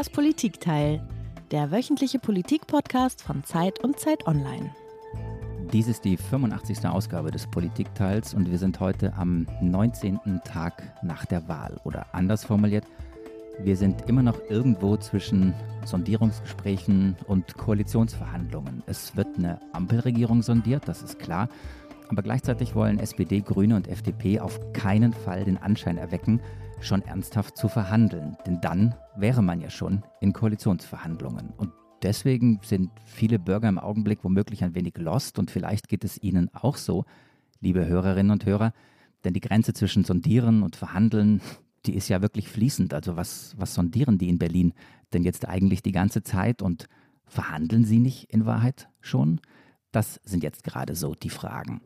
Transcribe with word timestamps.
Das 0.00 0.08
Politikteil, 0.08 1.06
der 1.50 1.70
wöchentliche 1.70 2.18
Politikpodcast 2.18 3.20
von 3.20 3.44
Zeit 3.44 3.84
und 3.84 4.00
Zeit 4.00 4.26
Online. 4.26 4.74
Dies 5.74 5.88
ist 5.88 6.06
die 6.06 6.16
85. 6.16 6.86
Ausgabe 6.86 7.30
des 7.30 7.46
Politikteils 7.46 8.32
und 8.32 8.50
wir 8.50 8.56
sind 8.56 8.80
heute 8.80 9.12
am 9.12 9.46
19. 9.60 10.40
Tag 10.42 10.94
nach 11.02 11.26
der 11.26 11.46
Wahl. 11.48 11.78
Oder 11.84 12.06
anders 12.14 12.46
formuliert, 12.46 12.86
wir 13.62 13.76
sind 13.76 14.08
immer 14.08 14.22
noch 14.22 14.40
irgendwo 14.48 14.96
zwischen 14.96 15.52
Sondierungsgesprächen 15.84 17.14
und 17.26 17.58
Koalitionsverhandlungen. 17.58 18.82
Es 18.86 19.14
wird 19.16 19.36
eine 19.36 19.60
Ampelregierung 19.74 20.40
sondiert, 20.40 20.84
das 20.88 21.02
ist 21.02 21.18
klar. 21.18 21.50
Aber 22.08 22.22
gleichzeitig 22.22 22.74
wollen 22.74 22.98
SPD, 22.98 23.42
Grüne 23.42 23.76
und 23.76 23.86
FDP 23.86 24.40
auf 24.40 24.58
keinen 24.72 25.12
Fall 25.12 25.44
den 25.44 25.58
Anschein 25.58 25.98
erwecken, 25.98 26.40
schon 26.80 27.02
ernsthaft 27.02 27.56
zu 27.56 27.68
verhandeln. 27.68 28.36
Denn 28.46 28.60
dann 28.60 28.94
wäre 29.16 29.42
man 29.42 29.60
ja 29.60 29.70
schon 29.70 30.02
in 30.20 30.32
Koalitionsverhandlungen. 30.32 31.50
Und 31.56 31.72
deswegen 32.02 32.60
sind 32.62 32.90
viele 33.04 33.38
Bürger 33.38 33.68
im 33.68 33.78
Augenblick 33.78 34.24
womöglich 34.24 34.64
ein 34.64 34.74
wenig 34.74 34.96
lost 34.98 35.38
und 35.38 35.50
vielleicht 35.50 35.88
geht 35.88 36.04
es 36.04 36.22
ihnen 36.22 36.50
auch 36.54 36.76
so, 36.76 37.04
liebe 37.60 37.86
Hörerinnen 37.86 38.32
und 38.32 38.46
Hörer. 38.46 38.72
Denn 39.24 39.34
die 39.34 39.40
Grenze 39.40 39.74
zwischen 39.74 40.04
Sondieren 40.04 40.62
und 40.62 40.76
Verhandeln, 40.76 41.42
die 41.86 41.94
ist 41.94 42.08
ja 42.08 42.22
wirklich 42.22 42.48
fließend. 42.48 42.94
Also 42.94 43.16
was, 43.16 43.54
was 43.58 43.74
sondieren 43.74 44.18
die 44.18 44.28
in 44.28 44.38
Berlin 44.38 44.72
denn 45.12 45.22
jetzt 45.22 45.46
eigentlich 45.46 45.82
die 45.82 45.92
ganze 45.92 46.22
Zeit 46.22 46.62
und 46.62 46.86
verhandeln 47.26 47.84
sie 47.84 47.98
nicht 47.98 48.32
in 48.32 48.46
Wahrheit 48.46 48.88
schon? 49.00 49.40
Das 49.92 50.20
sind 50.24 50.42
jetzt 50.42 50.64
gerade 50.64 50.94
so 50.94 51.14
die 51.14 51.30
Fragen. 51.30 51.80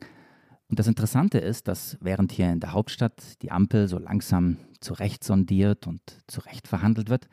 Und 0.68 0.78
das 0.78 0.86
Interessante 0.86 1.38
ist, 1.38 1.68
dass 1.68 1.98
während 2.00 2.32
hier 2.32 2.51
in 2.51 2.60
der 2.60 2.73
Hauptstadt 2.73 3.43
die 3.43 3.52
Ampel 3.52 3.88
so 3.88 3.98
langsam 3.98 4.57
zurecht 4.80 5.23
sondiert 5.23 5.87
und 5.87 6.01
zurecht 6.26 6.68
verhandelt 6.68 7.10
wird, 7.10 7.29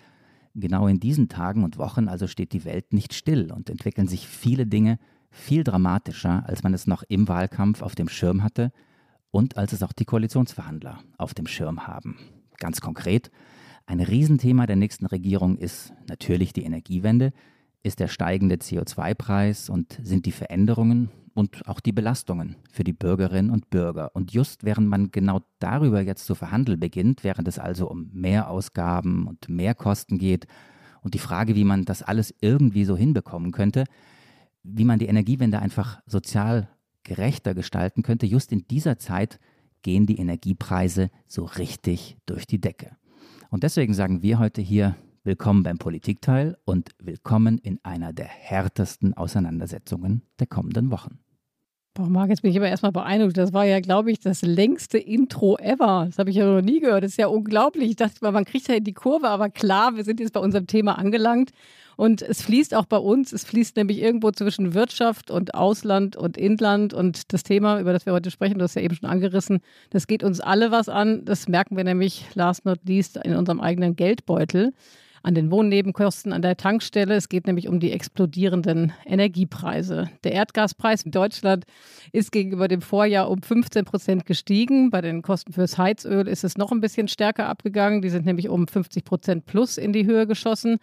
genau 0.54 0.88
in 0.88 1.00
diesen 1.00 1.30
Tagen 1.30 1.64
und 1.64 1.78
Wochen 1.78 2.08
also 2.08 2.28
steht 2.28 2.54
die 2.54 2.66
Welt 2.66 2.94
nicht 2.94 3.14
still 3.14 3.52
und 3.52 3.70
entwickeln 3.70 4.08
sich 4.08 4.28
viele 4.28 4.68
Dinge 4.68 5.00
viel 5.30 5.64
dramatischer, 5.64 6.44
als 6.46 6.64
man 6.64 6.74
es 6.74 6.88
noch 6.88 7.04
im 7.08 7.28
Wahlkampf 7.28 7.82
auf 7.82 7.96
dem 7.96 8.09
Schirm 8.09 8.44
hatte 8.44 8.72
und 9.32 9.58
als 9.58 9.72
es 9.72 9.82
auch 9.82 9.94
die 9.94 10.06
Koalitionsverhandler 10.06 11.00
auf 11.18 11.34
dem 11.34 11.48
Schirm 11.48 11.88
haben. 11.88 12.18
Ganz 12.58 12.82
konkret, 12.82 13.32
ein 13.86 14.02
Riesenthema 14.02 14.68
der 14.68 14.76
nächsten 14.76 15.06
Regierung 15.06 15.58
ist 15.58 15.94
natürlich 16.08 16.54
die 16.54 16.64
Energiewende, 16.64 17.32
ist 17.82 18.00
der 18.00 18.09
steigende 18.09 18.56
CO2-Preis 18.56 19.70
und 19.70 20.00
sind 20.04 20.26
die 20.26 20.32
Veränderungen 20.32 21.09
und 21.34 21.68
auch 21.68 21.80
die 21.80 21.92
Belastungen 21.92 22.56
für 22.72 22.84
die 22.84 22.94
Bürgerinnen 22.94 23.52
und 23.52 23.70
Bürger. 23.70 24.12
Und 24.16 24.34
just 24.34 24.64
während 24.64 24.88
man 24.88 25.12
genau 25.12 25.42
darüber 25.60 26.02
jetzt 26.02 26.26
zu 26.26 26.36
verhandeln 26.36 26.80
beginnt, 26.80 27.24
während 27.24 27.48
es 27.48 27.60
also 27.60 27.90
um 27.90 28.10
Mehrausgaben 28.14 29.28
und 29.28 29.48
Mehrkosten 29.50 30.18
geht 30.18 30.48
und 31.02 31.14
die 31.14 31.20
Frage, 31.20 31.56
wie 31.56 31.64
man 31.64 31.86
das 31.86 32.04
alles 32.04 32.34
irgendwie 32.42 32.86
so 32.86 32.98
hinbekommen 32.98 33.52
könnte, 33.52 33.86
wie 34.64 34.86
man 34.86 35.00
die 35.00 35.08
Energiewende 35.08 35.59
einfach 35.59 36.02
sozial 36.06 36.70
gerechter 37.04 37.56
gestalten 37.56 38.04
könnte, 38.04 38.26
just 38.26 38.52
in 38.52 38.68
dieser 38.68 38.98
Zeit 38.98 39.40
gehen 39.82 40.06
die 40.06 40.18
Energiepreise 40.18 41.09
so 41.28 41.46
richtig 41.46 42.18
durch 42.26 42.46
die 42.46 42.62
Decke. 42.62 42.96
Und 43.50 43.64
deswegen 43.64 43.94
sagen 43.94 44.22
wir 44.22 44.38
heute 44.38 44.62
hier 44.62 44.96
Willkommen 45.24 45.62
beim 45.62 45.78
Politikteil 45.78 46.58
und 46.66 46.90
willkommen 46.98 47.60
in 47.60 47.80
einer 47.84 48.12
der 48.12 48.26
härtesten 48.26 49.14
Auseinandersetzungen 49.14 50.24
der 50.40 50.48
kommenden 50.48 50.90
Wochen. 50.90 51.20
Boah, 51.94 52.10
Marc, 52.10 52.32
jetzt 52.32 52.42
bin 52.42 52.50
ich 52.50 52.58
aber 52.58 52.70
erstmal 52.70 52.92
beeindruckt. 52.92 53.38
Das 53.38 53.54
war 53.54 53.64
ja, 53.64 53.82
glaube 53.82 54.12
ich, 54.12 54.20
das 54.20 54.42
längste 54.42 54.98
Intro 54.98 55.60
ever. 55.60 56.06
Das 56.08 56.18
habe 56.18 56.32
ich 56.32 56.38
ja 56.38 56.46
noch 56.46 56.64
nie 56.64 56.80
gehört. 56.80 57.04
Das 57.04 57.12
ist 57.12 57.18
ja 57.18 57.28
unglaublich. 57.28 57.92
Ich 57.92 57.96
dachte 57.98 58.16
mal, 58.22 58.32
man 58.32 58.46
kriegt 58.46 58.68
ja 58.68 58.80
die 58.80 58.94
Kurve, 58.94 59.30
aber 59.30 59.52
klar, 59.52 59.96
wir 59.96 60.04
sind 60.04 60.20
jetzt 60.20 60.34
bei 60.34 60.40
unserem 60.40 60.66
Thema 60.66 60.98
angelangt. 60.98 61.52
Und 61.98 62.24
es 62.24 62.42
fließt 62.42 62.74
auch 62.74 62.86
bei 62.86 62.98
uns. 62.98 63.31
Es 63.31 63.44
fließt 63.44 63.76
nämlich 63.76 64.02
irgendwo 64.02 64.31
zwischen 64.31 64.74
Wirtschaft 64.74 65.30
und 65.30 65.54
Ausland 65.54 66.16
und 66.16 66.36
Inland. 66.36 66.96
Und 66.96 67.31
das 67.31 67.44
Thema, 67.44 67.80
über 67.80 67.94
das 67.94 68.08
wir 68.08 68.14
heute 68.14 68.31
sprechen, 68.31 68.58
du 68.58 68.64
hast 68.64 68.74
ja 68.74 68.81
eben 68.81 68.96
schon 68.96 69.08
angerissen, 69.08 69.60
das 69.92 70.08
geht 70.08 70.24
uns 70.24 70.40
alle 70.40 70.72
was 70.72 70.90
an. 70.90 71.26
Das 71.26 71.48
merken 71.48 71.78
wir 71.78 71.84
nämlich 71.84 72.26
last 72.34 72.66
not 72.66 72.80
least 72.86 73.18
in 73.18 73.36
unserem 73.36 73.60
eigenen 73.60 73.96
Geldbeutel 73.96 74.74
an 75.24 75.36
den 75.36 75.52
Wohnnebenkosten 75.52 76.34
an 76.34 76.42
der 76.42 76.58
Tankstelle. 76.58 77.16
Es 77.16 77.30
geht 77.30 77.48
nämlich 77.48 77.68
um 77.68 77.80
die 77.80 77.92
explodierenden 77.92 78.94
Energiepreise. 79.06 80.09
Der 80.24 80.34
Erdgaspreis 80.34 81.04
in 81.04 81.12
Deutschland 81.12 81.66
ist 82.12 82.32
gegenüber 82.32 82.68
dem 82.68 82.82
Vorjahr 82.82 83.30
um 83.30 83.42
15 83.42 83.86
Prozent 83.86 84.26
gestiegen. 84.26 84.90
Bei 84.90 85.02
den 85.02 85.22
Kosten 85.22 85.54
fürs 85.54 85.78
Heizöl 85.78 86.28
ist 86.28 86.44
es 86.44 86.58
noch 86.58 86.72
ein 86.72 86.81
bisschen 86.81 87.08
stärker 87.08 87.48
abgegangen. 87.48 88.02
Die 88.02 88.10
sind 88.10 88.26
nämlich 88.26 88.50
um 88.50 88.68
50 88.68 89.04
Prozent 89.04 89.46
plus 89.46 89.78
in 89.78 89.94
die 89.94 90.06
Höhe 90.06 90.28
geschossen. 90.28 90.78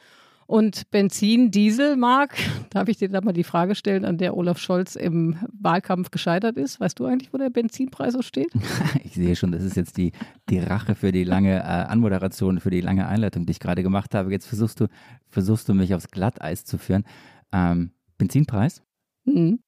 Und 0.48 0.90
Benzin, 0.90 1.50
Diesel, 1.50 1.96
Marc, 1.96 2.34
darf 2.70 2.88
ich 2.88 2.96
dir 2.96 3.10
da 3.10 3.20
mal 3.20 3.34
die 3.34 3.44
Frage 3.44 3.74
stellen, 3.74 4.06
an 4.06 4.16
der 4.16 4.34
Olaf 4.34 4.58
Scholz 4.58 4.96
im 4.96 5.36
Wahlkampf 5.52 6.10
gescheitert 6.10 6.56
ist? 6.56 6.80
Weißt 6.80 6.98
du 6.98 7.04
eigentlich, 7.04 7.34
wo 7.34 7.36
der 7.36 7.50
Benzinpreis 7.50 8.14
so 8.14 8.22
steht? 8.22 8.48
Ich 9.04 9.12
sehe 9.12 9.36
schon, 9.36 9.52
das 9.52 9.62
ist 9.62 9.76
jetzt 9.76 9.98
die, 9.98 10.12
die 10.48 10.58
Rache 10.58 10.94
für 10.94 11.12
die 11.12 11.24
lange 11.24 11.58
äh, 11.58 11.62
Anmoderation, 11.62 12.60
für 12.60 12.70
die 12.70 12.80
lange 12.80 13.06
Einleitung, 13.06 13.44
die 13.44 13.50
ich 13.50 13.60
gerade 13.60 13.82
gemacht 13.82 14.14
habe. 14.14 14.30
Jetzt 14.30 14.46
versuchst 14.46 14.80
du, 14.80 14.86
versuchst 15.26 15.68
du 15.68 15.74
mich 15.74 15.94
aufs 15.94 16.10
Glatteis 16.10 16.64
zu 16.64 16.78
führen. 16.78 17.04
Ähm, 17.52 17.90
Benzinpreis? 18.16 18.82
Mhm. 19.26 19.60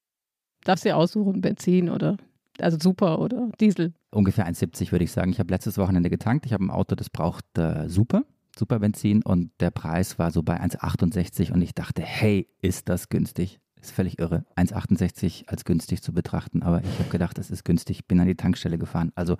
Darfst 0.64 0.86
dir 0.86 0.96
aussuchen, 0.96 1.42
Benzin 1.42 1.90
oder 1.90 2.16
also 2.58 2.78
Super 2.80 3.18
oder 3.18 3.50
Diesel? 3.60 3.92
Ungefähr 4.10 4.48
1,70 4.48 4.92
würde 4.92 5.04
ich 5.04 5.12
sagen. 5.12 5.30
Ich 5.30 5.40
habe 5.40 5.52
letztes 5.52 5.76
Wochenende 5.76 6.08
getankt. 6.08 6.46
Ich 6.46 6.54
habe 6.54 6.64
ein 6.64 6.70
Auto, 6.70 6.94
das 6.94 7.10
braucht 7.10 7.44
äh, 7.58 7.86
Super. 7.88 8.24
Superbenzin 8.60 9.22
und 9.22 9.50
der 9.60 9.70
Preis 9.70 10.18
war 10.18 10.30
so 10.30 10.42
bei 10.42 10.60
1,68 10.60 11.50
und 11.50 11.62
ich 11.62 11.74
dachte, 11.74 12.02
hey, 12.02 12.46
ist 12.60 12.88
das 12.88 13.08
günstig? 13.08 13.58
Ist 13.80 13.92
völlig 13.92 14.18
irre, 14.18 14.44
1,68 14.56 15.48
als 15.48 15.64
günstig 15.64 16.02
zu 16.02 16.12
betrachten, 16.12 16.62
aber 16.62 16.82
ich 16.84 16.98
habe 16.98 17.08
gedacht, 17.08 17.38
es 17.38 17.50
ist 17.50 17.64
günstig, 17.64 18.06
bin 18.06 18.20
an 18.20 18.26
die 18.26 18.34
Tankstelle 18.34 18.76
gefahren. 18.76 19.12
Also 19.14 19.38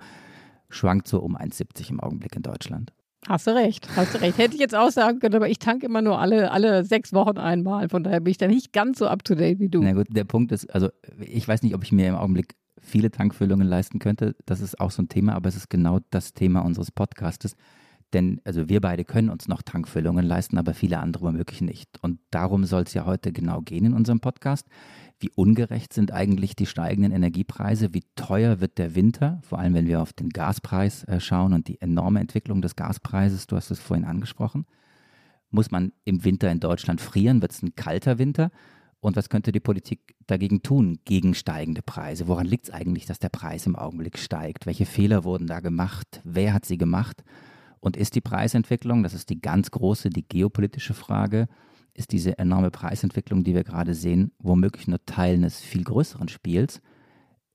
schwankt 0.69 1.07
so 1.07 1.19
um 1.19 1.37
1,70 1.37 1.91
im 1.91 1.99
Augenblick 1.99 2.35
in 2.35 2.41
Deutschland. 2.41 2.91
Hast 3.27 3.45
du 3.45 3.51
recht, 3.51 3.87
hast 3.95 4.15
du 4.15 4.21
recht. 4.21 4.39
Hätte 4.39 4.55
ich 4.55 4.59
jetzt 4.59 4.73
auch 4.73 4.89
sagen 4.89 5.19
können, 5.19 5.35
aber 5.35 5.47
ich 5.47 5.59
tanke 5.59 5.85
immer 5.85 6.01
nur 6.01 6.17
alle, 6.17 6.49
alle 6.49 6.83
sechs 6.83 7.13
Wochen 7.13 7.37
einmal. 7.37 7.87
Von 7.89 8.03
daher 8.03 8.19
bin 8.19 8.31
ich 8.31 8.39
da 8.39 8.47
nicht 8.47 8.73
ganz 8.73 8.97
so 8.97 9.05
up 9.05 9.23
to 9.23 9.35
date 9.35 9.59
wie 9.59 9.69
du. 9.69 9.83
Na 9.83 9.93
gut, 9.93 10.07
der 10.09 10.23
Punkt 10.23 10.51
ist, 10.51 10.73
also 10.73 10.89
ich 11.19 11.47
weiß 11.47 11.61
nicht, 11.61 11.75
ob 11.75 11.83
ich 11.83 11.91
mir 11.91 12.07
im 12.07 12.15
Augenblick 12.15 12.55
viele 12.79 13.11
Tankfüllungen 13.11 13.67
leisten 13.67 13.99
könnte. 13.99 14.35
Das 14.47 14.59
ist 14.59 14.79
auch 14.79 14.89
so 14.89 15.03
ein 15.03 15.09
Thema, 15.09 15.35
aber 15.35 15.49
es 15.49 15.55
ist 15.55 15.69
genau 15.69 15.99
das 16.09 16.33
Thema 16.33 16.61
unseres 16.61 16.89
Podcastes. 16.89 17.55
Denn 18.13 18.41
also 18.43 18.67
wir 18.67 18.81
beide 18.81 19.05
können 19.05 19.29
uns 19.29 19.47
noch 19.47 19.61
Tankfüllungen 19.61 20.25
leisten, 20.25 20.57
aber 20.57 20.73
viele 20.73 20.99
andere 20.99 21.25
womöglich 21.25 21.61
nicht. 21.61 21.89
Und 22.01 22.19
darum 22.29 22.65
soll 22.65 22.83
es 22.83 22.93
ja 22.93 23.05
heute 23.05 23.31
genau 23.31 23.61
gehen 23.61 23.85
in 23.85 23.93
unserem 23.93 24.19
Podcast. 24.19 24.67
Wie 25.19 25.29
ungerecht 25.35 25.93
sind 25.93 26.11
eigentlich 26.11 26.55
die 26.55 26.65
steigenden 26.65 27.11
Energiepreise? 27.11 27.93
Wie 27.93 28.03
teuer 28.15 28.59
wird 28.59 28.77
der 28.79 28.95
Winter? 28.95 29.39
Vor 29.43 29.59
allem, 29.59 29.75
wenn 29.75 29.87
wir 29.87 30.01
auf 30.01 30.13
den 30.13 30.29
Gaspreis 30.29 31.03
äh, 31.03 31.19
schauen 31.19 31.53
und 31.53 31.67
die 31.67 31.79
enorme 31.79 32.19
Entwicklung 32.19 32.61
des 32.61 32.75
Gaspreises. 32.75 33.47
Du 33.47 33.55
hast 33.55 33.71
es 33.71 33.79
vorhin 33.79 34.05
angesprochen. 34.05 34.65
Muss 35.51 35.69
man 35.69 35.91
im 36.05 36.23
Winter 36.23 36.51
in 36.51 36.59
Deutschland 36.59 37.01
frieren? 37.01 37.41
Wird 37.41 37.51
es 37.51 37.61
ein 37.61 37.75
kalter 37.75 38.17
Winter? 38.17 38.51
Und 38.99 39.15
was 39.15 39.29
könnte 39.29 39.51
die 39.51 39.59
Politik 39.59 40.15
dagegen 40.27 40.63
tun, 40.63 40.99
gegen 41.05 41.33
steigende 41.33 41.81
Preise? 41.81 42.27
Woran 42.27 42.45
liegt 42.45 42.65
es 42.65 42.73
eigentlich, 42.73 43.05
dass 43.05 43.19
der 43.19 43.29
Preis 43.29 43.65
im 43.65 43.75
Augenblick 43.75 44.17
steigt? 44.17 44.65
Welche 44.65 44.85
Fehler 44.85 45.23
wurden 45.23 45.47
da 45.47 45.59
gemacht? 45.59 46.21
Wer 46.23 46.53
hat 46.53 46.65
sie 46.65 46.77
gemacht? 46.77 47.23
Und 47.81 47.97
ist 47.97 48.15
die 48.15 48.21
Preisentwicklung, 48.21 49.03
das 49.03 49.13
ist 49.13 49.29
die 49.29 49.41
ganz 49.41 49.71
große, 49.71 50.09
die 50.09 50.25
geopolitische 50.27 50.93
Frage, 50.93 51.47
ist 51.93 52.13
diese 52.13 52.37
enorme 52.37 52.71
Preisentwicklung, 52.71 53.43
die 53.43 53.53
wir 53.53 53.63
gerade 53.63 53.93
sehen, 53.93 54.31
womöglich 54.39 54.87
nur 54.87 55.03
Teil 55.05 55.35
eines 55.35 55.59
viel 55.59 55.83
größeren 55.83 56.29
Spiels? 56.29 56.81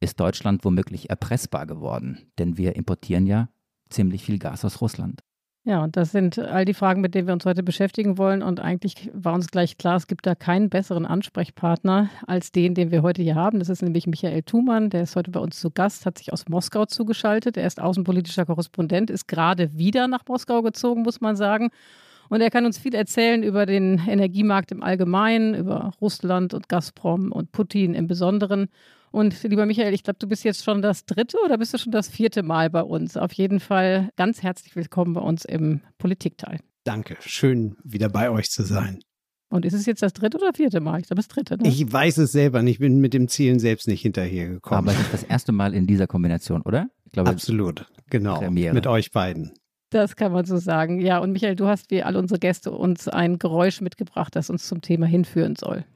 Ist 0.01 0.21
Deutschland 0.21 0.65
womöglich 0.65 1.09
erpressbar 1.09 1.67
geworden? 1.67 2.31
Denn 2.39 2.59
wir 2.59 2.77
importieren 2.77 3.27
ja 3.27 3.49
ziemlich 3.89 4.25
viel 4.25 4.39
Gas 4.39 4.65
aus 4.65 4.83
Russland. 4.83 5.23
Ja, 5.69 5.83
und 5.83 5.97
das 5.97 6.13
sind 6.13 6.39
all 6.39 6.65
die 6.65 6.75
Fragen, 6.75 7.01
mit 7.01 7.17
denen 7.17 7.27
wir 7.27 7.35
uns 7.35 7.45
heute 7.45 7.65
beschäftigen 7.65 8.19
wollen. 8.19 8.41
Und 8.41 8.61
eigentlich 8.61 9.11
war 9.13 9.35
uns 9.35 9.49
gleich 9.49 9.77
klar, 9.77 9.97
es 9.97 10.07
gibt 10.07 10.25
da 10.25 10.37
keinen 10.37 10.71
besseren 10.71 11.05
Ansprechpartner 11.05 12.09
als 12.25 12.53
den, 12.53 12.77
den 12.77 12.93
wir 12.93 13.03
heute 13.03 13.21
hier 13.21 13.35
haben. 13.35 13.59
Das 13.59 13.69
ist 13.69 13.83
nämlich 13.83 14.07
Michael 14.07 14.45
Thumann, 14.45 14.91
der 14.91 15.03
ist 15.03 15.17
heute 15.17 15.33
bei 15.33 15.41
uns 15.41 15.59
zu 15.59 15.73
Gast, 15.73 16.07
hat 16.07 16.19
sich 16.19 16.33
aus 16.33 16.49
Moskau 16.49 16.85
zugeschaltet. 16.85 17.57
Er 17.57 17.67
ist 17.67 17.81
außenpolitischer 17.81 18.47
Korrespondent, 18.47 19.11
ist 19.11 19.27
gerade 19.27 19.77
wieder 19.77 20.07
nach 20.07 20.23
Moskau 20.29 20.63
gezogen, 20.63 21.03
muss 21.03 21.21
man 21.21 21.35
sagen. 21.35 21.71
Und 22.29 22.43
er 22.43 22.51
kann 22.51 22.65
uns 22.65 22.79
viel 22.79 22.95
erzählen 22.95 23.43
über 23.43 23.67
den 23.67 24.01
Energiemarkt 24.07 24.71
im 24.71 24.85
Allgemeinen, 24.85 25.57
über 25.57 25.91
Russland 26.01 26.55
und 26.55 26.69
Gazprom 26.69 27.33
und 27.33 27.51
Putin 27.51 27.95
im 27.95 28.07
Besonderen. 28.07 28.69
Und 29.17 29.43
lieber 29.45 29.65
Michael, 29.65 29.95
ich 29.95 30.03
glaube, 30.03 30.19
du 30.19 30.29
bist 30.29 30.45
jetzt 30.45 30.63
schon 30.63 30.83
das 30.83 31.07
dritte 31.07 31.39
oder 31.43 31.57
bist 31.57 31.73
du 31.73 31.79
schon 31.79 31.91
das 31.91 32.07
vierte 32.07 32.43
Mal 32.43 32.69
bei 32.69 32.83
uns? 32.83 33.17
Auf 33.17 33.33
jeden 33.33 33.61
Fall 33.61 34.11
ganz 34.17 34.43
herzlich 34.43 34.77
willkommen 34.77 35.15
bei 35.15 35.23
uns 35.23 35.47
im 35.47 35.81
Politikteil. 35.97 36.61
Danke, 36.85 37.17
schön 37.21 37.77
wieder 37.83 38.11
bei 38.11 38.29
euch 38.29 38.51
zu 38.51 38.63
sein. 38.63 39.01
Und 39.49 39.65
ist 39.65 39.73
es 39.73 39.87
jetzt 39.87 40.03
das 40.03 40.13
dritte 40.13 40.37
oder 40.37 40.53
vierte 40.53 40.81
Mal? 40.81 41.01
Ich 41.01 41.07
glaube, 41.07 41.21
das 41.21 41.29
dritte. 41.29 41.57
Ne? 41.57 41.67
Ich 41.67 41.91
weiß 41.91 42.19
es 42.19 42.33
selber 42.33 42.61
nicht. 42.61 42.75
Ich 42.75 42.79
bin 42.81 43.01
mit 43.01 43.15
dem 43.15 43.27
Zielen 43.29 43.59
selbst 43.59 43.89
nicht 43.89 44.03
hinterhergekommen. 44.03 44.87
Aber 44.87 44.93
es 44.93 45.01
ist 45.01 45.15
das 45.15 45.23
erste 45.23 45.53
Mal 45.53 45.73
in 45.73 45.87
dieser 45.87 46.07
Kombination, 46.07 46.61
oder? 46.61 46.89
Ich 47.07 47.13
glaube, 47.13 47.31
Absolut, 47.31 47.87
genau. 48.11 48.41
Premiere. 48.41 48.75
Mit 48.75 48.87
euch 48.87 49.13
beiden. 49.13 49.55
Das 49.89 50.17
kann 50.17 50.31
man 50.31 50.45
so 50.45 50.59
sagen. 50.59 51.01
Ja, 51.01 51.21
und 51.21 51.33
Michael, 51.33 51.57
du 51.57 51.69
hast 51.69 51.91
wie 51.91 52.03
alle 52.03 52.19
unsere 52.19 52.39
Gäste 52.39 52.71
uns 52.71 53.09
ein 53.09 53.39
Geräusch 53.39 53.81
mitgebracht, 53.81 54.37
das 54.37 54.51
uns 54.51 54.69
zum 54.69 54.83
Thema 54.83 55.07
hinführen 55.07 55.57
soll. 55.57 55.87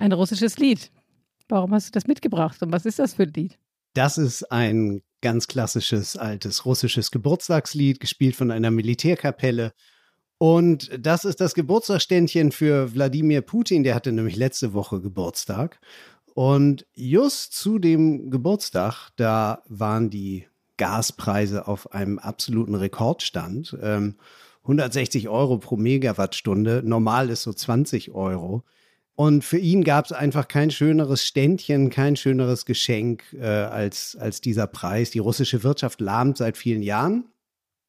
Ein 0.00 0.12
russisches 0.12 0.56
Lied. 0.56 0.90
Warum 1.50 1.74
hast 1.74 1.88
du 1.88 1.90
das 1.92 2.06
mitgebracht 2.06 2.62
und 2.62 2.72
was 2.72 2.86
ist 2.86 2.98
das 2.98 3.14
für 3.14 3.24
ein 3.24 3.32
Lied? 3.34 3.58
Das 3.92 4.16
ist 4.16 4.50
ein 4.50 5.02
ganz 5.20 5.46
klassisches 5.46 6.16
altes 6.16 6.64
russisches 6.64 7.10
Geburtstagslied, 7.10 8.00
gespielt 8.00 8.34
von 8.34 8.50
einer 8.50 8.70
Militärkapelle. 8.70 9.74
Und 10.38 10.90
das 10.98 11.26
ist 11.26 11.42
das 11.42 11.52
Geburtstagsständchen 11.52 12.50
für 12.50 12.94
Wladimir 12.94 13.42
Putin, 13.42 13.82
der 13.82 13.94
hatte 13.94 14.10
nämlich 14.10 14.36
letzte 14.36 14.72
Woche 14.72 15.02
Geburtstag. 15.02 15.78
Und 16.32 16.86
just 16.94 17.52
zu 17.52 17.78
dem 17.78 18.30
Geburtstag, 18.30 19.10
da 19.16 19.62
waren 19.68 20.08
die 20.08 20.46
Gaspreise 20.78 21.68
auf 21.68 21.92
einem 21.92 22.18
absoluten 22.18 22.74
Rekordstand. 22.74 23.76
Ähm, 23.82 24.14
160 24.62 25.28
Euro 25.28 25.58
pro 25.58 25.76
Megawattstunde, 25.76 26.80
normal 26.86 27.28
ist 27.28 27.42
so 27.42 27.52
20 27.52 28.12
Euro. 28.12 28.64
Und 29.20 29.44
für 29.44 29.58
ihn 29.58 29.84
gab 29.84 30.06
es 30.06 30.12
einfach 30.12 30.48
kein 30.48 30.70
schöneres 30.70 31.26
Ständchen, 31.26 31.90
kein 31.90 32.16
schöneres 32.16 32.64
Geschenk 32.64 33.22
äh, 33.34 33.44
als, 33.44 34.16
als 34.18 34.40
dieser 34.40 34.66
Preis. 34.66 35.10
Die 35.10 35.18
russische 35.18 35.62
Wirtschaft 35.62 36.00
lahmt 36.00 36.38
seit 36.38 36.56
vielen 36.56 36.80
Jahren. 36.80 37.24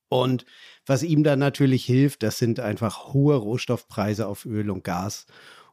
Und 0.09 0.45
was 0.85 1.03
ihm 1.03 1.23
dann 1.23 1.39
natürlich 1.39 1.85
hilft, 1.85 2.21
das 2.21 2.37
sind 2.37 2.59
einfach 2.59 3.13
hohe 3.13 3.37
Rohstoffpreise 3.37 4.27
auf 4.27 4.45
Öl 4.45 4.69
und 4.69 4.83
Gas. 4.83 5.25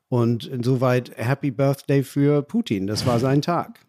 Und 0.08 0.46
insoweit 0.46 1.10
Happy 1.16 1.50
Birthday 1.50 2.05
für 2.05 2.43
Putin. 2.43 2.87
Das 2.87 3.05
war 3.05 3.19
sein 3.19 3.43
Tag. 3.43 3.84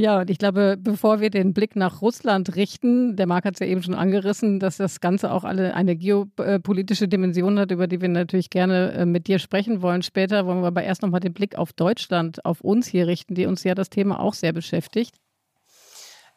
Ja, 0.00 0.20
und 0.20 0.30
ich 0.30 0.38
glaube, 0.38 0.76
bevor 0.78 1.18
wir 1.18 1.28
den 1.28 1.52
Blick 1.52 1.74
nach 1.74 2.02
Russland 2.02 2.54
richten, 2.54 3.16
der 3.16 3.26
Marc 3.26 3.44
hat 3.44 3.54
es 3.54 3.58
ja 3.58 3.66
eben 3.66 3.82
schon 3.82 3.94
angerissen, 3.94 4.60
dass 4.60 4.76
das 4.76 5.00
Ganze 5.00 5.32
auch 5.32 5.42
alle 5.42 5.74
eine 5.74 5.96
geopolitische 5.96 7.08
Dimension 7.08 7.58
hat, 7.58 7.72
über 7.72 7.88
die 7.88 8.00
wir 8.00 8.08
natürlich 8.08 8.48
gerne 8.48 8.92
äh, 8.92 9.06
mit 9.06 9.26
dir 9.26 9.40
sprechen 9.40 9.82
wollen. 9.82 10.02
Später 10.02 10.46
wollen 10.46 10.60
wir 10.60 10.68
aber 10.68 10.84
erst 10.84 11.02
nochmal 11.02 11.18
den 11.18 11.32
Blick 11.32 11.58
auf 11.58 11.72
Deutschland, 11.72 12.44
auf 12.44 12.60
uns 12.60 12.86
hier 12.86 13.08
richten, 13.08 13.34
die 13.34 13.46
uns 13.46 13.64
ja 13.64 13.74
das 13.74 13.90
Thema 13.90 14.20
auch 14.20 14.34
sehr 14.34 14.52
beschäftigt. 14.52 15.16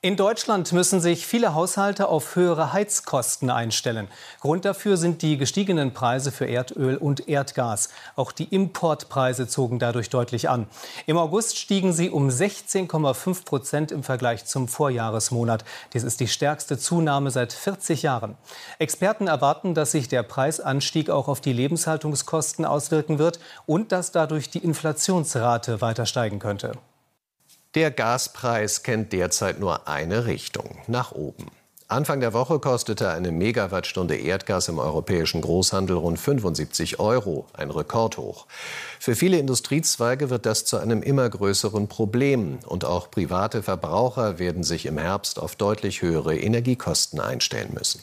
In 0.03 0.15
Deutschland 0.15 0.73
müssen 0.73 0.99
sich 0.99 1.27
viele 1.27 1.53
Haushalte 1.53 2.07
auf 2.07 2.35
höhere 2.35 2.73
Heizkosten 2.73 3.51
einstellen. 3.51 4.07
Grund 4.39 4.65
dafür 4.65 4.97
sind 4.97 5.21
die 5.21 5.37
gestiegenen 5.37 5.93
Preise 5.93 6.31
für 6.31 6.47
Erdöl 6.47 6.97
und 6.97 7.27
Erdgas. 7.27 7.89
Auch 8.15 8.31
die 8.31 8.45
Importpreise 8.45 9.47
zogen 9.47 9.77
dadurch 9.77 10.09
deutlich 10.09 10.49
an. 10.49 10.65
Im 11.05 11.19
August 11.19 11.59
stiegen 11.59 11.93
sie 11.93 12.09
um 12.09 12.29
16,5 12.29 13.45
Prozent 13.45 13.91
im 13.91 14.01
Vergleich 14.01 14.45
zum 14.45 14.67
Vorjahresmonat. 14.67 15.65
Dies 15.93 16.01
ist 16.01 16.19
die 16.19 16.27
stärkste 16.27 16.79
Zunahme 16.79 17.29
seit 17.29 17.53
40 17.53 18.01
Jahren. 18.01 18.37
Experten 18.79 19.27
erwarten, 19.27 19.75
dass 19.75 19.91
sich 19.91 20.07
der 20.07 20.23
Preisanstieg 20.23 21.11
auch 21.11 21.27
auf 21.27 21.41
die 21.41 21.53
Lebenshaltungskosten 21.53 22.65
auswirken 22.65 23.19
wird 23.19 23.39
und 23.67 23.91
dass 23.91 24.11
dadurch 24.11 24.49
die 24.49 24.63
Inflationsrate 24.63 25.79
weiter 25.79 26.07
steigen 26.07 26.39
könnte. 26.39 26.71
Der 27.73 27.89
Gaspreis 27.89 28.83
kennt 28.83 29.13
derzeit 29.13 29.61
nur 29.61 29.87
eine 29.87 30.25
Richtung, 30.25 30.79
nach 30.87 31.13
oben. 31.13 31.45
Anfang 31.87 32.19
der 32.19 32.33
Woche 32.33 32.59
kostete 32.59 33.09
eine 33.09 33.31
Megawattstunde 33.31 34.17
Erdgas 34.17 34.67
im 34.67 34.77
europäischen 34.77 35.41
Großhandel 35.41 35.95
rund 35.95 36.19
75 36.19 36.99
Euro, 36.99 37.47
ein 37.53 37.71
Rekordhoch. 37.71 38.45
Für 38.99 39.15
viele 39.15 39.37
Industriezweige 39.37 40.29
wird 40.29 40.45
das 40.45 40.65
zu 40.65 40.77
einem 40.79 41.01
immer 41.01 41.29
größeren 41.29 41.87
Problem 41.87 42.59
und 42.65 42.83
auch 42.83 43.09
private 43.09 43.63
Verbraucher 43.63 44.37
werden 44.37 44.63
sich 44.63 44.85
im 44.85 44.97
Herbst 44.97 45.39
auf 45.39 45.55
deutlich 45.55 46.01
höhere 46.01 46.37
Energiekosten 46.37 47.21
einstellen 47.21 47.73
müssen. 47.73 48.01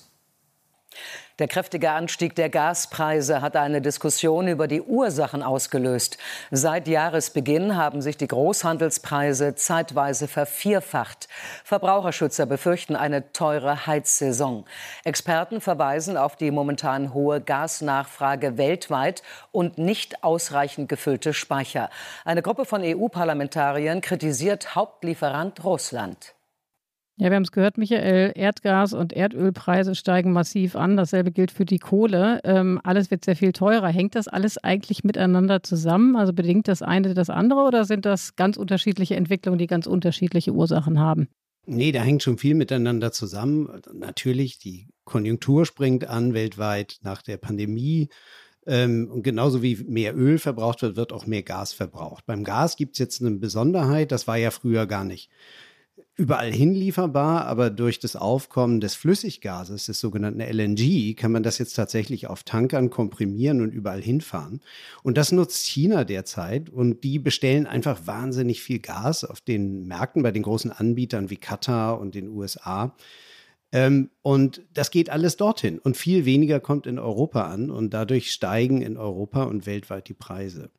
Der 1.39 1.47
kräftige 1.47 1.93
Anstieg 1.93 2.35
der 2.35 2.51
Gaspreise 2.51 3.41
hat 3.41 3.55
eine 3.55 3.81
Diskussion 3.81 4.49
über 4.49 4.67
die 4.67 4.83
Ursachen 4.83 5.45
ausgelöst. 5.45 6.19
Seit 6.51 6.89
Jahresbeginn 6.89 7.77
haben 7.77 8.03
sich 8.03 8.17
die 8.17 8.27
Großhandelspreise 8.27 9.55
zeitweise 9.55 10.27
vervierfacht. 10.27 11.29
Verbraucherschützer 11.63 12.45
befürchten 12.45 12.97
eine 12.97 13.33
teure 13.33 13.87
Heizsaison. 13.87 14.65
Experten 15.05 15.61
verweisen 15.61 16.17
auf 16.17 16.35
die 16.35 16.51
momentan 16.51 17.15
hohe 17.15 17.41
Gasnachfrage 17.41 18.59
weltweit 18.59 19.23
und 19.53 19.79
nicht 19.79 20.25
ausreichend 20.25 20.89
gefüllte 20.89 21.33
Speicher. 21.35 21.89
Eine 22.25 22.43
Gruppe 22.43 22.65
von 22.65 22.83
EU-Parlamentariern 22.83 24.01
kritisiert 24.01 24.75
Hauptlieferant 24.75 25.63
Russland. 25.63 26.35
Ja, 27.21 27.31
wir 27.31 27.35
haben 27.35 27.43
es 27.43 27.51
gehört, 27.51 27.79
Michael, 27.79 28.33
Erdgas- 28.37 28.95
und 28.95 29.13
Erdölpreise 29.13 29.97
steigen 29.97 30.31
massiv 30.33 30.77
an. 30.77 30.97
Dasselbe 30.97 31.33
gilt 31.33 31.51
für 31.51 31.65
die 31.65 31.81
Kohle. 31.81 32.41
Ähm, 32.45 32.81
alles 32.85 33.11
wird 33.11 33.25
sehr 33.25 33.35
viel 33.35 33.53
teurer. 33.53 33.89
Hängt 33.89 34.15
das 34.15 34.29
alles 34.29 34.57
eigentlich 34.57 35.03
miteinander 35.03 35.65
zusammen? 35.65 36.15
Also 36.15 36.33
bedingt 36.33 36.69
das 36.69 36.81
eine 36.81 37.15
das 37.15 37.29
andere 37.29 37.63
oder 37.67 37.85
sind 37.85 38.07
das 38.07 38.37
ganz 38.37 38.57
unterschiedliche 38.57 39.17
Entwicklungen, 39.17 39.59
die 39.59 39.67
ganz 39.67 39.89
unterschiedliche 39.89 40.53
Ursachen 40.53 41.01
haben? 41.01 41.27
Nee, 41.67 41.91
da 41.91 42.03
hängt 42.03 42.23
schon 42.23 42.39
viel 42.39 42.55
miteinander 42.55 43.11
zusammen. 43.11 43.69
Natürlich, 43.93 44.61
die 44.61 44.87
Konjunktur 45.05 45.67
springt 45.67 46.07
an 46.07 46.35
weltweit 46.35 46.99
nach 47.03 47.23
der 47.23 47.37
Pandemie. 47.37 48.11
Ähm, 48.65 49.11
und 49.11 49.25
genauso 49.25 49.61
wie 49.61 49.75
mehr 49.89 50.17
Öl 50.17 50.39
verbraucht 50.39 50.83
wird, 50.83 50.95
wird 50.95 51.13
auch 51.13 51.27
mehr 51.27 51.43
Gas 51.43 51.73
verbraucht. 51.73 52.27
Beim 52.27 52.45
Gas 52.45 52.77
gibt 52.77 52.95
es 52.95 53.01
jetzt 53.01 53.21
eine 53.21 53.33
Besonderheit, 53.33 54.13
das 54.13 54.29
war 54.29 54.37
ja 54.37 54.53
früher 54.53 54.87
gar 54.87 55.05
nicht 55.05 55.31
überall 56.19 56.53
hinlieferbar, 56.53 57.47
aber 57.47 57.71
durch 57.71 58.01
das 58.01 58.17
Aufkommen 58.17 58.81
des 58.81 58.97
Flüssiggases, 58.97 59.87
des 59.87 60.01
sogenannten 60.01 60.41
LNG, 60.41 61.15
kann 61.15 61.31
man 61.31 61.45
das 61.45 61.59
jetzt 61.59 61.75
tatsächlich 61.75 62.27
auf 62.27 62.43
Tankern 62.43 62.91
komprimieren 62.91 63.63
und 63.63 63.71
überall 63.73 64.03
hinfahren. 64.03 64.61
Und 65.05 65.17
das 65.17 65.31
nutzt 65.31 65.65
China 65.67 66.03
derzeit 66.03 66.71
und 66.71 67.05
die 67.05 67.21
bestellen 67.21 67.69
einfach 67.69 68.07
wahnsinnig 68.07 68.61
viel 68.61 68.81
Gas 68.81 69.23
auf 69.23 69.41
den 69.41 69.87
Märkten 69.87 70.25
bei 70.25 70.33
den 70.33 70.43
großen 70.43 70.73
Anbietern 70.73 71.31
wie 71.31 71.37
Katar 71.37 72.01
und 72.01 72.17
den 72.17 72.29
USA. 72.29 72.97
Ähm, 73.71 74.11
und 74.23 74.63
das 74.75 74.91
geht 74.91 75.11
alles 75.11 75.37
dorthin 75.37 75.79
und 75.79 75.97
viel 75.97 76.25
weniger 76.25 76.59
kommt 76.59 76.89
in 76.89 76.99
Europa 76.99 77.43
an 77.43 77.71
und 77.71 77.95
dadurch 77.95 78.33
steigen 78.33 78.83
in 78.83 78.97
Europa 78.97 79.45
und 79.45 79.67
weltweit 79.67 80.09
die 80.09 80.15
Preise. 80.15 80.71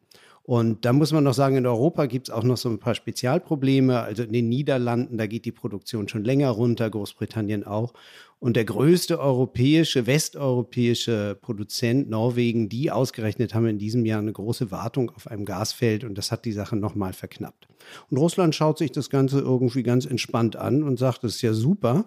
Und 0.50 0.84
da 0.84 0.94
muss 0.94 1.12
man 1.12 1.24
noch 1.24 1.36
sagen, 1.36 1.58
in 1.58 1.68
Europa 1.68 2.08
gibt 2.08 2.28
es 2.28 2.34
auch 2.34 2.42
noch 2.42 2.58
so 2.58 2.70
ein 2.70 2.80
paar 2.80 2.96
Spezialprobleme. 2.96 4.00
Also 4.00 4.24
in 4.24 4.34
den 4.34 4.50
Niederlanden, 4.50 5.20
da 5.20 5.28
geht 5.28 5.46
die 5.46 5.52
Produktion 5.52 6.08
schon 6.08 6.24
länger 6.24 6.50
runter, 6.50 6.90
Großbritannien 6.90 7.68
auch. 7.68 7.94
Und 8.40 8.56
der 8.56 8.66
größte 8.66 9.20
europäische, 9.20 10.08
westeuropäische 10.08 11.38
Produzent, 11.40 12.10
Norwegen, 12.10 12.68
die 12.68 12.90
ausgerechnet 12.90 13.54
haben 13.54 13.68
in 13.68 13.78
diesem 13.78 14.08
Jahr 14.08 14.22
eine 14.22 14.34
große 14.34 14.72
Wartung 14.72 15.12
auf 15.12 15.28
einem 15.28 15.46
Gasfeld 15.46 16.04
und 16.04 16.18
das 16.18 16.32
hat 16.32 16.46
die 16.46 16.52
Sache 16.52 16.76
nochmal 16.76 17.14
verknappt. 17.14 17.68
Und 18.10 18.18
Russland 18.18 18.56
schaut 18.56 18.80
sich 18.80 18.92
das 18.92 19.12
Ganze 19.12 19.42
irgendwie 19.42 19.84
ganz 19.84 20.08
entspannt 20.08 20.56
an 20.56 20.82
und 20.82 20.98
sagt, 20.98 21.24
das 21.24 21.36
ist 21.36 21.44
ja 21.44 21.54
super, 21.54 22.06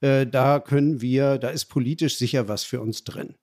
äh, 0.00 0.28
da 0.28 0.60
können 0.60 1.00
wir, 1.00 1.38
da 1.38 1.48
ist 1.48 1.64
politisch 1.64 2.18
sicher 2.18 2.46
was 2.46 2.62
für 2.62 2.80
uns 2.80 3.02
drin. 3.02 3.34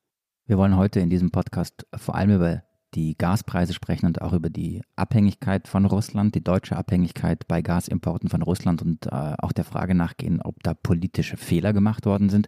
Wir 0.46 0.58
wollen 0.58 0.77
heute 0.77 1.01
in 1.01 1.10
diesem 1.10 1.32
Podcast 1.32 1.86
vor 1.98 2.16
allem 2.16 2.34
über 2.34 2.63
die 2.94 3.17
Gaspreise 3.17 3.74
sprechen 3.74 4.06
und 4.06 4.22
auch 4.22 4.34
über 4.34 4.50
die 4.50 4.82
Abhängigkeit 4.96 5.67
von 5.67 5.86
Russland, 5.86 6.36
die 6.36 6.44
deutsche 6.44 6.75
Abhängigkeit 6.75 7.48
bei 7.48 7.62
Gasimporten 7.62 8.29
von 8.29 8.41
Russland 8.41 8.82
und 8.82 9.08
äh, 9.08 9.34
auch 9.38 9.51
der 9.51 9.65
Frage 9.65 9.96
nachgehen, 9.96 10.41
ob 10.41 10.63
da 10.63 10.74
politische 10.74 11.38
Fehler 11.38 11.74
gemacht 11.74 12.06
worden 12.06 12.29
sind. 12.29 12.48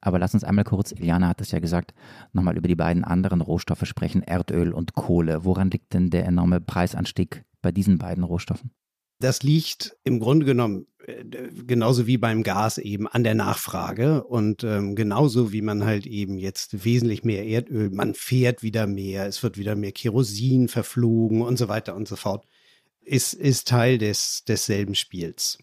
Aber 0.00 0.18
lass 0.18 0.34
uns 0.34 0.44
einmal 0.44 0.64
kurz, 0.64 0.92
Iliana 0.92 1.28
hat 1.28 1.40
es 1.40 1.50
ja 1.50 1.60
gesagt, 1.60 1.94
nochmal 2.32 2.56
über 2.56 2.68
die 2.68 2.76
beiden 2.76 3.04
anderen 3.04 3.40
Rohstoffe 3.40 3.86
sprechen, 3.86 4.22
Erdöl 4.22 4.72
und 4.72 4.94
Kohle. 4.94 5.44
Woran 5.44 5.70
liegt 5.70 5.94
denn 5.94 6.10
der 6.10 6.26
enorme 6.26 6.60
Preisanstieg 6.60 7.44
bei 7.62 7.72
diesen 7.72 7.96
beiden 7.96 8.24
Rohstoffen? 8.24 8.70
Das 9.24 9.42
liegt 9.42 9.96
im 10.04 10.20
Grunde 10.20 10.44
genommen 10.44 10.86
äh, 11.06 11.24
genauso 11.66 12.06
wie 12.06 12.18
beim 12.18 12.42
Gas 12.42 12.76
eben 12.76 13.08
an 13.08 13.24
der 13.24 13.34
Nachfrage 13.34 14.22
und 14.22 14.64
ähm, 14.64 14.94
genauso 14.96 15.50
wie 15.50 15.62
man 15.62 15.86
halt 15.86 16.06
eben 16.06 16.36
jetzt 16.36 16.84
wesentlich 16.84 17.24
mehr 17.24 17.46
Erdöl, 17.46 17.88
man 17.88 18.12
fährt 18.12 18.62
wieder 18.62 18.86
mehr, 18.86 19.26
es 19.26 19.42
wird 19.42 19.56
wieder 19.56 19.76
mehr 19.76 19.92
Kerosin 19.92 20.68
verflogen 20.68 21.40
und 21.40 21.56
so 21.56 21.68
weiter 21.68 21.96
und 21.96 22.06
so 22.06 22.16
fort, 22.16 22.44
ist, 23.00 23.32
ist 23.32 23.66
Teil 23.66 23.96
des, 23.96 24.44
desselben 24.46 24.94
Spiels. 24.94 25.56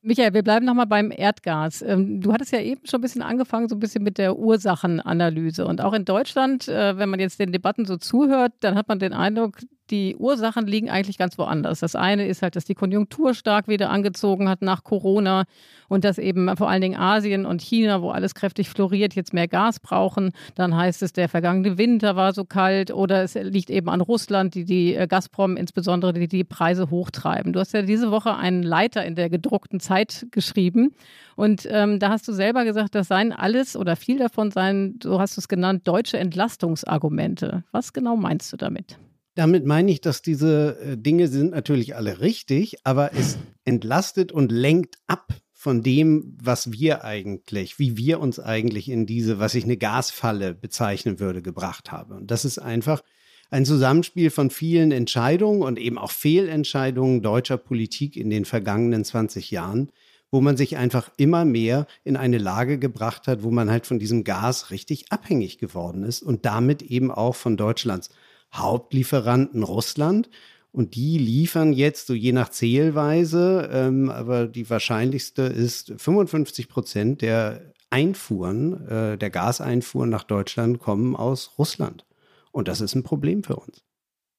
Michael, 0.00 0.32
wir 0.32 0.44
bleiben 0.44 0.64
nochmal 0.64 0.86
beim 0.86 1.10
Erdgas. 1.10 1.82
Ähm, 1.82 2.20
du 2.20 2.32
hattest 2.32 2.52
ja 2.52 2.60
eben 2.60 2.86
schon 2.86 3.00
ein 3.00 3.02
bisschen 3.02 3.22
angefangen, 3.22 3.68
so 3.68 3.74
ein 3.74 3.80
bisschen 3.80 4.04
mit 4.04 4.16
der 4.16 4.38
Ursachenanalyse. 4.38 5.66
Und 5.66 5.80
auch 5.80 5.92
in 5.92 6.04
Deutschland, 6.04 6.68
äh, 6.68 6.96
wenn 6.96 7.08
man 7.08 7.18
jetzt 7.18 7.40
den 7.40 7.50
Debatten 7.50 7.84
so 7.84 7.96
zuhört, 7.96 8.52
dann 8.60 8.76
hat 8.76 8.86
man 8.86 9.00
den 9.00 9.12
Eindruck, 9.12 9.58
die 9.90 10.16
Ursachen 10.16 10.66
liegen 10.66 10.90
eigentlich 10.90 11.18
ganz 11.18 11.38
woanders. 11.38 11.80
Das 11.80 11.94
eine 11.94 12.26
ist 12.26 12.42
halt, 12.42 12.56
dass 12.56 12.64
die 12.64 12.74
Konjunktur 12.74 13.34
stark 13.34 13.68
wieder 13.68 13.90
angezogen 13.90 14.48
hat 14.48 14.62
nach 14.62 14.84
Corona 14.84 15.44
und 15.88 16.04
dass 16.04 16.18
eben 16.18 16.54
vor 16.56 16.68
allen 16.68 16.82
Dingen 16.82 16.98
Asien 16.98 17.46
und 17.46 17.62
China, 17.62 18.02
wo 18.02 18.10
alles 18.10 18.34
kräftig 18.34 18.68
floriert, 18.68 19.14
jetzt 19.14 19.32
mehr 19.32 19.48
Gas 19.48 19.80
brauchen. 19.80 20.32
Dann 20.54 20.76
heißt 20.76 21.02
es, 21.02 21.12
der 21.12 21.28
vergangene 21.28 21.78
Winter 21.78 22.16
war 22.16 22.32
so 22.32 22.44
kalt 22.44 22.90
oder 22.90 23.22
es 23.22 23.34
liegt 23.34 23.70
eben 23.70 23.88
an 23.88 24.00
Russland, 24.00 24.54
die 24.54 24.64
die 24.64 24.94
äh, 24.94 25.06
Gazprom 25.06 25.56
insbesondere 25.56 26.12
die, 26.12 26.28
die 26.28 26.44
Preise 26.44 26.90
hochtreiben. 26.90 27.52
Du 27.52 27.60
hast 27.60 27.72
ja 27.72 27.82
diese 27.82 28.10
Woche 28.10 28.36
einen 28.36 28.62
Leiter 28.62 29.04
in 29.04 29.14
der 29.14 29.30
gedruckten 29.30 29.80
Zeit 29.80 30.26
geschrieben 30.30 30.94
und 31.36 31.66
ähm, 31.70 31.98
da 31.98 32.10
hast 32.10 32.28
du 32.28 32.32
selber 32.32 32.64
gesagt, 32.64 32.94
das 32.94 33.08
seien 33.08 33.32
alles 33.32 33.76
oder 33.76 33.96
viel 33.96 34.18
davon 34.18 34.50
seien, 34.50 34.98
so 35.02 35.20
hast 35.20 35.36
du 35.36 35.40
es 35.40 35.48
genannt, 35.48 35.86
deutsche 35.86 36.18
Entlastungsargumente. 36.18 37.64
Was 37.72 37.92
genau 37.92 38.16
meinst 38.16 38.52
du 38.52 38.56
damit? 38.56 38.98
Damit 39.38 39.64
meine 39.64 39.92
ich, 39.92 40.00
dass 40.00 40.20
diese 40.20 40.80
äh, 40.80 40.96
Dinge 40.96 41.28
sind 41.28 41.52
natürlich 41.52 41.94
alle 41.94 42.18
richtig, 42.18 42.78
aber 42.82 43.14
es 43.14 43.38
entlastet 43.64 44.32
und 44.32 44.50
lenkt 44.50 44.96
ab 45.06 45.32
von 45.52 45.84
dem, 45.84 46.36
was 46.42 46.72
wir 46.72 47.04
eigentlich, 47.04 47.78
wie 47.78 47.96
wir 47.96 48.18
uns 48.18 48.40
eigentlich 48.40 48.88
in 48.88 49.06
diese, 49.06 49.38
was 49.38 49.54
ich 49.54 49.62
eine 49.62 49.76
Gasfalle 49.76 50.54
bezeichnen 50.54 51.20
würde, 51.20 51.40
gebracht 51.40 51.92
haben. 51.92 52.16
Und 52.16 52.32
das 52.32 52.44
ist 52.44 52.58
einfach 52.58 53.00
ein 53.48 53.64
Zusammenspiel 53.64 54.30
von 54.30 54.50
vielen 54.50 54.90
Entscheidungen 54.90 55.62
und 55.62 55.78
eben 55.78 55.98
auch 55.98 56.10
Fehlentscheidungen 56.10 57.22
deutscher 57.22 57.58
Politik 57.58 58.16
in 58.16 58.30
den 58.30 58.44
vergangenen 58.44 59.04
20 59.04 59.52
Jahren, 59.52 59.92
wo 60.32 60.40
man 60.40 60.56
sich 60.56 60.76
einfach 60.78 61.12
immer 61.16 61.44
mehr 61.44 61.86
in 62.02 62.16
eine 62.16 62.38
Lage 62.38 62.80
gebracht 62.80 63.28
hat, 63.28 63.44
wo 63.44 63.52
man 63.52 63.70
halt 63.70 63.86
von 63.86 64.00
diesem 64.00 64.24
Gas 64.24 64.72
richtig 64.72 65.12
abhängig 65.12 65.58
geworden 65.58 66.02
ist 66.02 66.24
und 66.24 66.44
damit 66.44 66.82
eben 66.82 67.12
auch 67.12 67.36
von 67.36 67.56
Deutschlands 67.56 68.10
Hauptlieferanten 68.52 69.62
Russland. 69.62 70.30
Und 70.70 70.94
die 70.94 71.18
liefern 71.18 71.72
jetzt 71.72 72.06
so 72.06 72.14
je 72.14 72.32
nach 72.32 72.50
Zählweise, 72.50 73.68
ähm, 73.72 74.10
aber 74.10 74.46
die 74.46 74.68
wahrscheinlichste 74.68 75.42
ist 75.42 75.94
55 75.96 76.68
Prozent 76.68 77.22
der 77.22 77.72
Einfuhren, 77.90 78.86
äh, 78.86 79.18
der 79.18 79.30
Gaseinfuhren 79.30 80.10
nach 80.10 80.24
Deutschland 80.24 80.78
kommen 80.78 81.16
aus 81.16 81.52
Russland. 81.58 82.04
Und 82.52 82.68
das 82.68 82.80
ist 82.80 82.94
ein 82.94 83.02
Problem 83.02 83.42
für 83.42 83.56
uns. 83.56 83.82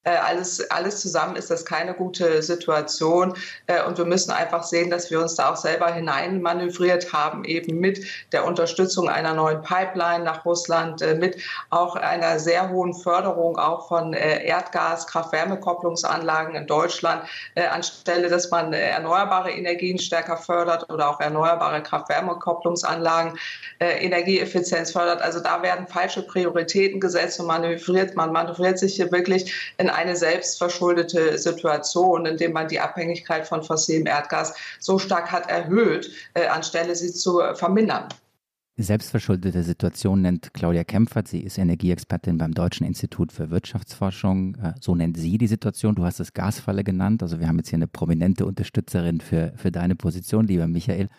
Äh, 0.05 0.11
alles, 0.11 0.71
alles 0.71 1.01
zusammen 1.01 1.35
ist 1.35 1.51
das 1.51 1.65
keine 1.65 1.93
gute 1.93 2.41
Situation. 2.41 3.33
Äh, 3.67 3.83
und 3.83 3.97
wir 3.97 4.05
müssen 4.05 4.31
einfach 4.31 4.63
sehen, 4.63 4.89
dass 4.89 5.11
wir 5.11 5.19
uns 5.19 5.35
da 5.35 5.51
auch 5.51 5.57
selber 5.57 5.91
hineinmanövriert 5.91 7.11
haben, 7.11 7.43
eben 7.43 7.81
mit 7.81 8.05
der 8.31 8.45
Unterstützung 8.45 9.09
einer 9.09 9.33
neuen 9.33 9.61
Pipeline 9.61 10.23
nach 10.23 10.45
Russland, 10.45 11.01
äh, 11.01 11.15
mit 11.15 11.35
auch 11.69 11.97
einer 11.97 12.39
sehr 12.39 12.69
hohen 12.69 12.93
Förderung 12.93 13.57
auch 13.57 13.89
von 13.89 14.13
Erdgas, 14.13 15.05
Kraft-Wärme-Kopplungsanlagen 15.07 16.55
in 16.55 16.67
Deutschland, 16.67 17.23
anstelle, 17.71 18.29
dass 18.29 18.49
man 18.51 18.73
erneuerbare 18.73 19.51
Energien 19.51 19.99
stärker 19.99 20.37
fördert 20.37 20.89
oder 20.89 21.09
auch 21.09 21.19
erneuerbare 21.19 21.81
Kraft-Wärme-Kopplungsanlagen, 21.83 23.37
Energieeffizienz 23.79 24.91
fördert. 24.91 25.21
Also 25.21 25.39
da 25.39 25.61
werden 25.61 25.87
falsche 25.87 26.21
Prioritäten 26.23 26.99
gesetzt 26.99 27.39
und 27.39 27.47
manövriert. 27.47 28.15
Man 28.15 28.31
manövriert 28.31 28.79
sich 28.79 28.95
hier 28.95 29.11
wirklich 29.11 29.73
in 29.77 29.88
eine 29.95 30.15
selbstverschuldete 30.15 31.37
Situation, 31.37 32.25
indem 32.25 32.53
man 32.53 32.67
die 32.67 32.79
Abhängigkeit 32.79 33.47
von 33.47 33.63
fossilem 33.63 34.05
Erdgas 34.05 34.53
so 34.79 34.99
stark 34.99 35.31
hat 35.31 35.49
erhöht, 35.49 36.11
äh, 36.33 36.47
anstelle 36.47 36.95
sie 36.95 37.11
zu 37.11 37.41
vermindern. 37.55 38.07
Selbstverschuldete 38.83 39.63
Situation 39.63 40.21
nennt 40.21 40.53
Claudia 40.53 40.83
Kempfert. 40.83 41.27
Sie 41.27 41.41
ist 41.41 41.57
Energieexpertin 41.57 42.37
beim 42.37 42.53
Deutschen 42.53 42.85
Institut 42.85 43.31
für 43.31 43.49
Wirtschaftsforschung. 43.49 44.55
Äh, 44.55 44.73
so 44.79 44.95
nennt 44.95 45.17
sie 45.17 45.37
die 45.37 45.47
Situation. 45.47 45.95
Du 45.95 46.05
hast 46.05 46.19
es 46.19 46.33
Gasfalle 46.33 46.83
genannt. 46.83 47.21
Also 47.21 47.39
wir 47.39 47.47
haben 47.47 47.57
jetzt 47.57 47.69
hier 47.69 47.77
eine 47.77 47.87
prominente 47.87 48.45
Unterstützerin 48.45 49.21
für, 49.21 49.53
für 49.57 49.71
deine 49.71 49.95
Position, 49.95 50.47
lieber 50.47 50.67
Michael. 50.67 51.09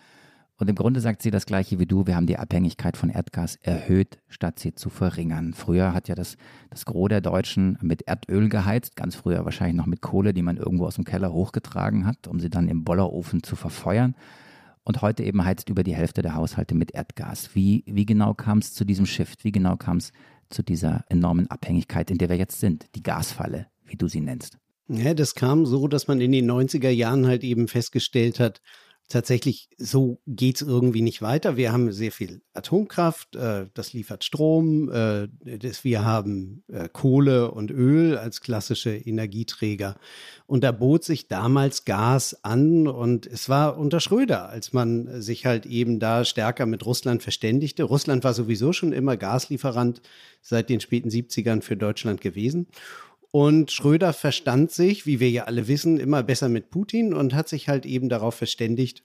Und 0.60 0.68
im 0.68 0.76
Grunde 0.76 1.00
sagt 1.00 1.22
sie 1.22 1.30
das 1.30 1.46
Gleiche 1.46 1.78
wie 1.78 1.86
du. 1.86 2.06
Wir 2.06 2.16
haben 2.16 2.26
die 2.26 2.36
Abhängigkeit 2.36 2.98
von 2.98 3.08
Erdgas 3.08 3.56
erhöht, 3.62 4.18
statt 4.28 4.58
sie 4.58 4.74
zu 4.74 4.90
verringern. 4.90 5.54
Früher 5.54 5.94
hat 5.94 6.06
ja 6.06 6.14
das, 6.14 6.36
das 6.68 6.84
Gros 6.84 7.08
der 7.08 7.22
Deutschen 7.22 7.78
mit 7.80 8.02
Erdöl 8.02 8.50
geheizt. 8.50 8.94
Ganz 8.94 9.14
früher 9.14 9.46
wahrscheinlich 9.46 9.78
noch 9.78 9.86
mit 9.86 10.02
Kohle, 10.02 10.34
die 10.34 10.42
man 10.42 10.58
irgendwo 10.58 10.84
aus 10.84 10.96
dem 10.96 11.04
Keller 11.04 11.32
hochgetragen 11.32 12.06
hat, 12.06 12.28
um 12.28 12.40
sie 12.40 12.50
dann 12.50 12.68
im 12.68 12.84
Bollerofen 12.84 13.42
zu 13.42 13.56
verfeuern. 13.56 14.14
Und 14.84 15.00
heute 15.00 15.24
eben 15.24 15.42
heizt 15.46 15.70
über 15.70 15.82
die 15.82 15.94
Hälfte 15.94 16.20
der 16.20 16.34
Haushalte 16.34 16.74
mit 16.74 16.92
Erdgas. 16.92 17.54
Wie, 17.54 17.82
wie 17.86 18.04
genau 18.04 18.34
kam 18.34 18.58
es 18.58 18.74
zu 18.74 18.84
diesem 18.84 19.06
Shift? 19.06 19.44
Wie 19.44 19.52
genau 19.52 19.76
kam 19.76 19.96
es 19.96 20.12
zu 20.50 20.62
dieser 20.62 21.06
enormen 21.08 21.50
Abhängigkeit, 21.50 22.10
in 22.10 22.18
der 22.18 22.28
wir 22.28 22.36
jetzt 22.36 22.60
sind? 22.60 22.84
Die 22.96 23.02
Gasfalle, 23.02 23.68
wie 23.86 23.96
du 23.96 24.08
sie 24.08 24.20
nennst. 24.20 24.58
Ja, 24.88 25.14
das 25.14 25.34
kam 25.34 25.64
so, 25.64 25.88
dass 25.88 26.06
man 26.06 26.20
in 26.20 26.32
den 26.32 26.50
90er 26.50 26.90
Jahren 26.90 27.26
halt 27.26 27.44
eben 27.44 27.66
festgestellt 27.66 28.40
hat, 28.40 28.60
tatsächlich 29.10 29.68
so 29.76 30.20
geht 30.26 30.56
es 30.56 30.62
irgendwie 30.62 31.02
nicht 31.02 31.20
weiter. 31.20 31.56
Wir 31.56 31.72
haben 31.72 31.92
sehr 31.92 32.12
viel 32.12 32.40
Atomkraft, 32.54 33.36
äh, 33.36 33.66
das 33.74 33.92
liefert 33.92 34.24
Strom, 34.24 34.90
äh, 34.90 35.28
das, 35.58 35.84
wir 35.84 36.04
haben 36.04 36.62
äh, 36.68 36.88
Kohle 36.90 37.50
und 37.50 37.70
Öl 37.70 38.16
als 38.16 38.40
klassische 38.40 38.96
Energieträger. 38.96 39.96
Und 40.46 40.64
da 40.64 40.72
bot 40.72 41.04
sich 41.04 41.28
damals 41.28 41.84
Gas 41.84 42.42
an 42.44 42.86
und 42.86 43.26
es 43.26 43.48
war 43.48 43.76
unter 43.78 44.00
Schröder, 44.00 44.48
als 44.48 44.72
man 44.72 45.20
sich 45.20 45.44
halt 45.44 45.66
eben 45.66 45.98
da 45.98 46.24
stärker 46.24 46.64
mit 46.66 46.86
Russland 46.86 47.22
verständigte. 47.22 47.82
Russland 47.82 48.24
war 48.24 48.32
sowieso 48.32 48.72
schon 48.72 48.92
immer 48.92 49.16
Gaslieferant 49.16 50.00
seit 50.40 50.70
den 50.70 50.80
späten 50.80 51.10
70ern 51.10 51.62
für 51.62 51.76
Deutschland 51.76 52.20
gewesen. 52.20 52.68
Und 53.32 53.70
Schröder 53.70 54.12
verstand 54.12 54.72
sich, 54.72 55.06
wie 55.06 55.20
wir 55.20 55.30
ja 55.30 55.44
alle 55.44 55.68
wissen, 55.68 55.98
immer 55.98 56.22
besser 56.22 56.48
mit 56.48 56.70
Putin 56.70 57.14
und 57.14 57.34
hat 57.34 57.48
sich 57.48 57.68
halt 57.68 57.86
eben 57.86 58.08
darauf 58.08 58.34
verständigt, 58.34 59.04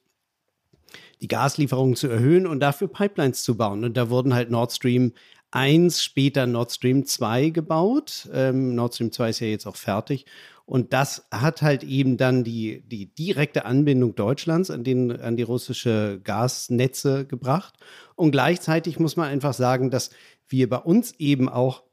die 1.22 1.28
Gaslieferungen 1.28 1.96
zu 1.96 2.08
erhöhen 2.08 2.48
und 2.48 2.60
dafür 2.60 2.88
Pipelines 2.88 3.44
zu 3.44 3.56
bauen. 3.56 3.84
Und 3.84 3.98
da 3.98 4.10
wurden 4.10 4.34
halt 4.34 4.50
Nord 4.50 4.72
Stream 4.72 5.14
1, 5.52 6.04
später 6.04 6.48
Nord 6.48 6.72
Stream 6.72 7.06
2 7.06 7.50
gebaut. 7.50 8.28
Ähm, 8.34 8.76
Nord 8.76 8.96
Stream 8.96 9.12
2 9.12 9.30
ist 9.30 9.40
ja 9.40 9.48
jetzt 9.48 9.68
auch 9.68 9.76
fertig. 9.76 10.26
Und 10.66 10.94
das 10.94 11.28
hat 11.32 11.62
halt 11.62 11.84
eben 11.84 12.18
dann 12.18 12.44
die, 12.44 12.82
die 12.88 13.14
direkte 13.14 13.66
Anbindung 13.66 14.16
Deutschlands 14.16 14.72
an, 14.72 14.84
den, 14.84 15.12
an 15.12 15.38
die 15.38 15.44
russische 15.44 16.20
Gasnetze 16.24 17.26
gebracht. 17.26 17.76
Und 18.16 18.32
gleichzeitig 18.32 19.00
muss 19.00 19.16
man 19.16 19.30
einfach 19.30 19.54
sagen, 19.54 19.92
dass 19.92 20.10
wir 20.48 20.68
bei 20.68 20.78
uns 20.78 21.14
eben 21.20 21.48
auch 21.50 21.84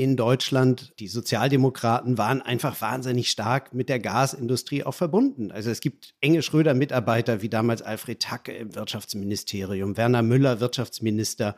in 0.00 0.16
Deutschland, 0.16 0.94
die 0.98 1.08
Sozialdemokraten 1.08 2.16
waren 2.16 2.40
einfach 2.40 2.80
wahnsinnig 2.80 3.30
stark 3.30 3.74
mit 3.74 3.90
der 3.90 3.98
Gasindustrie 3.98 4.82
auch 4.82 4.94
verbunden. 4.94 5.52
Also 5.52 5.68
es 5.68 5.82
gibt 5.82 6.14
enge 6.22 6.40
Schröder-Mitarbeiter 6.40 7.42
wie 7.42 7.50
damals 7.50 7.82
Alfred 7.82 8.18
Tacke 8.18 8.52
im 8.52 8.74
Wirtschaftsministerium, 8.74 9.98
Werner 9.98 10.22
Müller, 10.22 10.58
Wirtschaftsminister, 10.58 11.54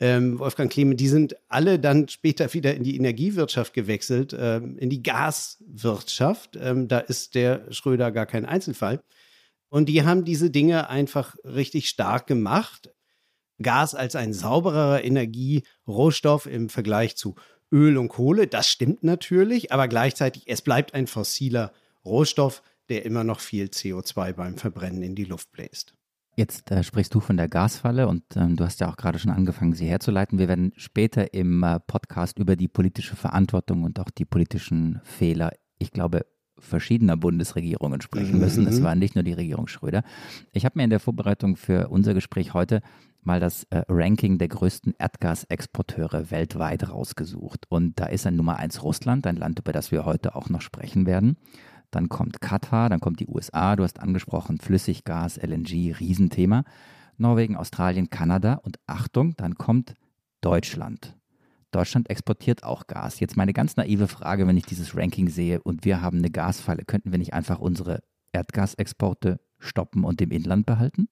ähm, 0.00 0.40
Wolfgang 0.40 0.72
Kleme, 0.72 0.96
die 0.96 1.06
sind 1.06 1.36
alle 1.48 1.78
dann 1.78 2.08
später 2.08 2.52
wieder 2.52 2.74
in 2.74 2.82
die 2.82 2.96
Energiewirtschaft 2.96 3.74
gewechselt, 3.74 4.34
ähm, 4.36 4.76
in 4.78 4.90
die 4.90 5.04
Gaswirtschaft. 5.04 6.58
Ähm, 6.60 6.88
da 6.88 6.98
ist 6.98 7.36
der 7.36 7.72
Schröder 7.72 8.10
gar 8.10 8.26
kein 8.26 8.44
Einzelfall. 8.44 9.04
Und 9.68 9.88
die 9.88 10.02
haben 10.02 10.24
diese 10.24 10.50
Dinge 10.50 10.90
einfach 10.90 11.36
richtig 11.44 11.88
stark 11.88 12.26
gemacht. 12.26 12.90
Gas 13.62 13.94
als 13.94 14.16
ein 14.16 14.32
sauberer 14.32 15.04
Energierohstoff 15.04 16.46
im 16.46 16.68
Vergleich 16.68 17.16
zu 17.16 17.36
Öl 17.72 17.96
und 17.98 18.08
Kohle. 18.08 18.46
Das 18.46 18.68
stimmt 18.68 19.02
natürlich, 19.02 19.72
aber 19.72 19.88
gleichzeitig, 19.88 20.44
es 20.46 20.62
bleibt 20.62 20.94
ein 20.94 21.06
fossiler 21.06 21.72
Rohstoff, 22.04 22.62
der 22.88 23.04
immer 23.04 23.24
noch 23.24 23.40
viel 23.40 23.66
CO2 23.66 24.32
beim 24.32 24.56
Verbrennen 24.56 25.02
in 25.02 25.14
die 25.14 25.24
Luft 25.24 25.52
bläst. 25.52 25.94
Jetzt 26.36 26.70
äh, 26.70 26.84
sprichst 26.84 27.12
du 27.14 27.20
von 27.20 27.36
der 27.36 27.48
Gasfalle 27.48 28.06
und 28.06 28.22
ähm, 28.36 28.54
du 28.54 28.64
hast 28.64 28.80
ja 28.80 28.88
auch 28.88 28.96
gerade 28.96 29.18
schon 29.18 29.32
angefangen, 29.32 29.74
sie 29.74 29.86
herzuleiten. 29.86 30.38
Wir 30.38 30.46
werden 30.46 30.72
später 30.76 31.34
im 31.34 31.64
äh, 31.64 31.80
Podcast 31.80 32.38
über 32.38 32.54
die 32.54 32.68
politische 32.68 33.16
Verantwortung 33.16 33.82
und 33.82 33.98
auch 33.98 34.08
die 34.10 34.24
politischen 34.24 35.00
Fehler, 35.02 35.50
ich 35.78 35.90
glaube, 35.90 36.26
verschiedener 36.56 37.16
Bundesregierungen 37.16 38.00
sprechen 38.00 38.38
müssen. 38.40 38.68
Es 38.68 38.78
mhm. 38.78 38.84
war 38.84 38.94
nicht 38.94 39.16
nur 39.16 39.24
die 39.24 39.32
Regierung 39.32 39.66
Schröder. 39.66 40.04
Ich 40.52 40.64
habe 40.64 40.78
mir 40.78 40.84
in 40.84 40.90
der 40.90 41.00
Vorbereitung 41.00 41.56
für 41.56 41.88
unser 41.88 42.14
Gespräch 42.14 42.54
heute 42.54 42.82
mal 43.22 43.40
das 43.40 43.64
äh, 43.70 43.82
Ranking 43.88 44.38
der 44.38 44.48
größten 44.48 44.94
Erdgasexporteure 44.98 46.30
weltweit 46.30 46.88
rausgesucht. 46.88 47.66
Und 47.68 47.98
da 48.00 48.06
ist 48.06 48.26
ein 48.26 48.36
Nummer 48.36 48.56
eins 48.56 48.82
Russland, 48.82 49.26
ein 49.26 49.36
Land, 49.36 49.58
über 49.58 49.72
das 49.72 49.92
wir 49.92 50.04
heute 50.04 50.34
auch 50.34 50.48
noch 50.48 50.62
sprechen 50.62 51.06
werden. 51.06 51.36
Dann 51.90 52.08
kommt 52.08 52.40
Katar, 52.40 52.88
dann 52.88 53.00
kommt 53.00 53.20
die 53.20 53.28
USA, 53.28 53.76
du 53.76 53.82
hast 53.82 54.00
angesprochen, 54.00 54.58
Flüssiggas, 54.58 55.38
LNG, 55.38 55.94
Riesenthema. 55.98 56.64
Norwegen, 57.18 57.56
Australien, 57.56 58.10
Kanada 58.10 58.54
und 58.54 58.78
Achtung, 58.86 59.36
dann 59.36 59.56
kommt 59.56 59.94
Deutschland. 60.40 61.16
Deutschland 61.70 62.08
exportiert 62.08 62.62
auch 62.62 62.86
Gas. 62.86 63.20
Jetzt 63.20 63.36
meine 63.36 63.52
ganz 63.52 63.76
naive 63.76 64.08
Frage, 64.08 64.46
wenn 64.46 64.56
ich 64.56 64.64
dieses 64.64 64.96
Ranking 64.96 65.28
sehe 65.28 65.60
und 65.60 65.84
wir 65.84 66.00
haben 66.00 66.18
eine 66.18 66.30
Gasfalle, 66.30 66.84
könnten 66.84 67.10
wir 67.10 67.18
nicht 67.18 67.34
einfach 67.34 67.58
unsere 67.58 68.00
Erdgasexporte 68.32 69.40
stoppen 69.58 70.04
und 70.04 70.20
im 70.20 70.30
Inland 70.30 70.64
behalten? 70.64 71.08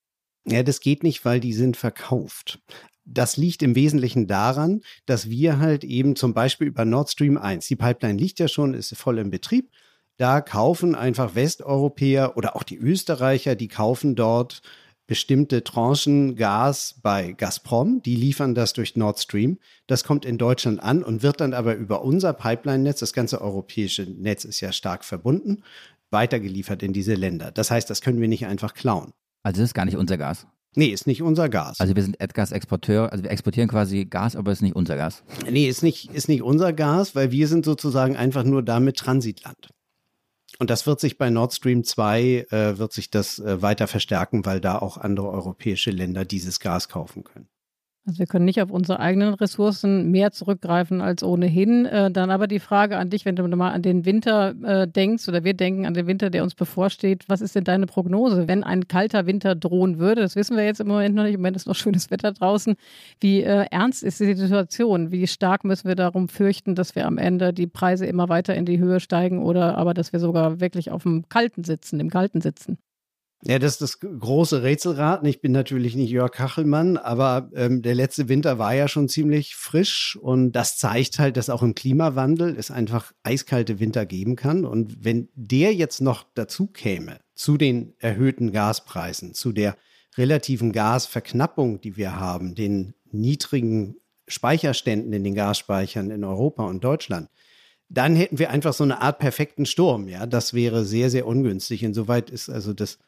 Ja, 0.49 0.63
das 0.63 0.81
geht 0.81 1.03
nicht, 1.03 1.25
weil 1.25 1.41
die 1.41 1.53
sind 1.53 1.77
verkauft. 1.77 2.61
Das 3.05 3.37
liegt 3.37 3.63
im 3.63 3.75
Wesentlichen 3.75 4.27
daran, 4.27 4.81
dass 5.05 5.29
wir 5.31 5.59
halt 5.59 5.85
eben 5.85 6.17
zum 6.17 6.35
Beispiel 6.35 6.69
über 6.69 6.85
Nord 6.85 7.11
Stream 7.11 7.37
1, 7.37 7.67
die 7.67 7.77
Pipeline 7.77 8.19
liegt 8.19 8.39
ja 8.39 8.49
schon, 8.49 8.75
ist 8.75 8.97
voll 8.97 9.19
im 9.19 9.31
Betrieb, 9.31 9.71
da 10.17 10.41
kaufen 10.41 10.95
einfach 10.95 11.35
Westeuropäer 11.35 12.37
oder 12.37 12.57
auch 12.57 12.63
die 12.63 12.79
Österreicher, 12.79 13.55
die 13.55 13.69
kaufen 13.69 14.15
dort 14.15 14.63
bestimmte 15.07 15.63
Tranchen 15.63 16.35
Gas 16.37 16.97
bei 17.03 17.33
Gazprom, 17.33 18.03
die 18.03 18.17
liefern 18.17 18.55
das 18.55 18.73
durch 18.73 18.97
Nord 18.97 19.21
Stream. 19.21 19.59
Das 19.87 20.03
kommt 20.03 20.25
in 20.25 20.39
Deutschland 20.39 20.83
an 20.83 21.05
und 21.05 21.23
wird 21.23 21.41
dann 21.41 21.55
aber 21.55 21.77
über 21.77 22.03
unser 22.03 22.33
Pipeline-Netz, 22.33 23.01
das 23.01 23.13
ganze 23.13 23.41
europäische 23.41 24.03
Netz 24.03 24.45
ist 24.45 24.61
ja 24.61 24.73
stark 24.73 25.05
verbunden, 25.05 25.63
weitergeliefert 26.11 26.83
in 26.83 26.93
diese 26.93 27.15
Länder. 27.15 27.53
Das 27.53 27.71
heißt, 27.71 27.89
das 27.89 28.01
können 28.01 28.21
wir 28.21 28.29
nicht 28.29 28.47
einfach 28.47 28.75
klauen. 28.75 29.13
Also 29.47 29.61
das 29.61 29.71
ist 29.71 29.75
gar 29.75 29.85
nicht 29.85 29.97
unser 29.97 30.19
Gas. 30.19 30.49
Nee, 30.75 30.87
ist 30.87 31.07
nicht 31.07 31.23
unser 31.23 31.49
Gas. 31.49 31.79
Also 31.79 31.95
wir 31.95 32.03
sind 32.03 32.21
Erdgasexporteur, 32.21 33.13
also 33.13 33.23
wir 33.23 33.31
exportieren 33.31 33.69
quasi 33.69 34.05
Gas, 34.05 34.35
aber 34.35 34.51
es 34.51 34.59
ist 34.59 34.63
nicht 34.63 34.75
unser 34.75 34.97
Gas. 34.97 35.23
Nee, 35.49 35.69
ist 35.69 35.85
nicht, 35.85 36.13
ist 36.13 36.29
nicht 36.29 36.43
unser 36.43 36.73
Gas, 36.73 37.15
weil 37.15 37.31
wir 37.31 37.47
sind 37.47 37.65
sozusagen 37.65 38.17
einfach 38.17 38.43
nur 38.43 38.65
damit 38.65 38.97
Transitland. 38.97 39.69
Und 40.59 40.69
das 40.69 40.85
wird 40.89 40.99
sich 40.99 41.17
bei 41.17 41.31
Nord 41.31 41.55
Stream 41.55 41.85
2, 41.85 42.47
äh, 42.51 42.79
wird 42.79 42.93
sich 42.93 43.09
das 43.09 43.39
äh, 43.39 43.63
weiter 43.63 43.87
verstärken, 43.87 44.45
weil 44.45 44.61
da 44.61 44.81
auch 44.81 44.97
andere 44.97 45.31
europäische 45.31 45.93
Länder 45.93 46.25
dieses 46.25 46.59
Gas 46.59 46.89
kaufen 46.89 47.23
können. 47.23 47.47
Also 48.07 48.21
wir 48.21 48.27
können 48.27 48.45
nicht 48.45 48.63
auf 48.63 48.71
unsere 48.71 49.01
eigenen 49.01 49.35
Ressourcen 49.35 50.13
mehr 50.13 50.31
zurückgreifen 50.31 51.01
als 51.01 51.25
ohnehin. 51.25 51.87
Äh, 51.87 52.13
dann 52.13 52.31
aber 52.31 52.47
die 52.47 52.61
Frage 52.61 52.99
an 52.99 53.11
dich, 53.11 53.25
wenn 53.25 53.35
du 53.35 53.43
mal 53.49 53.73
an 53.73 53.83
den 53.83 54.05
Winter 54.05 54.55
äh, 54.63 54.87
denkst 54.87 55.29
oder 55.29 55.43
wir 55.43 55.55
denken 55.55 55.87
an 55.87 55.95
den 55.95 56.07
Winter, 56.07 56.31
der 56.31 56.45
uns 56.45 56.55
bevorsteht, 56.55 57.25
was 57.29 57.41
ist 57.41 57.57
denn 57.57 57.65
deine 57.65 57.87
Prognose, 57.87 58.47
wenn 58.47 58.63
ein 58.63 58.87
kalter 58.87 59.27
Winter 59.27 59.57
drohen 59.57 59.99
würde? 59.99 60.21
Das 60.21 60.37
wissen 60.37 60.57
wir 60.57 60.65
jetzt 60.65 60.81
im 60.81 60.87
Moment 60.87 61.17
noch 61.17 61.25
nicht. 61.25 61.35
Im 61.35 61.41
Moment 61.41 61.57
ist 61.57 61.67
noch 61.67 61.75
schönes 61.75 62.09
Wetter 62.13 62.31
draußen. 62.33 62.77
Wie 63.19 63.43
äh, 63.43 63.67
ernst 63.73 64.05
ist 64.05 64.21
die 64.21 64.35
Situation? 64.35 65.11
Wie 65.11 65.27
stark 65.27 65.65
müssen 65.65 65.89
wir 65.89 65.97
darum 65.97 66.29
fürchten, 66.29 66.77
dass 66.77 66.95
wir 66.95 67.07
am 67.09 67.19
Ende 67.19 67.53
die 67.53 67.67
Preise 67.67 68.07
immer 68.07 68.29
weiter 68.29 68.55
in 68.55 68.67
die 68.67 68.79
Höhe 68.79 69.01
steigen 69.01 69.43
oder 69.43 69.77
aber 69.79 69.95
dass 69.95 70.13
wir 70.13 70.21
sogar 70.21 70.61
wirklich 70.61 70.93
auf 70.93 71.03
dem 71.03 71.29
Kalten 71.29 71.65
sitzen, 71.65 71.99
im 71.99 72.11
Kalten 72.11 72.41
sitzen? 72.41 72.79
Ja, 73.43 73.59
das 73.59 73.73
ist 73.73 73.83
das 73.83 74.01
große 74.01 74.63
Rätselraten. 74.63 75.29
Ich 75.29 75.41
bin 75.41 75.53
natürlich 75.53 75.95
nicht 75.95 76.11
Jörg 76.11 76.33
Kachelmann, 76.33 76.97
aber 76.97 77.51
ähm, 77.55 77.83
der 77.83 77.95
letzte 77.95 78.29
Winter 78.29 78.59
war 78.59 78.75
ja 78.75 78.89
schon 78.89 79.09
ziemlich 79.09 79.55
frisch 79.55 80.19
und 80.21 80.53
das 80.53 80.79
zeigt 80.79 81.19
halt, 81.19 81.37
dass 81.37 81.51
auch 81.51 81.63
im 81.63 81.75
Klimawandel 81.75 82.57
es 82.57 82.71
einfach 82.71 83.13
eiskalte 83.23 83.79
Winter 83.79 84.07
geben 84.07 84.37
kann. 84.37 84.65
Und 84.65 85.05
wenn 85.05 85.29
der 85.35 85.75
jetzt 85.75 86.01
noch 86.01 86.25
dazu 86.35 86.67
käme, 86.67 87.21
zu 87.35 87.59
den 87.59 87.95
erhöhten 87.99 88.53
Gaspreisen, 88.53 89.35
zu 89.35 89.53
der 89.53 89.77
relativen 90.17 90.73
Gasverknappung, 90.73 91.81
die 91.81 91.97
wir 91.97 92.19
haben, 92.19 92.55
den 92.55 92.95
niedrigen 93.13 93.97
Speicherständen 94.27 95.13
in 95.13 95.25
den 95.25 95.35
Gasspeichern 95.35 96.11
in 96.11 96.25
Europa 96.25 96.65
und 96.65 96.83
Deutschland, 96.83 97.29
dann 97.89 98.17
hätten 98.17 98.39
wir 98.39 98.51
einfach 98.51 98.73
so 98.73 98.83
eine 98.83 99.03
Art 99.03 99.19
perfekten 99.19 99.67
Sturm. 99.67 100.09
Ja, 100.09 100.27
das 100.27 100.55
wäre 100.55 100.85
sehr, 100.85 101.11
sehr 101.11 101.27
ungünstig. 101.27 101.83
Insoweit 101.83 102.31
ist 102.31 102.49
also 102.49 102.73
das 102.73 102.99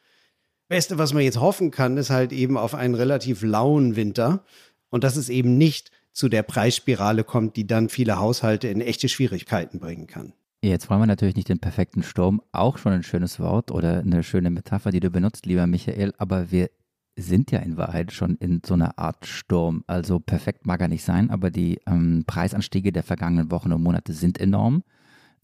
Beste, 0.69 0.99
was 0.99 1.13
man 1.13 1.23
jetzt 1.23 1.39
hoffen 1.39 1.71
kann, 1.71 1.97
ist 1.97 2.11
halt 2.11 2.31
eben 2.31 2.55
auf 2.55 2.75
einen 2.75 2.93
relativ 2.93 3.41
lauen 3.41 3.95
Winter 3.95 4.43
und 4.89 5.03
dass 5.03 5.15
es 5.15 5.27
eben 5.29 5.57
nicht 5.57 5.91
zu 6.13 6.29
der 6.29 6.43
Preisspirale 6.43 7.23
kommt, 7.23 7.55
die 7.55 7.65
dann 7.65 7.89
viele 7.89 8.19
Haushalte 8.19 8.67
in 8.67 8.79
echte 8.79 9.09
Schwierigkeiten 9.09 9.79
bringen 9.79 10.05
kann. 10.05 10.33
Jetzt 10.61 10.89
wollen 10.89 10.99
wir 10.99 11.07
natürlich 11.07 11.35
nicht 11.35 11.49
den 11.49 11.59
perfekten 11.59 12.03
Sturm, 12.03 12.41
auch 12.51 12.77
schon 12.77 12.91
ein 12.91 13.03
schönes 13.03 13.39
Wort 13.39 13.71
oder 13.71 13.99
eine 13.99 14.23
schöne 14.23 14.51
Metapher, 14.51 14.91
die 14.91 14.99
du 14.99 15.09
benutzt, 15.09 15.45
lieber 15.45 15.65
Michael, 15.65 16.13
aber 16.17 16.51
wir 16.51 16.69
sind 17.15 17.51
ja 17.51 17.59
in 17.59 17.77
Wahrheit 17.77 18.11
schon 18.11 18.35
in 18.35 18.61
so 18.65 18.75
einer 18.75 18.99
Art 18.99 19.25
Sturm. 19.25 19.83
Also 19.87 20.19
perfekt 20.19 20.65
mag 20.65 20.81
er 20.81 20.87
nicht 20.87 21.03
sein, 21.03 21.31
aber 21.31 21.49
die 21.49 21.79
ähm, 21.87 22.25
Preisanstiege 22.27 22.91
der 22.91 23.03
vergangenen 23.03 23.51
Wochen 23.51 23.73
und 23.73 23.81
Monate 23.81 24.13
sind 24.13 24.39
enorm. 24.39 24.83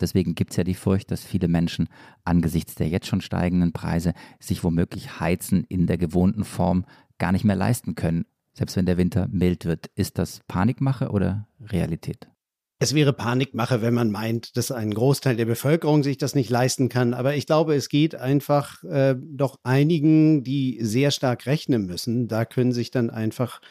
Deswegen 0.02 0.36
gibt 0.36 0.52
es 0.52 0.58
ja 0.58 0.64
die 0.64 0.74
Furcht, 0.74 1.12
dass 1.12 1.24
viele 1.24 1.48
Menschen 1.48 1.88
angesichts 2.24 2.76
der 2.76 2.88
jetzt 2.88 3.08
schon 3.08 3.22
steigenden 3.22 3.74
Preise 3.74 4.14
sich 4.40 4.64
womöglich 4.64 5.20
Heizen 5.20 5.64
in 5.64 5.88
der 5.88 5.98
gewohnten 5.98 6.44
Form 6.44 6.86
gar 7.18 7.32
nicht 7.32 7.46
mehr 7.46 7.56
leisten 7.56 7.96
können, 7.96 8.26
selbst 8.54 8.76
wenn 8.76 8.86
der 8.86 8.98
Winter 8.98 9.28
mild 9.30 9.66
wird. 9.66 9.88
Ist 9.96 10.18
das 10.18 10.42
Panikmache 10.48 11.10
oder 11.10 11.48
Realität? 11.60 12.30
Es 12.78 12.94
wäre 12.94 13.14
Panikmache, 13.14 13.82
wenn 13.82 13.94
man 13.94 14.12
meint, 14.12 14.58
dass 14.58 14.70
ein 14.70 14.94
Großteil 14.94 15.38
der 15.38 15.46
Bevölkerung 15.46 16.04
sich 16.04 16.18
das 16.18 16.36
nicht 16.36 16.50
leisten 16.50 16.90
kann. 16.90 17.14
Aber 17.14 17.36
ich 17.36 17.48
glaube, 17.48 17.74
es 17.74 17.88
geht 17.88 18.16
einfach 18.16 18.84
äh, 18.84 19.16
doch 19.18 19.60
einigen, 19.64 20.44
die 20.44 20.80
sehr 20.82 21.12
stark 21.12 21.46
rechnen 21.46 21.86
müssen. 21.86 22.28
Da 22.28 22.44
können 22.44 22.74
sich 22.74 22.92
dann 22.92 23.10
einfach 23.10 23.62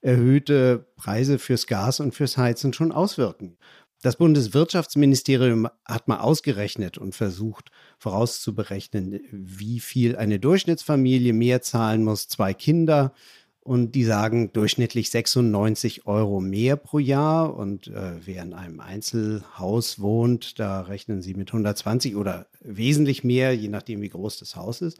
erhöhte 0.00 0.86
Preise 0.96 1.38
fürs 1.38 1.66
Gas 1.66 1.98
und 1.98 2.14
fürs 2.14 2.36
Heizen 2.36 2.72
schon 2.72 2.92
auswirken. 2.92 3.56
Das 4.02 4.16
Bundeswirtschaftsministerium 4.16 5.68
hat 5.84 6.08
mal 6.08 6.18
ausgerechnet 6.18 6.98
und 6.98 7.14
versucht 7.14 7.70
vorauszuberechnen, 7.98 9.20
wie 9.30 9.78
viel 9.78 10.16
eine 10.16 10.40
Durchschnittsfamilie 10.40 11.32
mehr 11.32 11.62
zahlen 11.62 12.02
muss, 12.02 12.26
zwei 12.26 12.52
Kinder. 12.52 13.14
Und 13.60 13.92
die 13.92 14.02
sagen 14.02 14.52
durchschnittlich 14.52 15.08
96 15.10 16.04
Euro 16.04 16.40
mehr 16.40 16.74
pro 16.74 16.98
Jahr. 16.98 17.54
Und 17.54 17.86
äh, 17.86 18.14
wer 18.26 18.42
in 18.42 18.54
einem 18.54 18.80
Einzelhaus 18.80 20.00
wohnt, 20.00 20.58
da 20.58 20.80
rechnen 20.80 21.22
sie 21.22 21.34
mit 21.34 21.50
120 21.50 22.16
oder 22.16 22.48
wesentlich 22.60 23.22
mehr, 23.22 23.54
je 23.54 23.68
nachdem, 23.68 24.02
wie 24.02 24.08
groß 24.08 24.36
das 24.38 24.56
Haus 24.56 24.80
ist. 24.80 24.98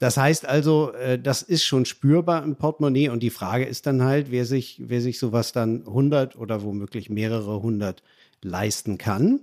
Das 0.00 0.16
heißt 0.16 0.46
also, 0.46 0.92
äh, 0.94 1.18
das 1.18 1.42
ist 1.42 1.62
schon 1.62 1.84
spürbar 1.84 2.42
im 2.42 2.56
Portemonnaie 2.56 3.10
und 3.10 3.22
die 3.22 3.30
Frage 3.30 3.66
ist 3.66 3.86
dann 3.86 4.02
halt, 4.02 4.30
wer 4.30 4.46
sich, 4.46 4.80
wer 4.82 5.02
sich 5.02 5.18
sowas 5.18 5.52
dann 5.52 5.86
100 5.86 6.36
oder 6.36 6.62
womöglich 6.62 7.10
mehrere 7.10 7.62
hundert 7.62 8.02
leisten 8.42 8.96
kann. 8.96 9.40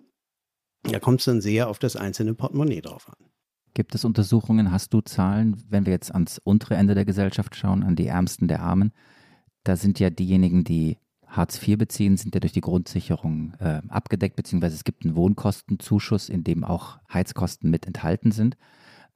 Da 0.82 1.00
kommt 1.00 1.20
es 1.20 1.26
dann 1.26 1.42
sehr 1.42 1.70
auf 1.70 1.78
das 1.78 1.96
einzelne 1.96 2.34
Portemonnaie 2.34 2.82
drauf 2.82 3.08
an. 3.08 3.28
Gibt 3.76 3.94
es 3.94 4.04
Untersuchungen, 4.04 4.72
hast 4.72 4.92
du 4.96 5.02
Zahlen, 5.02 5.64
wenn 5.70 5.86
wir 5.86 5.94
jetzt 5.94 6.12
ans 6.12 6.42
untere 6.44 6.74
Ende 6.76 6.96
der 6.96 7.06
Gesellschaft 7.06 7.56
schauen, 7.56 7.84
an 7.84 7.96
die 7.96 8.08
Ärmsten 8.08 8.48
der 8.48 8.62
Armen? 8.62 8.92
Da 9.64 9.76
sind 9.76 10.00
ja 10.00 10.10
diejenigen, 10.10 10.64
die 10.64 10.98
Hartz 11.28 11.62
IV 11.62 11.78
beziehen, 11.78 12.18
sind 12.18 12.34
ja 12.34 12.40
durch 12.40 12.54
die 12.54 12.62
Grundsicherung 12.62 13.54
äh, 13.60 13.84
abgedeckt, 13.90 14.36
beziehungsweise 14.36 14.74
es 14.74 14.86
gibt 14.86 15.06
einen 15.06 15.16
Wohnkostenzuschuss, 15.16 16.30
in 16.30 16.44
dem 16.44 16.64
auch 16.64 16.98
Heizkosten 17.14 17.70
mit 17.70 17.86
enthalten 17.86 18.32
sind. 18.32 18.58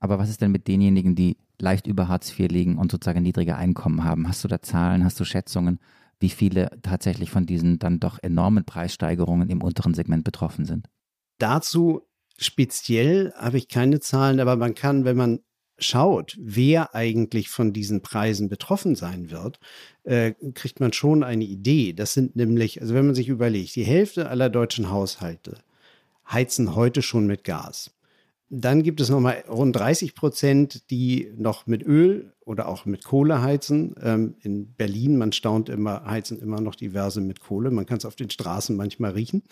Aber 0.02 0.20
was 0.20 0.30
ist 0.30 0.42
denn 0.42 0.52
mit 0.52 0.68
denjenigen, 0.68 1.16
die 1.16 1.38
leicht 1.60 1.88
über 1.88 2.08
Hartz 2.08 2.38
IV 2.38 2.52
liegen 2.52 2.78
und 2.78 2.92
sozusagen 2.92 3.22
niedrige 3.22 3.56
Einkommen 3.56 4.04
haben? 4.04 4.28
Hast 4.28 4.44
du 4.44 4.48
da 4.48 4.62
Zahlen, 4.62 5.06
hast 5.06 5.20
du 5.20 5.26
Schätzungen, 5.26 5.80
wie 6.20 6.30
viele 6.30 6.72
tatsächlich 6.82 7.30
von 7.30 7.46
diesen 7.46 7.78
dann 7.80 8.00
doch 8.00 8.18
enormen 8.22 8.66
Preissteigerungen 8.66 9.50
im 9.50 9.62
unteren 9.62 9.94
Segment 9.94 10.24
betroffen 10.24 10.66
sind? 10.66 10.88
Dazu 11.38 12.02
speziell 12.38 13.32
habe 13.38 13.58
ich 13.58 13.68
keine 13.68 14.00
Zahlen, 14.00 14.40
aber 14.40 14.56
man 14.56 14.74
kann, 14.74 15.06
wenn 15.06 15.18
man 15.18 15.40
schaut, 15.78 16.36
wer 16.40 16.96
eigentlich 16.96 17.50
von 17.50 17.72
diesen 17.72 18.02
Preisen 18.02 18.50
betroffen 18.50 18.96
sein 18.96 19.30
wird, 19.30 19.60
äh, 20.04 20.34
kriegt 20.54 20.80
man 20.80 20.94
schon 20.94 21.24
eine 21.24 21.44
Idee. 21.44 21.94
Das 21.94 22.14
sind 22.14 22.36
nämlich, 22.36 22.82
also 22.82 22.96
wenn 22.96 23.06
man 23.06 23.16
sich 23.16 23.30
überlegt, 23.30 23.76
die 23.76 23.84
Hälfte 23.84 24.30
aller 24.30 24.50
deutschen 24.50 24.90
Haushalte 24.90 25.60
heizen 26.28 26.76
heute 26.76 27.04
schon 27.04 27.28
mit 27.28 27.44
Gas. 27.44 27.92
Dann 28.54 28.84
gibt 28.84 29.00
es 29.00 29.08
nochmal 29.08 29.46
rund 29.48 29.74
30 29.78 30.14
Prozent, 30.14 30.92
die 30.92 31.32
noch 31.38 31.68
mit 31.68 31.84
Öl 31.84 32.34
oder 32.44 32.68
auch 32.68 32.84
mit 32.84 33.06
Kohle 33.06 33.42
heizen. 33.42 33.96
Ähm, 34.04 34.36
in 34.42 34.74
Berlin, 34.74 35.18
man 35.18 35.32
staunt 35.32 35.70
immer, 35.70 36.04
heizen 36.04 36.38
immer 36.38 36.60
noch 36.60 36.76
diverse 36.76 37.22
mit 37.22 37.40
Kohle. 37.40 37.72
Man 37.72 37.86
kann 37.86 38.00
es 38.00 38.06
auf 38.06 38.18
den 38.18 38.30
Straßen 38.30 38.76
manchmal 38.76 39.12
riechen. 39.12 39.44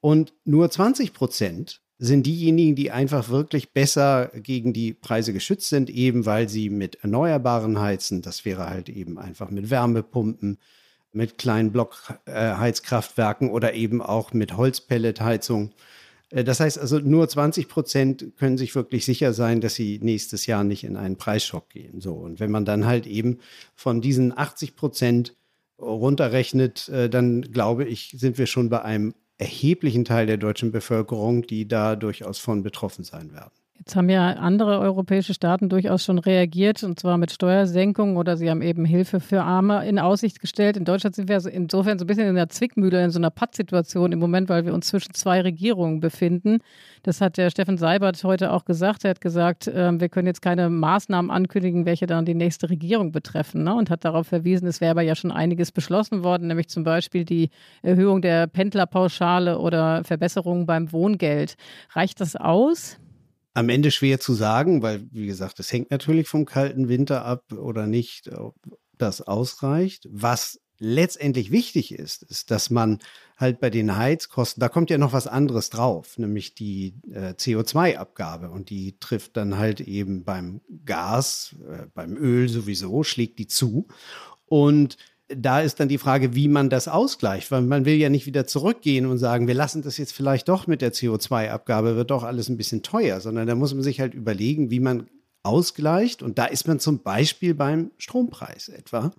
Und 0.00 0.34
nur 0.44 0.70
20 0.70 1.12
Prozent 1.12 1.80
sind 1.98 2.26
diejenigen, 2.26 2.76
die 2.76 2.92
einfach 2.92 3.28
wirklich 3.28 3.72
besser 3.72 4.30
gegen 4.34 4.72
die 4.72 4.92
Preise 4.92 5.32
geschützt 5.32 5.68
sind, 5.68 5.90
eben 5.90 6.24
weil 6.24 6.48
sie 6.48 6.70
mit 6.70 7.02
Erneuerbaren 7.02 7.80
heizen. 7.80 8.22
Das 8.22 8.44
wäre 8.44 8.70
halt 8.70 8.88
eben 8.88 9.18
einfach 9.18 9.50
mit 9.50 9.68
Wärmepumpen, 9.68 10.58
mit 11.10 11.38
kleinen 11.38 11.72
Blockheizkraftwerken 11.72 13.50
oder 13.50 13.74
eben 13.74 14.00
auch 14.00 14.32
mit 14.32 14.56
Holzpelletheizung. 14.56 15.72
Äh, 16.34 16.44
das 16.44 16.60
heißt 16.60 16.78
also, 16.78 16.98
nur 16.98 17.28
20 17.28 17.68
Prozent 17.68 18.32
können 18.36 18.58
sich 18.58 18.74
wirklich 18.74 19.04
sicher 19.04 19.32
sein, 19.32 19.60
dass 19.60 19.74
sie 19.74 20.00
nächstes 20.02 20.46
Jahr 20.46 20.64
nicht 20.64 20.84
in 20.84 20.96
einen 20.96 21.16
Preisschock 21.16 21.70
gehen. 21.70 22.00
So. 22.00 22.14
Und 22.14 22.40
wenn 22.40 22.50
man 22.50 22.64
dann 22.64 22.86
halt 22.86 23.06
eben 23.06 23.38
von 23.74 24.00
diesen 24.00 24.36
80 24.36 24.76
Prozent 24.76 25.36
runterrechnet, 25.78 26.88
äh, 26.88 27.08
dann 27.08 27.42
glaube 27.42 27.84
ich, 27.84 28.14
sind 28.16 28.38
wir 28.38 28.46
schon 28.46 28.68
bei 28.68 28.82
einem 28.82 29.14
erheblichen 29.38 30.04
Teil 30.04 30.26
der 30.26 30.36
deutschen 30.36 30.70
Bevölkerung, 30.70 31.42
die 31.46 31.66
da 31.66 31.96
durchaus 31.96 32.38
von 32.38 32.62
betroffen 32.62 33.04
sein 33.04 33.32
werden. 33.32 33.52
Jetzt 33.78 33.96
haben 33.96 34.08
ja 34.08 34.28
andere 34.34 34.78
europäische 34.78 35.34
Staaten 35.34 35.68
durchaus 35.68 36.04
schon 36.04 36.18
reagiert, 36.18 36.82
und 36.84 36.98
zwar 36.98 37.18
mit 37.18 37.32
Steuersenkungen 37.32 38.16
oder 38.16 38.36
sie 38.36 38.48
haben 38.48 38.62
eben 38.62 38.84
Hilfe 38.84 39.20
für 39.20 39.42
Arme 39.42 39.86
in 39.86 39.98
Aussicht 39.98 40.40
gestellt. 40.40 40.76
In 40.76 40.84
Deutschland 40.84 41.16
sind 41.16 41.28
wir 41.28 41.44
insofern 41.52 41.98
so 41.98 42.04
ein 42.04 42.06
bisschen 42.06 42.28
in 42.28 42.36
der 42.36 42.48
Zwickmühle, 42.48 43.04
in 43.04 43.10
so 43.10 43.18
einer 43.18 43.30
Pattsituation 43.30 44.12
im 44.12 44.20
Moment, 44.20 44.48
weil 44.48 44.64
wir 44.64 44.72
uns 44.72 44.86
zwischen 44.86 45.12
zwei 45.12 45.40
Regierungen 45.40 46.00
befinden. 46.00 46.60
Das 47.02 47.20
hat 47.20 47.36
der 47.36 47.50
Steffen 47.50 47.76
Seibert 47.76 48.22
heute 48.24 48.52
auch 48.52 48.64
gesagt. 48.64 49.04
Er 49.04 49.10
hat 49.10 49.20
gesagt, 49.20 49.70
ähm, 49.74 50.00
wir 50.00 50.08
können 50.08 50.28
jetzt 50.28 50.40
keine 50.40 50.70
Maßnahmen 50.70 51.30
ankündigen, 51.30 51.84
welche 51.84 52.06
dann 52.06 52.24
die 52.24 52.34
nächste 52.34 52.70
Regierung 52.70 53.12
betreffen. 53.12 53.64
Ne? 53.64 53.74
Und 53.74 53.90
hat 53.90 54.04
darauf 54.04 54.28
verwiesen, 54.28 54.66
es 54.66 54.80
wäre 54.80 54.92
aber 54.92 55.02
ja 55.02 55.16
schon 55.16 55.32
einiges 55.32 55.72
beschlossen 55.72 56.24
worden, 56.24 56.46
nämlich 56.46 56.68
zum 56.68 56.84
Beispiel 56.84 57.24
die 57.24 57.50
Erhöhung 57.82 58.22
der 58.22 58.46
Pendlerpauschale 58.46 59.58
oder 59.58 60.04
Verbesserungen 60.04 60.64
beim 60.64 60.90
Wohngeld. 60.92 61.56
Reicht 61.94 62.20
das 62.22 62.36
aus? 62.36 62.98
Am 63.54 63.68
Ende 63.68 63.90
schwer 63.90 64.20
zu 64.20 64.34
sagen, 64.34 64.82
weil, 64.82 65.06
wie 65.12 65.26
gesagt, 65.26 65.60
es 65.60 65.72
hängt 65.72 65.90
natürlich 65.90 66.28
vom 66.28 66.44
kalten 66.44 66.88
Winter 66.88 67.24
ab 67.24 67.44
oder 67.52 67.86
nicht, 67.86 68.30
ob 68.32 68.56
das 68.98 69.20
ausreicht. 69.22 70.08
Was 70.10 70.60
letztendlich 70.78 71.52
wichtig 71.52 71.94
ist, 71.94 72.24
ist, 72.24 72.50
dass 72.50 72.70
man 72.70 72.98
halt 73.36 73.60
bei 73.60 73.70
den 73.70 73.96
Heizkosten, 73.96 74.60
da 74.60 74.68
kommt 74.68 74.90
ja 74.90 74.98
noch 74.98 75.12
was 75.12 75.28
anderes 75.28 75.70
drauf, 75.70 76.18
nämlich 76.18 76.54
die 76.54 76.94
äh, 77.12 77.30
CO2-Abgabe 77.30 78.50
und 78.50 78.70
die 78.70 78.98
trifft 78.98 79.36
dann 79.36 79.56
halt 79.56 79.80
eben 79.80 80.24
beim 80.24 80.60
Gas, 80.84 81.54
äh, 81.68 81.86
beim 81.94 82.16
Öl 82.16 82.48
sowieso, 82.48 83.04
schlägt 83.04 83.38
die 83.38 83.46
zu. 83.46 83.86
Und 84.46 84.96
da 85.28 85.60
ist 85.60 85.80
dann 85.80 85.88
die 85.88 85.98
Frage, 85.98 86.34
wie 86.34 86.48
man 86.48 86.68
das 86.68 86.88
ausgleicht, 86.88 87.50
weil 87.50 87.62
man 87.62 87.84
will 87.84 87.94
ja 87.94 88.10
nicht 88.10 88.26
wieder 88.26 88.46
zurückgehen 88.46 89.06
und 89.06 89.18
sagen, 89.18 89.46
wir 89.46 89.54
lassen 89.54 89.82
das 89.82 89.96
jetzt 89.96 90.12
vielleicht 90.12 90.48
doch 90.48 90.66
mit 90.66 90.82
der 90.82 90.92
CO2-Abgabe, 90.92 91.96
wird 91.96 92.10
doch 92.10 92.24
alles 92.24 92.48
ein 92.48 92.56
bisschen 92.56 92.82
teuer, 92.82 93.20
sondern 93.20 93.46
da 93.46 93.54
muss 93.54 93.72
man 93.72 93.82
sich 93.82 94.00
halt 94.00 94.14
überlegen, 94.14 94.70
wie 94.70 94.80
man 94.80 95.08
ausgleicht. 95.42 96.22
Und 96.22 96.38
da 96.38 96.44
ist 96.44 96.68
man 96.68 96.78
zum 96.78 97.02
Beispiel 97.02 97.54
beim 97.54 97.90
Strompreis 97.96 98.68
etwa. 98.68 99.12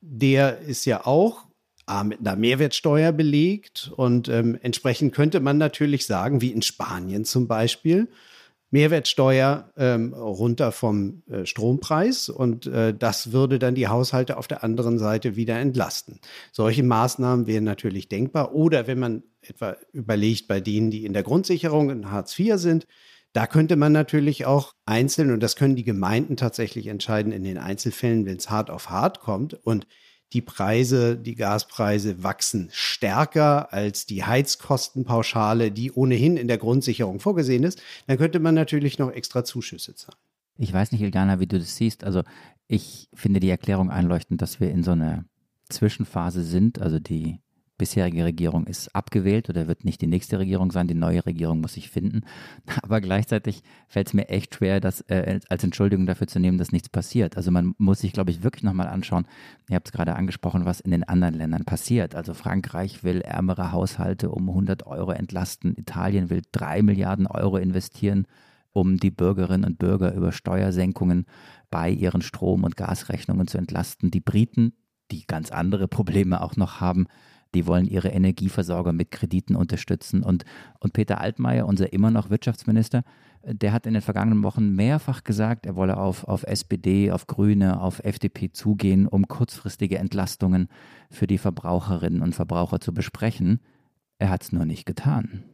Der 0.00 0.60
ist 0.60 0.84
ja 0.84 1.06
auch 1.06 1.46
mit 2.04 2.20
einer 2.20 2.36
Mehrwertsteuer 2.36 3.12
belegt 3.12 3.90
und 3.96 4.28
ähm, 4.28 4.58
entsprechend 4.60 5.14
könnte 5.14 5.40
man 5.40 5.56
natürlich 5.56 6.04
sagen, 6.04 6.42
wie 6.42 6.52
in 6.52 6.60
Spanien 6.60 7.24
zum 7.24 7.48
Beispiel, 7.48 8.08
Mehrwertsteuer 8.70 9.72
ähm, 9.76 10.12
runter 10.12 10.72
vom 10.72 11.22
äh, 11.30 11.46
Strompreis 11.46 12.28
und 12.28 12.66
äh, 12.66 12.92
das 12.92 13.32
würde 13.32 13.58
dann 13.58 13.74
die 13.74 13.88
Haushalte 13.88 14.36
auf 14.36 14.46
der 14.46 14.62
anderen 14.62 14.98
Seite 14.98 15.36
wieder 15.36 15.58
entlasten. 15.58 16.20
Solche 16.52 16.82
Maßnahmen 16.82 17.46
wären 17.46 17.64
natürlich 17.64 18.08
denkbar. 18.08 18.54
Oder 18.54 18.86
wenn 18.86 18.98
man 18.98 19.22
etwa 19.40 19.76
überlegt, 19.92 20.48
bei 20.48 20.60
denen, 20.60 20.90
die 20.90 21.06
in 21.06 21.14
der 21.14 21.22
Grundsicherung 21.22 21.90
in 21.90 22.10
Hartz 22.10 22.38
IV 22.38 22.56
sind, 22.56 22.86
da 23.32 23.46
könnte 23.46 23.76
man 23.76 23.92
natürlich 23.92 24.46
auch 24.46 24.74
einzeln, 24.84 25.30
und 25.30 25.42
das 25.42 25.56
können 25.56 25.76
die 25.76 25.84
Gemeinden 25.84 26.36
tatsächlich 26.36 26.86
entscheiden 26.88 27.32
in 27.32 27.44
den 27.44 27.58
Einzelfällen, 27.58 28.26
wenn 28.26 28.36
es 28.36 28.50
hart 28.50 28.70
auf 28.70 28.90
hart 28.90 29.20
kommt. 29.20 29.54
Und 29.54 29.86
die 30.32 30.42
Preise, 30.42 31.16
die 31.16 31.34
Gaspreise 31.34 32.22
wachsen 32.22 32.68
stärker 32.72 33.72
als 33.72 34.06
die 34.06 34.24
Heizkostenpauschale, 34.24 35.70
die 35.70 35.92
ohnehin 35.92 36.36
in 36.36 36.48
der 36.48 36.58
Grundsicherung 36.58 37.18
vorgesehen 37.20 37.64
ist, 37.64 37.80
dann 38.06 38.18
könnte 38.18 38.38
man 38.38 38.54
natürlich 38.54 38.98
noch 38.98 39.10
extra 39.10 39.44
Zuschüsse 39.44 39.94
zahlen. 39.94 40.18
Ich 40.58 40.72
weiß 40.72 40.92
nicht, 40.92 41.00
Ilgana, 41.00 41.40
wie 41.40 41.46
du 41.46 41.58
das 41.58 41.76
siehst. 41.76 42.04
Also 42.04 42.24
ich 42.66 43.08
finde 43.14 43.40
die 43.40 43.48
Erklärung 43.48 43.90
einleuchtend, 43.90 44.42
dass 44.42 44.60
wir 44.60 44.70
in 44.70 44.82
so 44.82 44.90
einer 44.90 45.24
Zwischenphase 45.68 46.42
sind. 46.42 46.80
Also 46.80 46.98
die 46.98 47.38
bisherige 47.78 48.24
Regierung 48.24 48.66
ist 48.66 48.94
abgewählt 48.94 49.48
oder 49.48 49.68
wird 49.68 49.84
nicht 49.84 50.00
die 50.02 50.06
nächste 50.06 50.38
Regierung 50.38 50.72
sein. 50.72 50.88
Die 50.88 50.94
neue 50.94 51.24
Regierung 51.24 51.60
muss 51.60 51.74
sich 51.74 51.88
finden. 51.88 52.22
Aber 52.82 53.00
gleichzeitig 53.00 53.62
fällt 53.86 54.08
es 54.08 54.14
mir 54.14 54.28
echt 54.28 54.56
schwer, 54.56 54.80
das 54.80 55.00
äh, 55.02 55.40
als 55.48 55.64
Entschuldigung 55.64 56.04
dafür 56.04 56.26
zu 56.26 56.40
nehmen, 56.40 56.58
dass 56.58 56.72
nichts 56.72 56.88
passiert. 56.88 57.36
Also 57.36 57.50
man 57.50 57.74
muss 57.78 58.00
sich, 58.00 58.12
glaube 58.12 58.30
ich, 58.30 58.42
wirklich 58.42 58.64
nochmal 58.64 58.88
anschauen. 58.88 59.26
Ihr 59.70 59.76
habt 59.76 59.88
es 59.88 59.92
gerade 59.92 60.16
angesprochen, 60.16 60.64
was 60.64 60.80
in 60.80 60.90
den 60.90 61.04
anderen 61.04 61.34
Ländern 61.34 61.64
passiert. 61.64 62.14
Also 62.14 62.34
Frankreich 62.34 63.04
will 63.04 63.20
ärmere 63.20 63.72
Haushalte 63.72 64.30
um 64.30 64.48
100 64.48 64.86
Euro 64.86 65.12
entlasten. 65.12 65.74
Italien 65.76 66.28
will 66.28 66.42
3 66.52 66.82
Milliarden 66.82 67.26
Euro 67.26 67.56
investieren, 67.56 68.26
um 68.72 68.98
die 68.98 69.10
Bürgerinnen 69.10 69.64
und 69.64 69.78
Bürger 69.78 70.12
über 70.14 70.32
Steuersenkungen 70.32 71.26
bei 71.70 71.90
ihren 71.90 72.22
Strom- 72.22 72.64
und 72.64 72.76
Gasrechnungen 72.76 73.46
zu 73.46 73.58
entlasten. 73.58 74.10
Die 74.10 74.20
Briten, 74.20 74.72
die 75.10 75.26
ganz 75.26 75.50
andere 75.50 75.88
Probleme 75.88 76.40
auch 76.40 76.56
noch 76.56 76.80
haben, 76.80 77.06
die 77.54 77.66
wollen 77.66 77.86
ihre 77.86 78.08
Energieversorger 78.08 78.92
mit 78.92 79.10
Krediten 79.10 79.56
unterstützen. 79.56 80.22
Und, 80.22 80.44
und 80.80 80.92
Peter 80.92 81.20
Altmaier, 81.20 81.66
unser 81.66 81.92
immer 81.92 82.10
noch 82.10 82.30
Wirtschaftsminister, 82.30 83.02
der 83.42 83.72
hat 83.72 83.86
in 83.86 83.94
den 83.94 84.02
vergangenen 84.02 84.42
Wochen 84.42 84.74
mehrfach 84.74 85.24
gesagt, 85.24 85.64
er 85.64 85.76
wolle 85.76 85.96
auf, 85.96 86.24
auf 86.24 86.42
SPD, 86.42 87.10
auf 87.10 87.26
Grüne, 87.26 87.80
auf 87.80 88.00
FDP 88.04 88.52
zugehen, 88.52 89.06
um 89.06 89.28
kurzfristige 89.28 89.98
Entlastungen 89.98 90.68
für 91.10 91.26
die 91.26 91.38
Verbraucherinnen 91.38 92.22
und 92.22 92.34
Verbraucher 92.34 92.80
zu 92.80 92.92
besprechen. 92.92 93.60
Er 94.18 94.30
hat 94.30 94.42
es 94.42 94.52
nur 94.52 94.64
nicht 94.64 94.84
getan. 94.84 95.44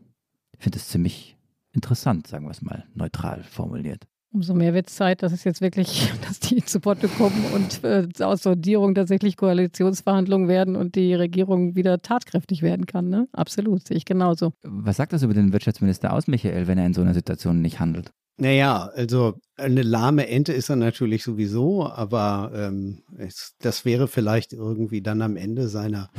Ich 0.56 0.64
finde 0.64 0.78
es 0.78 0.88
ziemlich 0.88 1.36
interessant, 1.72 2.26
sagen 2.26 2.46
wir 2.46 2.52
es 2.52 2.62
mal 2.62 2.84
neutral 2.94 3.42
formuliert. 3.42 4.06
Umso 4.34 4.52
mehr 4.52 4.74
wird 4.74 4.88
es 4.88 4.96
Zeit, 4.96 5.22
dass 5.22 5.32
es 5.32 5.44
jetzt 5.44 5.60
wirklich, 5.60 6.12
dass 6.28 6.40
die 6.40 6.64
zu 6.64 6.80
Potte 6.80 7.06
kommen 7.06 7.44
und 7.54 7.84
äh, 7.84 8.08
aus 8.18 8.42
Sondierung 8.42 8.96
tatsächlich 8.96 9.36
Koalitionsverhandlungen 9.36 10.48
werden 10.48 10.74
und 10.74 10.96
die 10.96 11.14
Regierung 11.14 11.76
wieder 11.76 12.02
tatkräftig 12.02 12.62
werden 12.62 12.86
kann. 12.86 13.08
Ne? 13.08 13.28
Absolut, 13.32 13.86
sehe 13.86 13.96
ich 13.96 14.04
genauso. 14.04 14.52
Was 14.64 14.96
sagt 14.96 15.12
das 15.12 15.22
über 15.22 15.34
den 15.34 15.52
Wirtschaftsminister 15.52 16.12
aus, 16.12 16.26
Michael, 16.26 16.66
wenn 16.66 16.78
er 16.78 16.86
in 16.86 16.94
so 16.94 17.00
einer 17.00 17.14
Situation 17.14 17.62
nicht 17.62 17.78
handelt? 17.78 18.10
Naja, 18.36 18.90
also 18.92 19.34
eine 19.56 19.82
lahme 19.82 20.26
Ente 20.26 20.52
ist 20.52 20.68
er 20.68 20.74
natürlich 20.74 21.22
sowieso, 21.22 21.86
aber 21.86 22.50
ähm, 22.52 23.02
es, 23.16 23.54
das 23.60 23.84
wäre 23.84 24.08
vielleicht 24.08 24.52
irgendwie 24.52 25.00
dann 25.00 25.22
am 25.22 25.36
Ende 25.36 25.68
seiner 25.68 26.10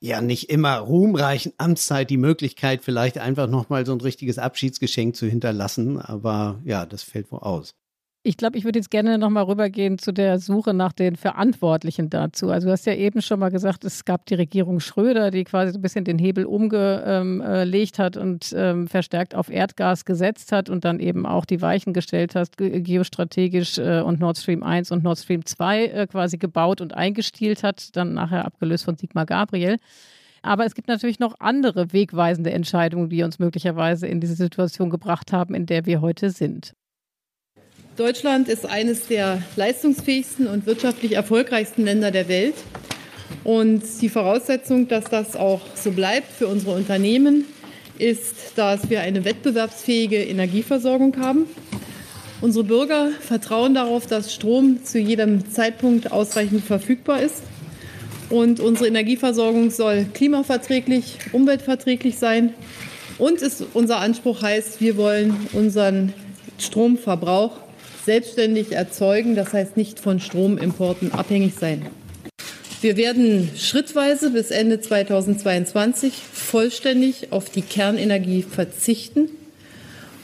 ja 0.00 0.20
nicht 0.20 0.50
immer 0.50 0.78
ruhmreichen 0.78 1.52
Amtszeit 1.58 2.10
die 2.10 2.16
Möglichkeit, 2.16 2.82
vielleicht 2.82 3.18
einfach 3.18 3.48
nochmal 3.48 3.86
so 3.86 3.92
ein 3.92 4.00
richtiges 4.00 4.38
Abschiedsgeschenk 4.38 5.14
zu 5.14 5.26
hinterlassen. 5.26 5.98
Aber 5.98 6.60
ja, 6.64 6.86
das 6.86 7.02
fällt 7.02 7.30
wohl 7.30 7.40
aus. 7.40 7.74
Ich 8.22 8.36
glaube, 8.36 8.58
ich 8.58 8.64
würde 8.64 8.78
jetzt 8.78 8.90
gerne 8.90 9.16
nochmal 9.16 9.44
rübergehen 9.44 9.96
zu 9.96 10.12
der 10.12 10.38
Suche 10.38 10.74
nach 10.74 10.92
den 10.92 11.16
Verantwortlichen 11.16 12.10
dazu. 12.10 12.50
Also 12.50 12.66
du 12.66 12.72
hast 12.72 12.84
ja 12.84 12.92
eben 12.92 13.22
schon 13.22 13.40
mal 13.40 13.50
gesagt, 13.50 13.82
es 13.86 14.04
gab 14.04 14.26
die 14.26 14.34
Regierung 14.34 14.78
Schröder, 14.80 15.30
die 15.30 15.44
quasi 15.44 15.72
so 15.72 15.78
ein 15.78 15.82
bisschen 15.82 16.04
den 16.04 16.18
Hebel 16.18 16.44
umgelegt 16.44 17.98
hat 17.98 18.18
und 18.18 18.54
ähm, 18.54 18.88
verstärkt 18.88 19.34
auf 19.34 19.48
Erdgas 19.48 20.04
gesetzt 20.04 20.52
hat 20.52 20.68
und 20.68 20.84
dann 20.84 21.00
eben 21.00 21.24
auch 21.24 21.46
die 21.46 21.62
Weichen 21.62 21.94
gestellt 21.94 22.34
hat, 22.34 22.58
geostrategisch 22.58 23.78
äh, 23.78 24.02
und 24.02 24.20
Nord 24.20 24.36
Stream 24.36 24.62
1 24.62 24.90
und 24.90 25.02
Nord 25.02 25.18
Stream 25.18 25.46
2 25.46 25.84
äh, 25.86 26.06
quasi 26.06 26.36
gebaut 26.36 26.82
und 26.82 26.92
eingestielt 26.92 27.62
hat, 27.62 27.96
dann 27.96 28.12
nachher 28.12 28.44
abgelöst 28.44 28.84
von 28.84 28.98
Sigmar 28.98 29.24
Gabriel. 29.24 29.78
Aber 30.42 30.66
es 30.66 30.74
gibt 30.74 30.88
natürlich 30.88 31.20
noch 31.20 31.36
andere 31.38 31.94
wegweisende 31.94 32.50
Entscheidungen, 32.50 33.08
die 33.08 33.22
uns 33.22 33.38
möglicherweise 33.38 34.06
in 34.06 34.20
diese 34.20 34.34
Situation 34.34 34.90
gebracht 34.90 35.32
haben, 35.32 35.54
in 35.54 35.64
der 35.64 35.86
wir 35.86 36.02
heute 36.02 36.28
sind. 36.28 36.74
Deutschland 37.96 38.48
ist 38.48 38.66
eines 38.66 39.06
der 39.08 39.42
leistungsfähigsten 39.56 40.46
und 40.46 40.64
wirtschaftlich 40.66 41.12
erfolgreichsten 41.12 41.84
Länder 41.84 42.10
der 42.10 42.28
Welt. 42.28 42.54
Und 43.42 43.82
die 44.00 44.08
Voraussetzung, 44.08 44.88
dass 44.88 45.04
das 45.04 45.36
auch 45.36 45.60
so 45.74 45.90
bleibt 45.90 46.32
für 46.32 46.46
unsere 46.46 46.72
Unternehmen, 46.74 47.46
ist, 47.98 48.52
dass 48.56 48.88
wir 48.90 49.00
eine 49.00 49.24
wettbewerbsfähige 49.24 50.22
Energieversorgung 50.22 51.18
haben. 51.18 51.46
Unsere 52.40 52.64
Bürger 52.64 53.10
vertrauen 53.20 53.74
darauf, 53.74 54.06
dass 54.06 54.32
Strom 54.32 54.82
zu 54.84 54.98
jedem 54.98 55.50
Zeitpunkt 55.50 56.10
ausreichend 56.10 56.64
verfügbar 56.64 57.20
ist. 57.20 57.42
Und 58.30 58.60
unsere 58.60 58.86
Energieversorgung 58.86 59.70
soll 59.70 60.06
klimaverträglich, 60.14 61.18
umweltverträglich 61.32 62.18
sein. 62.18 62.54
Und 63.18 63.42
es, 63.42 63.62
unser 63.74 63.98
Anspruch 63.98 64.42
heißt, 64.42 64.80
wir 64.80 64.96
wollen 64.96 65.36
unseren 65.52 66.14
Stromverbrauch 66.58 67.58
selbstständig 68.10 68.72
erzeugen, 68.72 69.36
das 69.36 69.52
heißt 69.52 69.76
nicht 69.76 70.00
von 70.00 70.18
Stromimporten 70.18 71.12
abhängig 71.12 71.54
sein. 71.54 71.86
Wir 72.80 72.96
werden 72.96 73.48
schrittweise 73.56 74.30
bis 74.30 74.50
Ende 74.50 74.80
2022 74.80 76.14
vollständig 76.32 77.30
auf 77.30 77.50
die 77.50 77.62
Kernenergie 77.62 78.42
verzichten. 78.42 79.28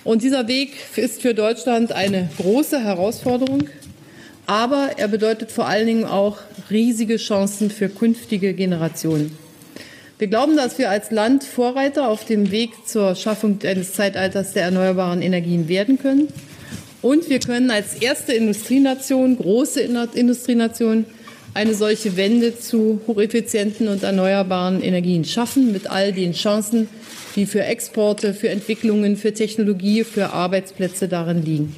Und 0.02 0.24
dieser 0.24 0.48
Weg 0.48 0.72
ist 0.96 1.22
für 1.22 1.32
Deutschland 1.32 1.92
eine 1.92 2.28
große 2.38 2.82
Herausforderung, 2.82 3.68
aber 4.46 4.90
er 4.96 5.06
bedeutet 5.06 5.52
vor 5.52 5.68
allen 5.68 5.86
Dingen 5.86 6.06
auch 6.06 6.38
riesige 6.68 7.18
Chancen 7.18 7.70
für 7.70 7.88
künftige 7.88 8.52
Generationen. 8.54 9.38
Wir 10.18 10.26
glauben, 10.26 10.56
dass 10.56 10.76
wir 10.78 10.90
als 10.90 11.12
Land 11.12 11.44
Vorreiter 11.44 12.08
auf 12.08 12.24
dem 12.24 12.50
Weg 12.50 12.70
zur 12.84 13.14
Schaffung 13.14 13.60
eines 13.62 13.92
Zeitalters 13.92 14.54
der 14.54 14.64
erneuerbaren 14.64 15.22
Energien 15.22 15.68
werden 15.68 16.00
können. 16.00 16.26
Und 17.02 17.28
wir 17.28 17.40
können 17.40 17.70
als 17.70 17.94
erste 17.94 18.32
Industrienation, 18.32 19.36
große 19.36 19.80
Industrienation, 19.80 21.04
eine 21.54 21.74
solche 21.74 22.16
Wende 22.16 22.58
zu 22.58 23.00
hocheffizienten 23.06 23.88
und 23.88 24.02
erneuerbaren 24.02 24.82
Energien 24.82 25.24
schaffen, 25.24 25.72
mit 25.72 25.90
all 25.90 26.12
den 26.12 26.32
Chancen, 26.32 26.88
die 27.34 27.46
für 27.46 27.62
Exporte, 27.62 28.34
für 28.34 28.50
Entwicklungen, 28.50 29.16
für 29.16 29.32
Technologie, 29.32 30.04
für 30.04 30.32
Arbeitsplätze 30.32 31.08
darin 31.08 31.44
liegen. 31.44 31.76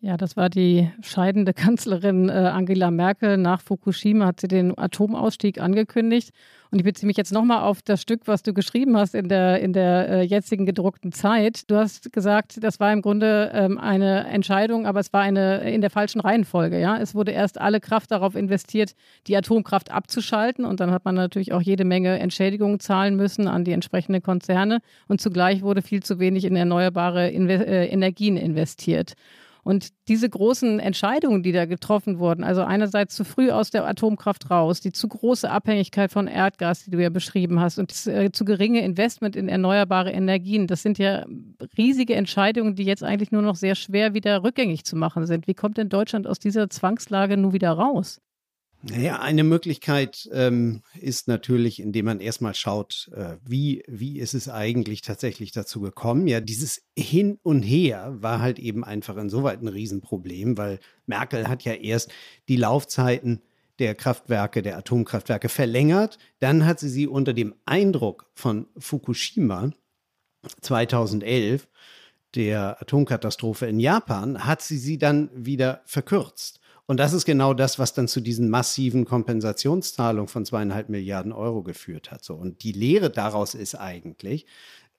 Ja, 0.00 0.16
das 0.16 0.36
war 0.36 0.48
die 0.48 0.88
scheidende 1.02 1.52
Kanzlerin 1.54 2.28
äh, 2.28 2.32
Angela 2.32 2.92
Merkel. 2.92 3.36
Nach 3.36 3.60
Fukushima 3.60 4.26
hat 4.26 4.40
sie 4.40 4.46
den 4.46 4.78
Atomausstieg 4.78 5.60
angekündigt. 5.60 6.30
Und 6.70 6.78
ich 6.78 6.84
beziehe 6.84 7.08
mich 7.08 7.16
jetzt 7.16 7.32
nochmal 7.32 7.62
auf 7.62 7.82
das 7.82 8.02
Stück, 8.02 8.28
was 8.28 8.44
du 8.44 8.54
geschrieben 8.54 8.96
hast 8.96 9.16
in 9.16 9.28
der, 9.28 9.60
in 9.60 9.72
der 9.72 10.08
äh, 10.08 10.22
jetzigen 10.22 10.66
gedruckten 10.66 11.10
Zeit. 11.10 11.68
Du 11.68 11.74
hast 11.76 12.12
gesagt, 12.12 12.62
das 12.62 12.78
war 12.78 12.92
im 12.92 13.02
Grunde 13.02 13.50
ähm, 13.52 13.76
eine 13.76 14.28
Entscheidung, 14.28 14.86
aber 14.86 15.00
es 15.00 15.12
war 15.12 15.22
eine 15.22 15.68
in 15.68 15.80
der 15.80 15.90
falschen 15.90 16.20
Reihenfolge. 16.20 16.78
Ja? 16.78 16.96
Es 16.98 17.16
wurde 17.16 17.32
erst 17.32 17.60
alle 17.60 17.80
Kraft 17.80 18.12
darauf 18.12 18.36
investiert, 18.36 18.92
die 19.26 19.36
Atomkraft 19.36 19.90
abzuschalten. 19.90 20.64
Und 20.64 20.78
dann 20.78 20.92
hat 20.92 21.06
man 21.06 21.16
natürlich 21.16 21.52
auch 21.52 21.62
jede 21.62 21.84
Menge 21.84 22.20
Entschädigungen 22.20 22.78
zahlen 22.78 23.16
müssen 23.16 23.48
an 23.48 23.64
die 23.64 23.72
entsprechenden 23.72 24.22
Konzerne. 24.22 24.78
Und 25.08 25.20
zugleich 25.20 25.62
wurde 25.62 25.82
viel 25.82 26.04
zu 26.04 26.20
wenig 26.20 26.44
in 26.44 26.54
erneuerbare 26.54 27.30
Inve 27.30 27.66
äh, 27.66 27.86
Energien 27.86 28.36
investiert. 28.36 29.14
Und 29.68 29.90
diese 30.08 30.30
großen 30.30 30.80
Entscheidungen, 30.80 31.42
die 31.42 31.52
da 31.52 31.66
getroffen 31.66 32.18
wurden, 32.18 32.42
also 32.42 32.62
einerseits 32.62 33.14
zu 33.14 33.22
früh 33.22 33.50
aus 33.50 33.68
der 33.68 33.86
Atomkraft 33.86 34.50
raus, 34.50 34.80
die 34.80 34.92
zu 34.92 35.08
große 35.08 35.50
Abhängigkeit 35.50 36.10
von 36.10 36.26
Erdgas, 36.26 36.84
die 36.84 36.90
du 36.90 37.02
ja 37.02 37.10
beschrieben 37.10 37.60
hast, 37.60 37.78
und 37.78 37.90
das, 37.90 38.06
äh, 38.06 38.32
zu 38.32 38.46
geringe 38.46 38.80
Investment 38.80 39.36
in 39.36 39.46
erneuerbare 39.46 40.10
Energien, 40.10 40.68
das 40.68 40.82
sind 40.82 40.96
ja 40.96 41.26
riesige 41.76 42.14
Entscheidungen, 42.14 42.76
die 42.76 42.84
jetzt 42.84 43.04
eigentlich 43.04 43.30
nur 43.30 43.42
noch 43.42 43.56
sehr 43.56 43.74
schwer 43.74 44.14
wieder 44.14 44.42
rückgängig 44.42 44.86
zu 44.86 44.96
machen 44.96 45.26
sind. 45.26 45.46
Wie 45.46 45.54
kommt 45.54 45.76
denn 45.76 45.90
Deutschland 45.90 46.26
aus 46.26 46.38
dieser 46.38 46.70
Zwangslage 46.70 47.36
nun 47.36 47.52
wieder 47.52 47.72
raus? 47.72 48.22
Naja, 48.82 49.18
eine 49.18 49.42
Möglichkeit 49.42 50.28
ähm, 50.32 50.82
ist 51.00 51.26
natürlich, 51.26 51.80
indem 51.80 52.04
man 52.04 52.20
erstmal 52.20 52.54
schaut, 52.54 53.10
äh, 53.12 53.36
wie, 53.44 53.82
wie 53.88 54.20
ist 54.20 54.34
es 54.34 54.48
eigentlich 54.48 55.02
tatsächlich 55.02 55.50
dazu 55.50 55.80
gekommen. 55.80 56.28
Ja, 56.28 56.40
dieses 56.40 56.82
Hin 56.96 57.40
und 57.42 57.62
Her 57.62 58.14
war 58.20 58.40
halt 58.40 58.60
eben 58.60 58.84
einfach 58.84 59.16
insoweit 59.16 59.60
ein 59.60 59.68
Riesenproblem, 59.68 60.56
weil 60.56 60.78
Merkel 61.06 61.48
hat 61.48 61.64
ja 61.64 61.72
erst 61.72 62.12
die 62.48 62.56
Laufzeiten 62.56 63.42
der 63.80 63.96
Kraftwerke, 63.96 64.62
der 64.62 64.78
Atomkraftwerke 64.78 65.48
verlängert. 65.48 66.18
Dann 66.38 66.64
hat 66.64 66.78
sie 66.78 66.88
sie 66.88 67.08
unter 67.08 67.32
dem 67.32 67.56
Eindruck 67.64 68.30
von 68.34 68.68
Fukushima 68.78 69.72
2011, 70.60 71.68
der 72.36 72.80
Atomkatastrophe 72.80 73.66
in 73.66 73.80
Japan, 73.80 74.44
hat 74.44 74.62
sie 74.62 74.78
sie 74.78 74.98
dann 74.98 75.30
wieder 75.34 75.82
verkürzt. 75.84 76.60
Und 76.88 76.96
das 76.96 77.12
ist 77.12 77.26
genau 77.26 77.52
das, 77.52 77.78
was 77.78 77.92
dann 77.92 78.08
zu 78.08 78.22
diesen 78.22 78.48
massiven 78.48 79.04
Kompensationszahlungen 79.04 80.26
von 80.26 80.46
zweieinhalb 80.46 80.88
Milliarden 80.88 81.32
Euro 81.32 81.62
geführt 81.62 82.10
hat. 82.10 82.24
So. 82.24 82.34
Und 82.34 82.62
die 82.62 82.72
Lehre 82.72 83.10
daraus 83.10 83.54
ist 83.54 83.74
eigentlich, 83.74 84.46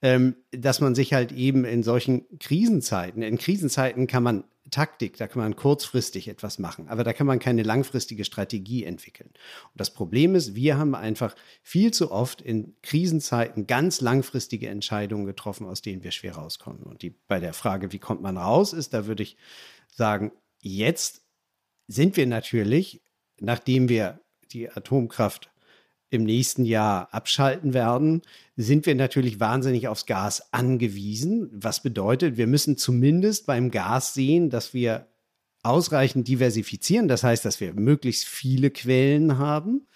ähm, 0.04 0.36
dass 0.52 0.82
man 0.82 0.94
sich 0.94 1.14
halt 1.14 1.32
eben 1.32 1.66
in 1.66 1.82
solchen 1.82 2.26
Krisenzeiten, 2.38 3.24
in 3.24 3.40
Krisenzeiten 3.40 4.06
kann 4.06 4.22
man 4.22 4.44
Taktik, 4.70 5.18
da 5.18 5.28
kann 5.28 5.42
man 5.42 5.56
kurzfristig 5.56 6.28
etwas 6.28 6.60
machen, 6.60 6.90
aber 6.90 7.04
da 7.04 7.12
kann 7.12 7.26
man 7.26 7.40
keine 7.40 7.64
langfristige 7.64 8.24
Strategie 8.24 8.84
entwickeln. 8.84 9.30
Und 9.30 9.80
das 9.80 9.92
Problem 9.92 10.36
ist, 10.36 10.54
wir 10.54 10.78
haben 10.78 10.94
einfach 10.94 11.36
viel 11.64 11.92
zu 11.92 12.12
oft 12.12 12.40
in 12.40 12.76
Krisenzeiten 12.84 13.66
ganz 13.66 14.00
langfristige 14.00 14.70
Entscheidungen 14.70 15.26
getroffen, 15.26 15.66
aus 15.66 15.82
denen 15.82 16.04
wir 16.04 16.12
schwer 16.12 16.36
rauskommen. 16.36 16.84
Und 16.84 17.02
die, 17.02 17.16
bei 17.28 17.40
der 17.40 17.54
Frage, 17.54 17.92
wie 17.92 17.98
kommt 17.98 18.22
man 18.22 18.38
raus, 18.38 18.74
ist, 18.74 18.94
da 18.94 19.08
würde 19.08 19.24
ich 19.24 19.38
sagen, 19.88 20.32
jetzt 20.62 21.24
sind 21.90 22.18
wir 22.18 22.28
natürlich, 22.28 23.02
nachdem 23.40 23.90
wir 23.90 24.22
die 24.52 24.70
Atomkraft 24.70 25.50
im 26.12 26.24
nächsten 26.24 26.64
Jahr 26.64 27.14
abschalten 27.14 27.74
werden, 27.74 28.22
sind 28.56 28.86
wir 28.86 28.96
natürlich 28.96 29.40
wahnsinnig 29.40 29.88
aufs 29.88 30.06
Gas 30.06 30.54
angewiesen. 30.54 31.50
Was 31.52 31.82
bedeutet, 31.84 32.38
wir 32.38 32.48
müssen 32.48 32.78
zumindest 32.78 33.48
beim 33.48 33.72
Gas 33.72 34.14
sehen, 34.14 34.50
dass 34.50 34.74
wir 34.74 35.08
ausreichend 35.64 36.28
diversifizieren. 36.28 37.08
Das 37.08 37.24
heißt, 37.24 37.44
dass 37.44 37.60
wir 37.60 37.74
möglichst 37.74 38.26
viele 38.26 38.70
Quellen 38.70 39.38
haben. 39.38 39.88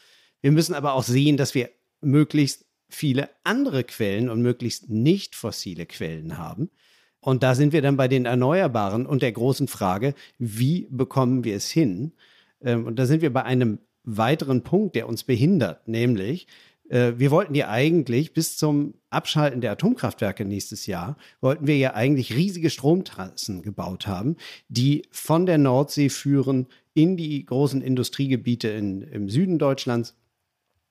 Wir 0.41 0.51
müssen 0.51 0.73
aber 0.73 0.93
auch 0.93 1.03
sehen, 1.03 1.38
dass 1.38 1.56
wir 1.56 1.69
möglichst 2.01 2.65
viele 2.89 3.29
andere 3.43 3.84
Quellen 3.84 4.29
und 4.29 4.41
möglichst 4.41 4.89
nicht 4.89 5.36
fossile 5.36 5.86
Quellen 5.86 6.38
haben. 6.38 6.69
Und 7.23 7.41
da 7.41 7.55
sind 7.55 7.71
wir 7.71 7.81
dann 7.81 7.95
bei 7.95 8.09
den 8.09 8.25
Erneuerbaren 8.25 9.05
und 9.05 9.21
der 9.21 9.31
großen 9.31 9.69
Frage, 9.69 10.13
wie 10.38 10.88
bekommen 10.91 11.45
wir 11.45 11.55
es 11.55 11.71
hin? 11.71 12.12
Ähm, 12.62 12.86
und 12.86 12.99
da 12.99 13.05
sind 13.05 13.21
wir 13.21 13.31
bei 13.31 13.43
einem 13.43 13.79
weiteren 14.03 14.63
Punkt, 14.63 14.95
der 14.95 15.07
uns 15.07 15.23
behindert, 15.23 15.88
nämlich 15.88 16.47
äh, 16.89 17.13
wir 17.15 17.31
wollten 17.31 17.55
ja 17.55 17.69
eigentlich 17.69 18.33
bis 18.33 18.57
zum 18.57 18.95
Abschalten 19.09 19.62
der 19.62 19.71
Atomkraftwerke 19.71 20.43
nächstes 20.43 20.86
Jahr, 20.86 21.15
wollten 21.39 21.65
wir 21.65 21.77
ja 21.77 21.93
eigentlich 21.93 22.36
riesige 22.36 22.69
Stromtrassen 22.69 23.62
gebaut 23.62 24.05
haben, 24.05 24.36
die 24.67 25.03
von 25.09 25.45
der 25.45 25.57
Nordsee 25.57 26.09
führen 26.09 26.67
in 26.93 27.15
die 27.15 27.45
großen 27.45 27.81
Industriegebiete 27.81 28.67
in, 28.67 29.01
im 29.01 29.29
Süden 29.29 29.59
Deutschlands. 29.59 30.17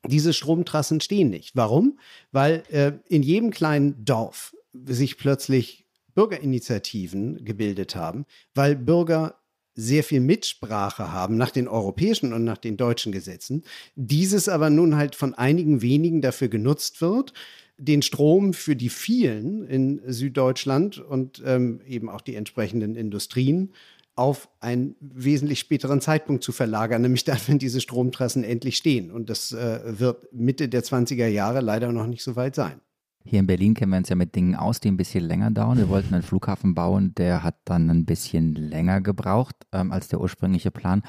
Diese 0.07 0.33
Stromtrassen 0.33 1.03
stehen 1.03 1.29
nicht. 1.29 1.55
Warum? 1.57 1.99
Weil 2.33 2.63
äh, 2.71 2.93
in 3.07 3.23
jedem 3.23 3.51
kleinen 3.51 4.03
Dorf 4.03 4.57
sich 4.73 5.19
plötzlich 5.19 5.82
Bürgerinitiativen 6.15 7.45
gebildet 7.45 7.97
haben, 7.97 8.27
weil 8.55 8.77
Bürger 8.77 9.37
sehr 9.75 10.05
viel 10.05 10.21
Mitsprache 10.21 11.13
haben 11.13 11.37
nach 11.37 11.51
den 11.51 11.67
europäischen 11.67 12.33
und 12.33 12.45
nach 12.45 12.59
den 12.59 12.77
deutschen 12.77 13.11
Gesetzen. 13.11 13.63
Dieses 13.97 14.49
aber 14.49 14.71
nun 14.71 14.97
halt 14.97 15.15
von 15.15 15.35
einigen 15.35 15.81
wenigen 15.81 16.21
dafür 16.21 16.49
genutzt 16.49 17.01
wird, 17.01 17.33
den 17.79 18.03
Strom 18.03 18.53
für 18.53 18.77
die 18.77 18.91
vielen 18.91 19.67
in 19.67 20.01
Süddeutschland 20.07 20.99
und 20.99 21.43
ähm, 21.45 21.81
eben 21.87 22.09
auch 22.09 22.21
die 22.21 22.35
entsprechenden 22.35 22.97
Industrien 22.97 23.73
auf 24.15 24.51
einen 24.61 24.95
wesentlich 25.01 25.59
späteren 25.61 26.03
Zeitpunkt 26.03 26.45
zu 26.45 26.53
verlagern, 26.53 27.03
nämlich 27.03 27.25
dann, 27.25 27.39
wenn 27.47 27.59
diese 27.59 27.81
Stromtrassen 27.81 28.45
endlich 28.45 28.77
stehen. 28.77 29.11
Und 29.11 29.31
das 29.31 29.53
äh, 29.53 29.81
wird 29.99 30.33
Mitte 30.33 30.69
der 30.69 30.85
20er 30.85 31.27
Jahre 31.27 31.61
leider 31.61 31.93
noch 31.93 32.07
nicht 32.07 32.23
so 32.23 32.37
weit 32.37 32.55
sein. 32.55 32.81
Hier 33.25 33.41
in 33.41 33.47
Berlin 33.47 33.75
kennen 33.75 33.93
wir 33.93 33.99
uns 33.99 34.09
ja 34.09 34.17
mit 34.17 34.35
Dingen 34.35 34.57
aus, 34.57 34.81
die 34.81 34.89
ein 34.89 34.97
bisschen 34.97 35.25
länger 35.25 35.51
dauern. 35.51 35.79
Wir 35.79 35.89
wollten 35.89 36.15
einen 36.15 36.23
Flughafen 36.23 36.75
bauen, 36.75 37.15
der 37.15 37.43
hat 37.43 37.57
dann 37.65 37.89
ein 37.89 38.05
bisschen 38.05 38.55
länger 38.55 39.01
gebraucht 39.01 39.57
ähm, 39.73 39.93
als 39.93 40.09
der 40.09 40.21
ursprüngliche 40.21 40.71
Plan. 40.71 41.03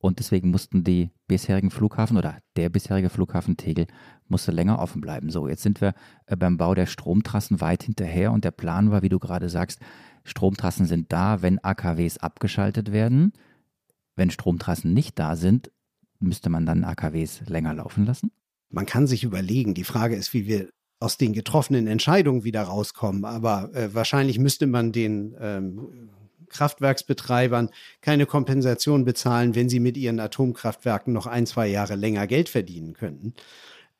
Und 0.00 0.20
deswegen 0.20 0.50
mussten 0.50 0.84
die 0.84 1.10
bisherigen 1.26 1.70
Flughafen 1.70 2.16
oder 2.16 2.38
der 2.56 2.68
bisherige 2.68 3.10
Flughafen 3.10 3.56
Tegel 3.56 3.86
musste 4.28 4.52
länger 4.52 4.78
offen 4.78 5.00
bleiben. 5.00 5.30
So, 5.30 5.48
jetzt 5.48 5.62
sind 5.62 5.80
wir 5.80 5.94
äh, 6.26 6.36
beim 6.36 6.56
Bau 6.56 6.74
der 6.74 6.86
Stromtrassen 6.86 7.60
weit 7.60 7.82
hinterher 7.82 8.30
und 8.32 8.44
der 8.44 8.52
Plan 8.52 8.92
war, 8.92 9.02
wie 9.02 9.08
du 9.08 9.18
gerade 9.18 9.48
sagst, 9.48 9.80
Stromtrassen 10.24 10.86
sind 10.86 11.12
da, 11.12 11.42
wenn 11.42 11.58
AKWs 11.58 12.18
abgeschaltet 12.18 12.92
werden. 12.92 13.32
Wenn 14.14 14.30
Stromtrassen 14.30 14.94
nicht 14.94 15.18
da 15.18 15.34
sind, 15.34 15.72
müsste 16.20 16.50
man 16.50 16.66
dann 16.66 16.84
AKWs 16.84 17.42
länger 17.48 17.74
laufen 17.74 18.04
lassen? 18.04 18.30
Man 18.70 18.86
kann 18.86 19.06
sich 19.06 19.24
überlegen. 19.24 19.74
Die 19.74 19.84
Frage 19.84 20.14
ist, 20.14 20.34
wie 20.34 20.46
wir 20.46 20.68
aus 21.00 21.16
den 21.16 21.32
getroffenen 21.32 21.86
Entscheidungen 21.86 22.44
wieder 22.44 22.62
rauskommen. 22.62 23.24
Aber 23.24 23.70
äh, 23.74 23.94
wahrscheinlich 23.94 24.38
müsste 24.38 24.66
man 24.66 24.92
den 24.92 25.36
ähm, 25.40 26.10
Kraftwerksbetreibern 26.48 27.70
keine 28.00 28.26
Kompensation 28.26 29.04
bezahlen, 29.04 29.54
wenn 29.54 29.68
sie 29.68 29.80
mit 29.80 29.96
ihren 29.96 30.20
Atomkraftwerken 30.20 31.12
noch 31.12 31.26
ein, 31.26 31.46
zwei 31.46 31.68
Jahre 31.68 31.94
länger 31.94 32.26
Geld 32.26 32.48
verdienen 32.48 32.94
könnten. 32.94 33.34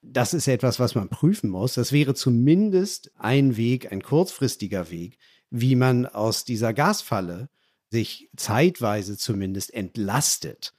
Das 0.03 0.33
ist 0.33 0.49
etwas, 0.49 0.79
was 0.79 0.95
man 0.95 1.09
prüfen 1.09 1.51
muss. 1.51 1.75
Das 1.75 1.93
wäre 1.93 2.15
zumindest 2.15 3.11
ein 3.19 3.57
Weg, 3.57 3.93
ein 3.93 4.03
kurzfristiger 4.03 4.91
Weg, 4.91 5.19
wie 5.51 5.75
man 5.75 6.07
aus 6.07 6.45
dieser 6.45 6.73
Gasfalle 6.73 7.49
sich 7.91 8.29
zeitweise 8.37 9.17
zumindest 9.17 9.73
entlastet. 9.73 10.75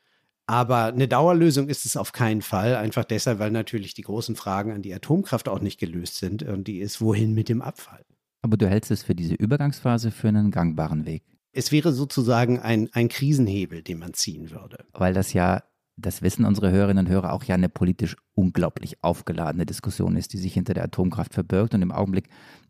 Aber 0.49 0.85
eine 0.85 1.07
Dauerlösung 1.07 1.69
ist 1.69 1.85
es 1.85 1.95
auf 1.95 2.11
keinen 2.11 2.41
Fall, 2.41 2.75
einfach 2.75 3.05
deshalb, 3.05 3.37
weil 3.37 3.51
natürlich 3.51 3.93
die 3.93 4.01
großen 4.01 4.35
Fragen 4.35 4.71
an 4.71 4.81
die 4.81 4.91
Atomkraft 4.91 5.47
auch 5.47 5.61
nicht 5.61 5.79
gelöst 5.79 6.15
sind. 6.15 6.41
Und 6.41 6.67
die 6.67 6.79
ist, 6.79 7.01
wohin 7.01 7.35
mit 7.35 7.49
dem 7.49 7.61
Abfall? 7.61 8.03
Aber 8.41 8.57
du 8.57 8.67
hältst 8.67 8.89
es 8.89 9.03
für 9.03 9.13
diese 9.13 9.35
Übergangsphase 9.35 10.09
für 10.09 10.27
einen 10.27 10.49
gangbaren 10.49 11.05
Weg. 11.05 11.21
Es 11.51 11.71
wäre 11.71 11.93
sozusagen 11.93 12.57
ein, 12.57 12.89
ein 12.93 13.09
Krisenhebel, 13.09 13.83
den 13.83 13.99
man 13.99 14.15
ziehen 14.15 14.49
würde. 14.49 14.85
Weil 14.93 15.13
das 15.13 15.33
ja, 15.33 15.61
das 15.97 16.23
wissen 16.23 16.45
unsere 16.45 16.71
Hörerinnen 16.71 17.05
und 17.05 17.11
Hörer 17.11 17.31
auch 17.31 17.43
ja 17.43 17.53
eine 17.53 17.69
politisch 17.69 18.15
unglaublich 18.33 19.03
aufgeladene 19.03 19.67
Diskussion 19.67 20.15
ist, 20.15 20.33
die 20.33 20.39
sich 20.39 20.55
hinter 20.55 20.73
der 20.73 20.85
Atomkraft 20.85 21.35
verbirgt. 21.35 21.75
Und 21.75 21.83
im 21.83 21.91
Augenblick 21.91 22.27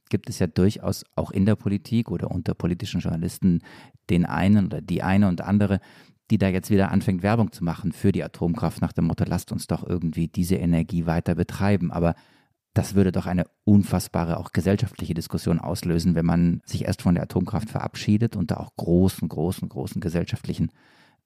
gibt 0.09 0.29
es 0.29 0.39
ja 0.39 0.47
durchaus 0.47 1.05
auch 1.15 1.31
in 1.31 1.45
der 1.45 1.55
Politik 1.55 2.11
oder 2.11 2.29
unter 2.29 2.55
politischen 2.55 2.99
Journalisten 2.99 3.61
den 4.09 4.25
einen 4.25 4.65
oder 4.65 4.81
die 4.81 5.01
eine 5.01 5.29
und 5.29 5.39
andere, 5.39 5.79
die 6.29 6.37
da 6.37 6.47
jetzt 6.47 6.69
wieder 6.69 6.91
anfängt, 6.91 7.23
Werbung 7.23 7.51
zu 7.51 7.63
machen 7.63 7.91
für 7.91 8.11
die 8.11 8.23
Atomkraft 8.23 8.81
nach 8.81 8.93
dem 8.93 9.05
Motto, 9.05 9.23
lasst 9.27 9.51
uns 9.51 9.67
doch 9.67 9.87
irgendwie 9.87 10.27
diese 10.27 10.55
Energie 10.55 11.05
weiter 11.05 11.35
betreiben. 11.35 11.91
Aber 11.91 12.15
das 12.73 12.95
würde 12.95 13.11
doch 13.11 13.25
eine 13.25 13.45
unfassbare, 13.63 14.37
auch 14.37 14.51
gesellschaftliche 14.51 15.13
Diskussion 15.13 15.59
auslösen, 15.59 16.15
wenn 16.15 16.25
man 16.25 16.61
sich 16.65 16.85
erst 16.85 17.01
von 17.01 17.15
der 17.15 17.23
Atomkraft 17.23 17.69
verabschiedet 17.69 18.35
und 18.35 18.51
da 18.51 18.57
auch 18.57 18.75
großen, 18.77 19.27
großen, 19.27 19.67
großen 19.67 20.01
gesellschaftlichen 20.01 20.71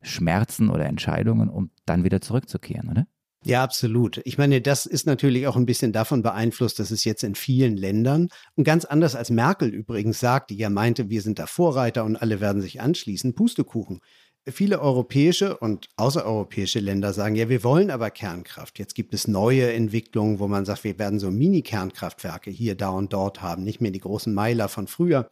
Schmerzen 0.02 0.70
oder 0.70 0.86
Entscheidungen, 0.86 1.50
um 1.50 1.70
dann 1.86 2.04
wieder 2.04 2.22
zurückzukehren, 2.22 2.90
oder? 2.90 3.08
Ja, 3.46 3.62
absolut. 3.62 4.22
Ich 4.24 4.38
meine, 4.38 4.62
das 4.62 4.86
ist 4.86 5.06
natürlich 5.06 5.48
auch 5.48 5.58
ein 5.58 5.66
bisschen 5.66 5.92
davon 5.92 6.22
beeinflusst, 6.22 6.80
dass 6.80 6.92
es 6.92 7.04
jetzt 7.04 7.24
in 7.24 7.36
vielen 7.36 7.76
Ländern 7.76 8.30
und 8.56 8.64
ganz 8.64 8.86
anders 8.86 9.16
als 9.16 9.30
Merkel 9.32 9.68
übrigens 9.70 10.20
sagt, 10.20 10.50
die 10.50 10.56
ja 10.56 10.70
meinte, 10.70 11.10
wir 11.10 11.22
sind 11.22 11.40
da 11.40 11.46
Vorreiter 11.46 12.06
und 12.06 12.16
alle 12.16 12.40
werden 12.40 12.62
sich 12.62 12.80
anschließen, 12.80 13.36
Pustekuchen. 13.36 14.00
Viele 14.46 14.82
europäische 14.82 15.58
und 15.58 15.88
außereuropäische 15.96 16.80
Länder 16.80 17.14
sagen, 17.14 17.36
ja, 17.36 17.48
wir 17.48 17.64
wollen 17.64 17.90
aber 17.90 18.12
Kernkraft. 18.12 18.78
Jetzt 18.78 18.94
gibt 18.94 19.14
es 19.14 19.28
neue 19.28 19.72
Entwicklungen, 19.72 20.40
wo 20.40 20.50
man 20.50 20.66
sagt, 20.66 20.84
wir 20.84 21.00
werden 21.00 21.20
so 21.20 21.32
Mini-Kernkraftwerke 21.32 22.52
hier, 22.52 22.76
da 22.76 22.90
und 22.90 23.14
dort 23.14 23.42
haben, 23.42 23.64
nicht 23.64 23.80
mehr 23.80 23.92
die 23.92 24.02
großen 24.02 24.34
Meiler 24.34 24.68
von 24.68 24.88
früher 24.88 25.30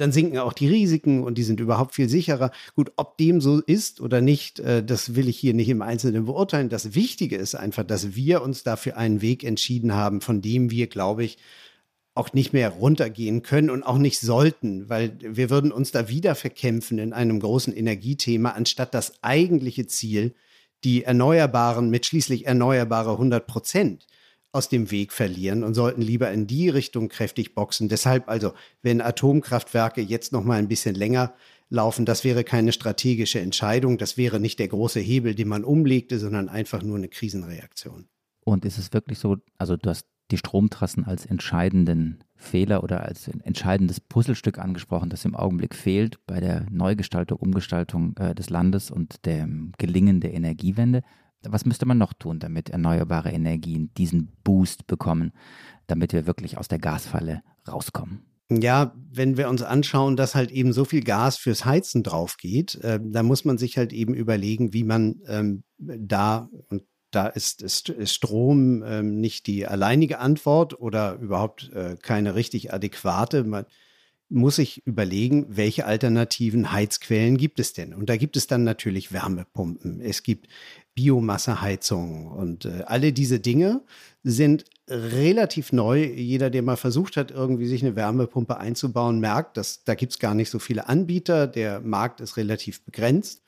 dann 0.00 0.12
sinken 0.12 0.38
auch 0.38 0.54
die 0.54 0.66
Risiken 0.66 1.22
und 1.22 1.36
die 1.36 1.42
sind 1.42 1.60
überhaupt 1.60 1.94
viel 1.94 2.08
sicherer. 2.08 2.52
Gut, 2.74 2.90
ob 2.96 3.18
dem 3.18 3.42
so 3.42 3.60
ist 3.60 4.00
oder 4.00 4.22
nicht, 4.22 4.58
äh, 4.58 4.82
das 4.82 5.14
will 5.14 5.28
ich 5.28 5.38
hier 5.38 5.52
nicht 5.52 5.68
im 5.68 5.82
Einzelnen 5.82 6.24
beurteilen. 6.24 6.70
Das 6.70 6.94
Wichtige 6.94 7.36
ist 7.36 7.54
einfach, 7.54 7.84
dass 7.84 8.14
wir 8.14 8.40
uns 8.40 8.62
dafür 8.62 8.96
einen 8.96 9.20
Weg 9.20 9.44
entschieden 9.44 9.94
haben, 9.94 10.22
von 10.22 10.40
dem 10.40 10.70
wir, 10.70 10.86
glaube 10.86 11.24
ich, 11.24 11.36
auch 12.14 12.32
nicht 12.32 12.52
mehr 12.52 12.70
runtergehen 12.70 13.42
können 13.42 13.70
und 13.70 13.82
auch 13.82 13.98
nicht 13.98 14.20
sollten, 14.20 14.88
weil 14.88 15.16
wir 15.20 15.48
würden 15.48 15.72
uns 15.72 15.92
da 15.92 16.08
wieder 16.08 16.34
verkämpfen 16.34 16.98
in 16.98 17.12
einem 17.12 17.40
großen 17.40 17.74
Energiethema, 17.74 18.50
anstatt 18.50 18.94
das 18.94 19.22
eigentliche 19.22 19.86
Ziel, 19.86 20.34
die 20.82 21.04
Erneuerbaren 21.04 21.90
mit 21.90 22.06
schließlich 22.06 22.46
erneuerbare 22.46 23.12
100 23.12 23.46
Prozent 23.46 24.06
aus 24.52 24.68
dem 24.68 24.90
Weg 24.90 25.12
verlieren 25.12 25.62
und 25.62 25.74
sollten 25.74 26.02
lieber 26.02 26.30
in 26.32 26.46
die 26.46 26.68
Richtung 26.68 27.08
kräftig 27.08 27.54
boxen. 27.54 27.88
Deshalb 27.88 28.28
also, 28.28 28.52
wenn 28.82 29.00
Atomkraftwerke 29.00 30.00
jetzt 30.00 30.32
noch 30.32 30.42
mal 30.42 30.58
ein 30.58 30.68
bisschen 30.68 30.96
länger 30.96 31.34
laufen, 31.68 32.04
das 32.04 32.24
wäre 32.24 32.42
keine 32.42 32.72
strategische 32.72 33.38
Entscheidung, 33.38 33.96
das 33.96 34.16
wäre 34.16 34.40
nicht 34.40 34.58
der 34.58 34.68
große 34.68 34.98
Hebel, 34.98 35.36
den 35.36 35.48
man 35.48 35.62
umlegte, 35.62 36.18
sondern 36.18 36.48
einfach 36.48 36.82
nur 36.82 36.96
eine 36.96 37.08
Krisenreaktion. 37.08 38.08
Und 38.44 38.64
ist 38.64 38.78
es 38.78 38.92
wirklich 38.92 39.20
so, 39.20 39.36
also 39.56 39.76
du 39.76 39.88
hast 39.88 40.06
die 40.30 40.38
Stromtrassen 40.38 41.04
als 41.04 41.26
entscheidenden 41.26 42.24
Fehler 42.36 42.82
oder 42.82 43.04
als 43.04 43.28
entscheidendes 43.28 44.00
Puzzlestück 44.00 44.58
angesprochen, 44.58 45.10
das 45.10 45.24
im 45.24 45.36
Augenblick 45.36 45.74
fehlt 45.74 46.24
bei 46.26 46.40
der 46.40 46.66
Neugestaltung, 46.70 47.38
Umgestaltung 47.38 48.16
äh, 48.16 48.34
des 48.34 48.50
Landes 48.50 48.90
und 48.90 49.26
dem 49.26 49.72
Gelingen 49.78 50.20
der 50.20 50.32
Energiewende. 50.32 51.02
Was 51.42 51.64
müsste 51.64 51.86
man 51.86 51.98
noch 51.98 52.12
tun, 52.12 52.38
damit 52.38 52.70
erneuerbare 52.70 53.30
Energien 53.30 53.92
diesen 53.94 54.32
Boost 54.44 54.86
bekommen, 54.86 55.32
damit 55.86 56.12
wir 56.12 56.26
wirklich 56.26 56.58
aus 56.58 56.68
der 56.68 56.78
Gasfalle 56.78 57.42
rauskommen? 57.66 58.22
Ja, 58.50 58.94
wenn 59.12 59.36
wir 59.36 59.48
uns 59.48 59.62
anschauen, 59.62 60.16
dass 60.16 60.34
halt 60.34 60.50
eben 60.50 60.72
so 60.72 60.84
viel 60.84 61.04
Gas 61.04 61.36
fürs 61.36 61.64
Heizen 61.64 62.02
drauf 62.02 62.36
geht, 62.36 62.74
äh, 62.76 62.98
dann 63.02 63.26
muss 63.26 63.44
man 63.44 63.58
sich 63.58 63.78
halt 63.78 63.92
eben 63.92 64.12
überlegen, 64.12 64.72
wie 64.72 64.82
man 64.82 65.20
ähm, 65.28 65.62
da, 65.78 66.48
und 66.68 66.82
da 67.10 67.26
ist, 67.26 67.62
ist, 67.62 67.88
ist 67.88 68.14
Strom 68.14 68.82
ähm, 68.82 69.20
nicht 69.20 69.46
die 69.46 69.66
alleinige 69.66 70.18
Antwort 70.18 70.80
oder 70.80 71.14
überhaupt 71.16 71.70
äh, 71.72 71.96
keine 72.00 72.34
richtig 72.34 72.72
adäquate. 72.72 73.44
Man, 73.44 73.66
muss 74.30 74.58
ich 74.58 74.86
überlegen, 74.86 75.44
welche 75.48 75.86
alternativen 75.86 76.70
Heizquellen 76.72 77.36
gibt 77.36 77.58
es 77.58 77.72
denn? 77.72 77.92
Und 77.92 78.08
da 78.08 78.16
gibt 78.16 78.36
es 78.36 78.46
dann 78.46 78.62
natürlich 78.62 79.12
Wärmepumpen, 79.12 80.00
es 80.00 80.22
gibt 80.22 80.46
Biomasseheizungen 80.94 82.28
und 82.28 82.64
äh, 82.64 82.84
alle 82.86 83.12
diese 83.12 83.40
Dinge 83.40 83.82
sind 84.22 84.64
relativ 84.88 85.72
neu. 85.72 86.04
Jeder, 86.04 86.48
der 86.48 86.62
mal 86.62 86.76
versucht 86.76 87.16
hat, 87.16 87.32
irgendwie 87.32 87.66
sich 87.66 87.82
eine 87.82 87.96
Wärmepumpe 87.96 88.56
einzubauen, 88.56 89.18
merkt, 89.18 89.56
dass 89.56 89.82
da 89.84 89.94
gibt 89.94 90.12
es 90.12 90.18
gar 90.20 90.34
nicht 90.34 90.50
so 90.50 90.60
viele 90.60 90.88
Anbieter. 90.88 91.48
Der 91.48 91.80
Markt 91.80 92.20
ist 92.20 92.36
relativ 92.36 92.84
begrenzt. 92.84 93.42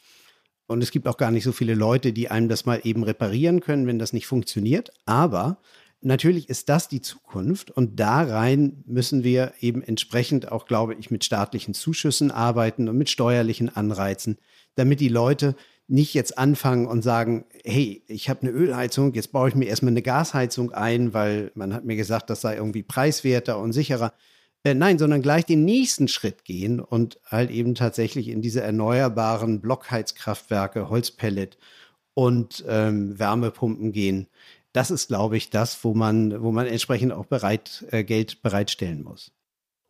Und 0.72 0.82
es 0.82 0.90
gibt 0.90 1.06
auch 1.06 1.16
gar 1.16 1.30
nicht 1.30 1.44
so 1.44 1.52
viele 1.52 1.74
Leute, 1.74 2.12
die 2.12 2.30
einem 2.30 2.48
das 2.48 2.66
mal 2.66 2.80
eben 2.82 3.04
reparieren 3.04 3.60
können, 3.60 3.86
wenn 3.86 3.98
das 3.98 4.12
nicht 4.12 4.26
funktioniert. 4.26 4.92
Aber 5.06 5.58
natürlich 6.00 6.48
ist 6.48 6.68
das 6.68 6.88
die 6.88 7.00
Zukunft 7.00 7.70
und 7.70 8.00
da 8.00 8.22
rein 8.22 8.82
müssen 8.86 9.22
wir 9.22 9.52
eben 9.60 9.82
entsprechend 9.82 10.50
auch, 10.50 10.66
glaube 10.66 10.94
ich, 10.94 11.10
mit 11.10 11.24
staatlichen 11.24 11.74
Zuschüssen 11.74 12.30
arbeiten 12.30 12.88
und 12.88 12.98
mit 12.98 13.10
steuerlichen 13.10 13.68
Anreizen, 13.68 14.38
damit 14.74 15.00
die 15.00 15.08
Leute 15.08 15.54
nicht 15.88 16.14
jetzt 16.14 16.38
anfangen 16.38 16.86
und 16.86 17.02
sagen, 17.02 17.44
hey, 17.64 18.02
ich 18.06 18.28
habe 18.28 18.42
eine 18.42 18.50
Ölheizung, 18.50 19.14
jetzt 19.14 19.32
baue 19.32 19.48
ich 19.48 19.54
mir 19.54 19.66
erstmal 19.66 19.90
eine 19.90 20.02
Gasheizung 20.02 20.72
ein, 20.72 21.12
weil 21.12 21.52
man 21.54 21.74
hat 21.74 21.84
mir 21.84 21.96
gesagt, 21.96 22.30
das 22.30 22.40
sei 22.40 22.56
irgendwie 22.56 22.82
preiswerter 22.82 23.58
und 23.58 23.72
sicherer. 23.72 24.12
Äh, 24.64 24.74
nein, 24.74 24.98
sondern 24.98 25.22
gleich 25.22 25.44
den 25.44 25.64
nächsten 25.64 26.08
Schritt 26.08 26.44
gehen 26.44 26.80
und 26.80 27.18
halt 27.26 27.50
eben 27.50 27.74
tatsächlich 27.74 28.28
in 28.28 28.42
diese 28.42 28.62
erneuerbaren 28.62 29.60
Blockheizkraftwerke, 29.60 30.88
Holzpellet 30.88 31.58
und 32.14 32.64
ähm, 32.68 33.18
Wärmepumpen 33.18 33.92
gehen 33.92 34.28
das 34.72 34.90
ist, 34.90 35.08
glaube 35.08 35.36
ich, 35.36 35.50
das, 35.50 35.84
wo 35.84 35.94
man, 35.94 36.42
wo 36.42 36.50
man 36.50 36.66
entsprechend 36.66 37.12
auch 37.12 37.26
bereit, 37.26 37.84
äh, 37.90 38.04
Geld 38.04 38.42
bereitstellen 38.42 39.02
muss. 39.02 39.32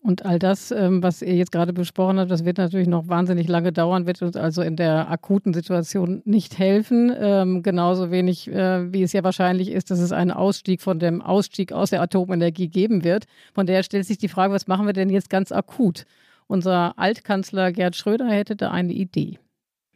Und 0.04 0.26
all 0.26 0.40
das, 0.40 0.72
ähm, 0.72 1.00
was 1.00 1.22
ihr 1.22 1.36
jetzt 1.36 1.52
gerade 1.52 1.72
besprochen 1.72 2.18
habt, 2.18 2.30
das 2.30 2.44
wird 2.44 2.58
natürlich 2.58 2.88
noch 2.88 3.06
wahnsinnig 3.06 3.46
lange 3.46 3.72
dauern, 3.72 4.04
wird 4.04 4.20
uns 4.20 4.36
also 4.36 4.60
in 4.60 4.74
der 4.74 5.08
akuten 5.08 5.54
Situation 5.54 6.22
nicht 6.24 6.58
helfen. 6.58 7.12
Ähm, 7.16 7.62
genauso 7.62 8.10
wenig, 8.10 8.48
äh, 8.48 8.92
wie 8.92 9.04
es 9.04 9.12
ja 9.12 9.22
wahrscheinlich 9.22 9.70
ist, 9.70 9.92
dass 9.92 10.00
es 10.00 10.10
einen 10.10 10.32
Ausstieg 10.32 10.82
von 10.82 10.98
dem 10.98 11.22
Ausstieg 11.22 11.72
aus 11.72 11.90
der 11.90 12.02
Atomenergie 12.02 12.66
geben 12.66 13.04
wird. 13.04 13.26
Von 13.54 13.66
daher 13.66 13.84
stellt 13.84 14.04
sich 14.04 14.18
die 14.18 14.26
Frage, 14.26 14.52
was 14.52 14.66
machen 14.66 14.86
wir 14.86 14.92
denn 14.92 15.08
jetzt 15.08 15.30
ganz 15.30 15.52
akut? 15.52 16.04
Unser 16.48 16.98
Altkanzler 16.98 17.70
Gerd 17.70 17.94
Schröder 17.94 18.28
hätte 18.28 18.56
da 18.56 18.72
eine 18.72 18.92
Idee. 18.92 19.38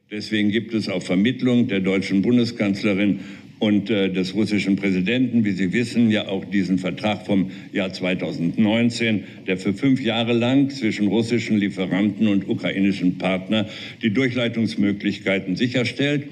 Deswegen 0.09 0.51
gibt 0.51 0.73
es 0.73 0.89
auf 0.89 1.05
Vermittlung 1.05 1.67
der 1.67 1.81
deutschen 1.81 2.23
Bundeskanzlerin 2.23 3.21
und 3.59 3.89
äh, 3.89 4.11
des 4.11 4.35
russischen 4.35 4.77
Präsidenten, 4.77 5.45
wie 5.45 5.53
Sie 5.53 5.73
wissen, 5.73 6.11
ja 6.11 6.29
auch 6.29 6.45
diesen 6.45 6.79
Vertrag 6.79 7.25
vom 7.25 7.51
Jahr 7.73 7.93
2019, 7.93 9.25
der 9.47 9.57
für 9.57 9.73
fünf 9.73 10.01
Jahre 10.03 10.35
lang 10.35 10.71
zwischen 10.71 11.09
russischen 11.09 11.57
Lieferanten 11.57 12.29
und 12.29 12.49
ukrainischen 12.49 13.19
Partnern 13.19 13.67
die 14.03 14.11
Durchleitungsmöglichkeiten 14.11 15.57
sicherstellt. 15.57 16.25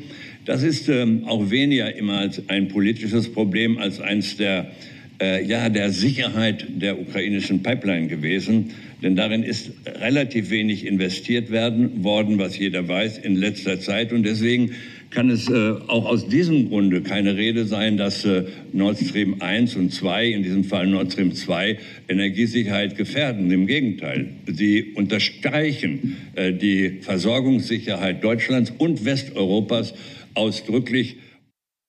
Das 0.44 0.62
ist 0.62 0.90
ähm, 0.90 1.24
auch 1.24 1.50
weniger 1.50 1.94
immer 1.96 2.18
als 2.18 2.48
ein 2.48 2.68
politisches 2.68 3.32
Problem 3.32 3.78
als 3.78 4.00
eins 4.00 4.36
der 4.36 4.70
äh, 5.20 5.44
ja, 5.44 5.68
der 5.68 5.90
Sicherheit 5.90 6.66
der 6.68 7.00
ukrainischen 7.00 7.62
Pipeline 7.62 8.08
gewesen. 8.08 8.70
Denn 9.02 9.16
darin 9.16 9.42
ist 9.42 9.70
relativ 9.86 10.50
wenig 10.50 10.86
investiert 10.86 11.50
werden 11.50 12.02
worden, 12.04 12.38
was 12.38 12.58
jeder 12.58 12.88
weiß, 12.88 13.18
in 13.18 13.36
letzter 13.36 13.80
Zeit. 13.80 14.12
Und 14.12 14.24
deswegen 14.24 14.72
kann 15.14 15.30
es 15.30 15.48
äh, 15.48 15.74
auch 15.86 16.06
aus 16.06 16.26
diesem 16.26 16.68
Grunde 16.68 17.00
keine 17.00 17.36
Rede 17.36 17.64
sein, 17.64 17.96
dass 17.96 18.24
äh, 18.24 18.44
Nord 18.72 18.98
Stream 18.98 19.40
1 19.40 19.76
und 19.76 19.92
2, 19.92 20.26
in 20.26 20.42
diesem 20.42 20.64
Fall 20.64 20.88
Nord 20.88 21.12
Stream 21.12 21.34
2, 21.34 21.78
Energiesicherheit 22.08 22.96
gefährden. 22.96 23.50
Im 23.50 23.66
Gegenteil, 23.66 24.30
sie 24.46 24.92
unterstreichen 24.94 26.16
äh, 26.34 26.52
die 26.52 26.98
Versorgungssicherheit 27.00 28.22
Deutschlands 28.24 28.72
und 28.76 29.04
Westeuropas 29.04 29.94
ausdrücklich. 30.34 31.16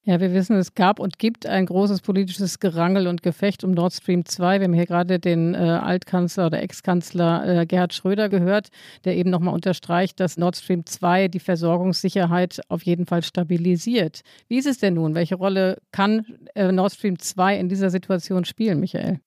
Ja, 0.07 0.19
wir 0.19 0.33
wissen, 0.33 0.55
es 0.55 0.75
gab 0.75 0.99
und 0.99 1.17
gibt 1.17 1.47
ein 1.47 1.65
großes 1.65 2.01
politisches 2.01 2.59
Gerangel 2.59 3.07
und 3.07 3.23
Gefecht 3.23 3.63
um 3.63 3.71
Nord 3.71 3.91
Stream 3.91 4.23
2. 4.23 4.59
Wir 4.59 4.65
haben 4.65 4.73
hier 4.73 4.85
gerade 4.85 5.19
den 5.19 5.55
äh, 5.55 5.57
Altkanzler 5.57 6.45
oder 6.45 6.61
Ex-Kanzler 6.61 7.61
äh, 7.61 7.65
Gerhard 7.65 7.91
Schröder 7.91 8.29
gehört, 8.29 8.67
der 9.03 9.15
eben 9.15 9.31
nochmal 9.31 9.55
unterstreicht, 9.55 10.19
dass 10.19 10.37
Nord 10.37 10.57
Stream 10.57 10.85
2 10.85 11.29
die 11.29 11.39
Versorgungssicherheit 11.39 12.61
auf 12.69 12.83
jeden 12.83 13.07
Fall 13.07 13.23
stabilisiert. 13.23 14.21
Wie 14.47 14.59
ist 14.59 14.67
es 14.67 14.77
denn 14.77 14.93
nun? 14.93 15.15
Welche 15.15 15.35
Rolle 15.35 15.79
kann 15.91 16.23
äh, 16.53 16.71
Nord 16.71 16.93
Stream 16.93 17.17
2 17.17 17.57
in 17.57 17.67
dieser 17.67 17.89
Situation 17.89 18.45
spielen, 18.45 18.79
Michael? 18.79 19.21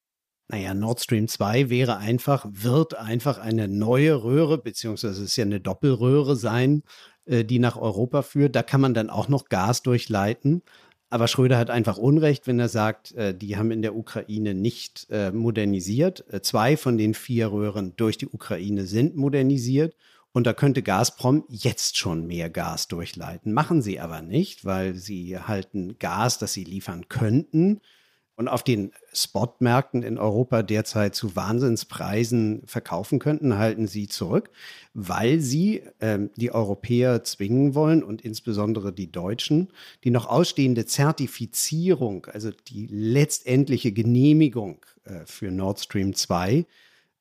Naja, 0.47 0.75
Nord 0.75 1.01
Stream 1.01 1.27
2 1.27 1.71
wäre 1.71 1.99
einfach, 1.99 2.47
wird 2.49 2.97
einfach 2.97 3.39
eine 3.39 3.67
neue 3.67 4.23
Röhre, 4.23 4.59
beziehungsweise 4.59 5.23
es 5.25 5.31
ist 5.31 5.37
ja 5.37 5.45
eine 5.45 5.61
Doppelröhre 5.61 6.37
sein, 6.37 6.85
äh, 7.29 7.45
die 7.45 7.59
nach 7.59 7.77
Europa 7.77 8.23
führt. 8.23 8.57
Da 8.57 8.63
kann 8.63 8.81
man 8.81 8.95
dann 8.95 9.11
auch 9.11 9.29
noch 9.29 9.49
Gas 9.49 9.83
durchleiten. 9.83 10.63
Aber 11.11 11.27
Schröder 11.27 11.57
hat 11.57 11.71
einfach 11.71 11.97
Unrecht, 11.97 12.47
wenn 12.47 12.59
er 12.59 12.69
sagt, 12.69 13.13
äh, 13.13 13.35
die 13.35 13.57
haben 13.57 13.71
in 13.71 13.83
der 13.83 13.97
Ukraine 13.97 14.55
nicht 14.55 15.07
äh, 15.11 15.31
modernisiert. 15.31 16.25
Zwei 16.43 16.77
von 16.77 16.99
den 16.99 17.15
vier 17.15 17.51
Röhren 17.51 17.95
durch 17.97 18.19
die 18.19 18.29
Ukraine 18.29 18.87
sind 18.87 19.17
modernisiert. 19.17 19.95
Und 20.33 20.47
da 20.47 20.53
könnte 20.53 20.83
Gazprom 20.83 21.45
jetzt 21.49 21.97
schon 21.97 22.27
mehr 22.27 22.51
Gas 22.51 22.87
durchleiten. 22.89 23.53
Machen 23.53 23.81
sie 23.83 23.99
aber 23.99 24.21
nicht, 24.21 24.65
weil 24.65 24.95
sie 24.95 25.39
halten 25.39 25.99
Gas, 25.99 26.39
das 26.39 26.53
sie 26.53 26.65
liefern 26.65 27.09
könnten, 27.09 27.81
und 28.39 28.47
auf 28.47 28.63
den 28.63 28.93
Spotmärkten 29.13 30.05
in 30.05 30.17
Europa 30.17 30.63
derzeit 30.63 31.17
zu 31.17 31.35
Wahnsinnspreisen 31.35 32.63
verkaufen 32.67 33.19
könnten, 33.19 33.59
halten 33.59 33.89
sie 33.89 34.07
zurück, 34.07 34.51
weil 34.95 35.41
sie 35.41 35.83
ähm, 36.01 36.31
die 36.37 36.53
Europäer 36.53 37.25
zwingen 37.25 37.75
wollen 37.75 38.05
und 38.05 38.23
insbesondere 38.23 38.93
die 38.93 39.11
Deutschen, 39.11 39.73
die 40.05 40.13
noch 40.13 40.27
ausstehende 40.27 40.87
Zertifizierung, 40.87 42.27
also 42.27 42.53
die 42.69 42.87
letztendliche 42.87 43.91
Genehmigung 43.91 44.87
äh, 45.03 45.27
für 45.27 45.51
Nord 45.51 45.81
Stream 45.81 46.15
2, 46.15 46.65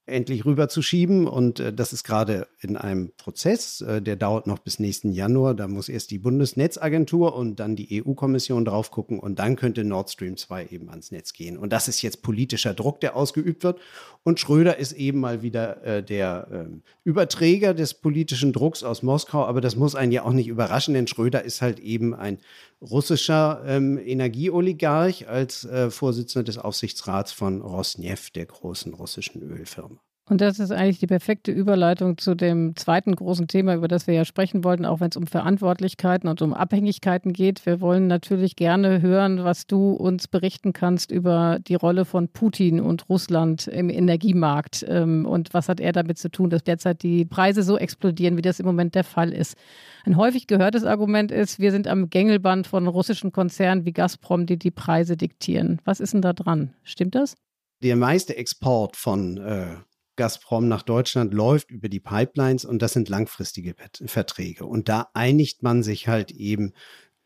endlich 0.08 0.46
rüberzuschieben. 0.46 1.28
Und 1.28 1.60
äh, 1.60 1.74
das 1.74 1.94
ist 1.94 2.04
gerade 2.04 2.48
in 2.60 2.78
einem 2.78 3.12
Prozess, 3.18 3.82
äh, 3.82 4.02
der 4.02 4.16
dauert 4.16 4.48
noch 4.48 4.60
bis 4.60 4.80
nächsten 4.80 5.12
Januar. 5.12 5.54
Da 5.54 5.68
muss 5.68 5.90
erst 5.90 6.12
die 6.12 6.18
Bundesnetzagentur 6.18 7.36
und 7.36 7.60
dann 7.60 7.76
die 7.76 8.04
EU-Kommission 8.04 8.66
drauf 8.66 8.90
gucken 8.90 9.20
und 9.20 9.40
dann 9.40 9.56
könnte 9.56 9.84
Nord 9.84 10.10
Stream 10.10 10.38
2 10.38 10.68
eben 10.72 10.90
ans 10.90 11.12
Netz 11.12 11.34
gehen. 11.34 11.58
Und 11.58 11.72
das 11.74 11.88
ist 11.88 12.02
jetzt 12.02 12.22
politischer 12.22 12.74
Druck, 12.74 13.02
der 13.02 13.16
ausgeübt 13.16 13.64
wird. 13.64 13.80
Und 14.24 14.40
Schröder 14.40 14.78
ist 14.78 14.94
eben 14.94 15.20
mal 15.20 15.42
wieder 15.42 15.84
äh, 15.84 16.04
der 16.04 16.48
ähm, 16.52 16.82
Überträger 17.04 17.74
des 17.74 17.94
politischen 17.94 18.54
Drucks 18.54 18.84
aus 18.84 19.04
Moskau. 19.04 19.46
Aber 19.46 19.62
das 19.62 19.76
muss 19.76 19.96
einen 19.96 20.12
ja 20.12 20.24
auch 20.24 20.34
nicht 20.34 20.48
überraschen, 20.48 20.94
denn 20.94 21.08
Schröder 21.08 21.44
ist 21.44 21.62
halt 21.62 21.80
eben 21.80 22.14
ein 22.14 22.40
russischer 22.82 23.64
ähm, 23.66 23.98
Energieoligarch 23.98 25.28
als 25.28 25.66
äh, 25.66 25.90
Vorsitzender 25.90 26.44
des 26.44 26.58
Aufsichtsrats 26.58 27.32
von 27.32 27.62
Rosneft, 27.62 28.36
der 28.36 28.46
großen 28.46 28.94
russischen 28.94 29.42
Ölfirma. 29.42 29.97
Und 30.30 30.42
das 30.42 30.60
ist 30.60 30.72
eigentlich 30.72 31.00
die 31.00 31.08
perfekte 31.08 31.54
Überleitung 31.54 32.18
zu 32.18 32.36
dem 32.36 32.76
zweiten 32.76 33.16
großen 33.16 33.48
Thema, 33.48 33.76
über 33.76 33.88
das 33.88 34.08
wir 34.08 34.14
ja 34.14 34.26
sprechen 34.26 34.66
wollten, 34.66 34.86
auch 34.86 35.00
wenn 35.00 35.10
es 35.10 35.16
um 35.16 35.26
Verantwortlichkeiten 35.26 36.28
und 36.28 36.42
um 36.42 36.54
Abhängigkeiten 36.54 37.32
geht. 37.32 37.66
Wir 37.66 37.80
wollen 37.80 38.08
natürlich 38.08 38.58
gerne 38.58 39.02
hören, 39.02 39.46
was 39.46 39.68
du 39.68 39.92
uns 39.92 40.28
berichten 40.28 40.74
kannst 40.74 41.12
über 41.12 41.60
die 41.66 41.76
Rolle 41.76 42.04
von 42.04 42.28
Putin 42.28 42.82
und 42.82 43.08
Russland 43.08 43.68
im 43.68 43.90
Energiemarkt. 43.90 44.86
Ähm, 44.90 45.26
und 45.26 45.54
was 45.54 45.70
hat 45.70 45.80
er 45.80 45.94
damit 45.94 46.18
zu 46.18 46.30
tun, 46.30 46.50
dass 46.50 46.64
derzeit 46.64 47.04
die 47.04 47.24
Preise 47.24 47.64
so 47.64 47.78
explodieren, 47.78 48.36
wie 48.36 48.42
das 48.42 48.60
im 48.60 48.66
Moment 48.66 48.96
der 48.96 49.06
Fall 49.06 49.32
ist. 49.32 49.56
Ein 50.04 50.18
häufig 50.18 50.48
gehörtes 50.48 50.84
Argument 50.84 51.32
ist, 51.32 51.60
wir 51.60 51.72
sind 51.72 51.88
am 51.88 52.10
Gängelband 52.10 52.68
von 52.68 52.88
russischen 52.88 53.32
Konzernen 53.32 53.86
wie 53.86 53.94
Gazprom, 53.94 54.46
die 54.46 54.58
die 54.58 54.72
Preise 54.72 55.16
diktieren. 55.16 55.80
Was 55.86 56.02
ist 56.02 56.14
denn 56.14 56.22
da 56.22 56.34
dran? 56.34 56.74
Stimmt 56.84 57.16
das? 57.16 57.38
Der 57.82 57.96
meiste 57.96 58.36
Export 58.36 58.98
von 58.98 59.38
äh 59.38 59.87
Gazprom 60.18 60.68
nach 60.68 60.82
Deutschland 60.82 61.34
läuft 61.34 61.72
über 61.72 61.88
die 61.88 62.02
Pipelines 62.02 62.66
und 62.66 62.82
das 62.82 62.94
sind 62.94 63.08
langfristige 63.08 63.76
Verträge. 64.06 64.66
Und 64.66 64.90
da 64.90 65.10
einigt 65.14 65.64
man 65.64 65.84
sich 65.84 66.08
halt 66.08 66.32
eben 66.32 66.74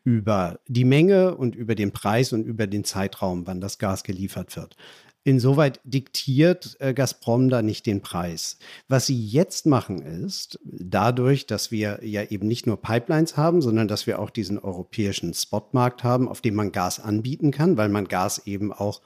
über 0.04 0.60
die 0.68 0.84
Menge 0.84 1.36
und 1.36 1.54
über 1.54 1.74
den 1.74 1.92
Preis 1.92 2.32
und 2.32 2.44
über 2.44 2.66
den 2.66 2.84
Zeitraum, 2.84 3.46
wann 3.46 3.60
das 3.60 3.78
Gas 3.78 4.04
geliefert 4.04 4.56
wird. 4.56 4.76
Insoweit 5.24 5.80
diktiert 5.84 6.76
äh, 6.80 6.94
Gazprom 6.94 7.48
da 7.48 7.62
nicht 7.62 7.86
den 7.86 8.02
Preis. 8.02 8.58
Was 8.88 9.06
sie 9.06 9.24
jetzt 9.24 9.66
machen 9.66 10.02
ist, 10.02 10.58
dadurch, 10.64 11.46
dass 11.46 11.70
wir 11.70 12.00
ja 12.02 12.24
eben 12.24 12.48
nicht 12.48 12.66
nur 12.66 12.82
Pipelines 12.82 13.36
haben, 13.36 13.62
sondern 13.62 13.86
dass 13.86 14.08
wir 14.08 14.18
auch 14.18 14.30
diesen 14.30 14.58
europäischen 14.58 15.32
Spotmarkt 15.32 16.02
haben, 16.02 16.28
auf 16.28 16.40
dem 16.40 16.56
man 16.56 16.72
Gas 16.72 16.98
anbieten 16.98 17.52
kann, 17.52 17.76
weil 17.76 17.88
man 17.88 18.08
Gas 18.08 18.46
eben 18.46 18.72
auch 18.72 19.00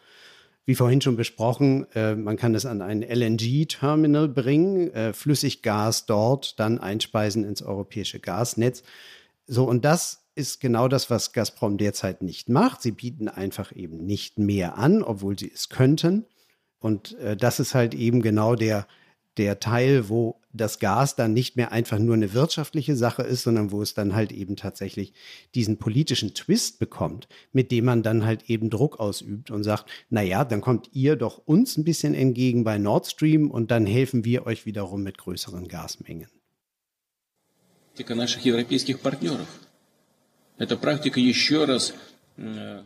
wie 0.66 0.74
vorhin 0.74 1.00
schon 1.00 1.16
besprochen, 1.16 1.86
äh, 1.94 2.16
man 2.16 2.36
kann 2.36 2.54
es 2.54 2.66
an 2.66 2.82
ein 2.82 3.02
LNG-Terminal 3.02 4.28
bringen, 4.28 4.92
äh, 4.92 5.12
Flüssiggas 5.12 6.06
dort 6.06 6.58
dann 6.58 6.78
einspeisen 6.78 7.44
ins 7.44 7.62
europäische 7.62 8.18
Gasnetz. 8.18 8.82
So, 9.46 9.64
und 9.64 9.84
das 9.84 10.24
ist 10.34 10.60
genau 10.60 10.88
das, 10.88 11.08
was 11.08 11.32
Gazprom 11.32 11.78
derzeit 11.78 12.20
nicht 12.20 12.48
macht. 12.48 12.82
Sie 12.82 12.90
bieten 12.90 13.28
einfach 13.28 13.74
eben 13.74 14.04
nicht 14.04 14.38
mehr 14.38 14.76
an, 14.76 15.02
obwohl 15.02 15.38
sie 15.38 15.50
es 15.52 15.68
könnten. 15.68 16.26
Und 16.80 17.16
äh, 17.18 17.36
das 17.36 17.60
ist 17.60 17.74
halt 17.74 17.94
eben 17.94 18.20
genau 18.20 18.56
der, 18.56 18.88
der 19.37 19.59
Teil, 19.59 20.09
wo 20.09 20.41
das 20.53 20.79
Gas 20.79 21.15
dann 21.15 21.33
nicht 21.33 21.55
mehr 21.55 21.71
einfach 21.71 21.97
nur 21.97 22.15
eine 22.15 22.33
wirtschaftliche 22.33 22.95
Sache 22.95 23.23
ist, 23.23 23.43
sondern 23.43 23.71
wo 23.71 23.81
es 23.81 23.93
dann 23.93 24.13
halt 24.13 24.31
eben 24.31 24.57
tatsächlich 24.57 25.13
diesen 25.55 25.77
politischen 25.77 26.33
Twist 26.33 26.79
bekommt, 26.79 27.29
mit 27.53 27.71
dem 27.71 27.85
man 27.85 28.03
dann 28.03 28.25
halt 28.25 28.49
eben 28.49 28.69
Druck 28.69 28.99
ausübt 28.99 29.49
und 29.49 29.63
sagt, 29.63 29.89
naja, 30.09 30.43
dann 30.43 30.59
kommt 30.59 30.89
ihr 30.91 31.15
doch 31.15 31.37
uns 31.45 31.77
ein 31.77 31.85
bisschen 31.85 32.13
entgegen 32.13 32.63
bei 32.63 32.77
Nord 32.77 33.07
Stream 33.07 33.49
und 33.49 33.71
dann 33.71 33.85
helfen 33.85 34.25
wir 34.25 34.45
euch 34.45 34.65
wiederum 34.65 35.03
mit 35.03 35.17
größeren 35.17 35.67
Gasmengen. 35.67 36.27
наших 38.09 38.43
европейских 38.43 39.01
партнеров. 39.01 39.47
Эта 40.57 40.75
практика 40.77 41.19
еще 41.19 41.65
раз 41.65 41.93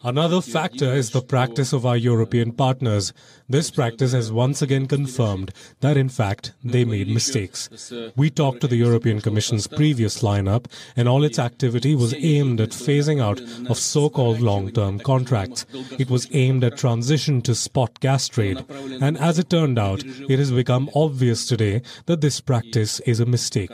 Another 0.03 0.41
factor 0.41 0.93
is 0.93 1.11
the 1.11 1.21
practice 1.21 1.71
of 1.71 1.85
our 1.85 1.95
European 1.95 2.51
partners. 2.51 3.13
This 3.47 3.71
practice 3.71 4.11
has 4.11 4.29
once 4.29 4.61
again 4.61 4.85
confirmed 4.85 5.51
that, 5.79 5.95
in 5.95 6.09
fact, 6.09 6.51
they 6.63 6.83
made 6.83 7.07
mistakes. 7.07 7.69
We 8.17 8.29
talked 8.29 8.59
to 8.61 8.67
the 8.67 8.75
European 8.75 9.21
Commission's 9.21 9.67
previous 9.67 10.21
lineup, 10.21 10.65
and 10.97 11.07
all 11.07 11.23
its 11.23 11.39
activity 11.39 11.95
was 11.95 12.13
aimed 12.15 12.59
at 12.59 12.71
phasing 12.71 13.21
out 13.21 13.39
of 13.69 13.77
so-called 13.77 14.41
long-term 14.41 14.99
contracts. 14.99 15.65
It 15.97 16.09
was 16.09 16.27
aimed 16.33 16.63
at 16.65 16.75
transition 16.75 17.41
to 17.43 17.55
spot 17.55 17.99
gas 18.01 18.27
trade, 18.27 18.65
and 18.99 19.17
as 19.17 19.39
it 19.39 19.49
turned 19.49 19.79
out, 19.79 20.03
it 20.03 20.37
has 20.37 20.51
become 20.51 20.89
obvious 20.93 21.45
today 21.45 21.81
that 22.07 22.19
this 22.19 22.41
practice 22.41 22.99
is 23.01 23.21
a 23.21 23.25
mistake. 23.25 23.71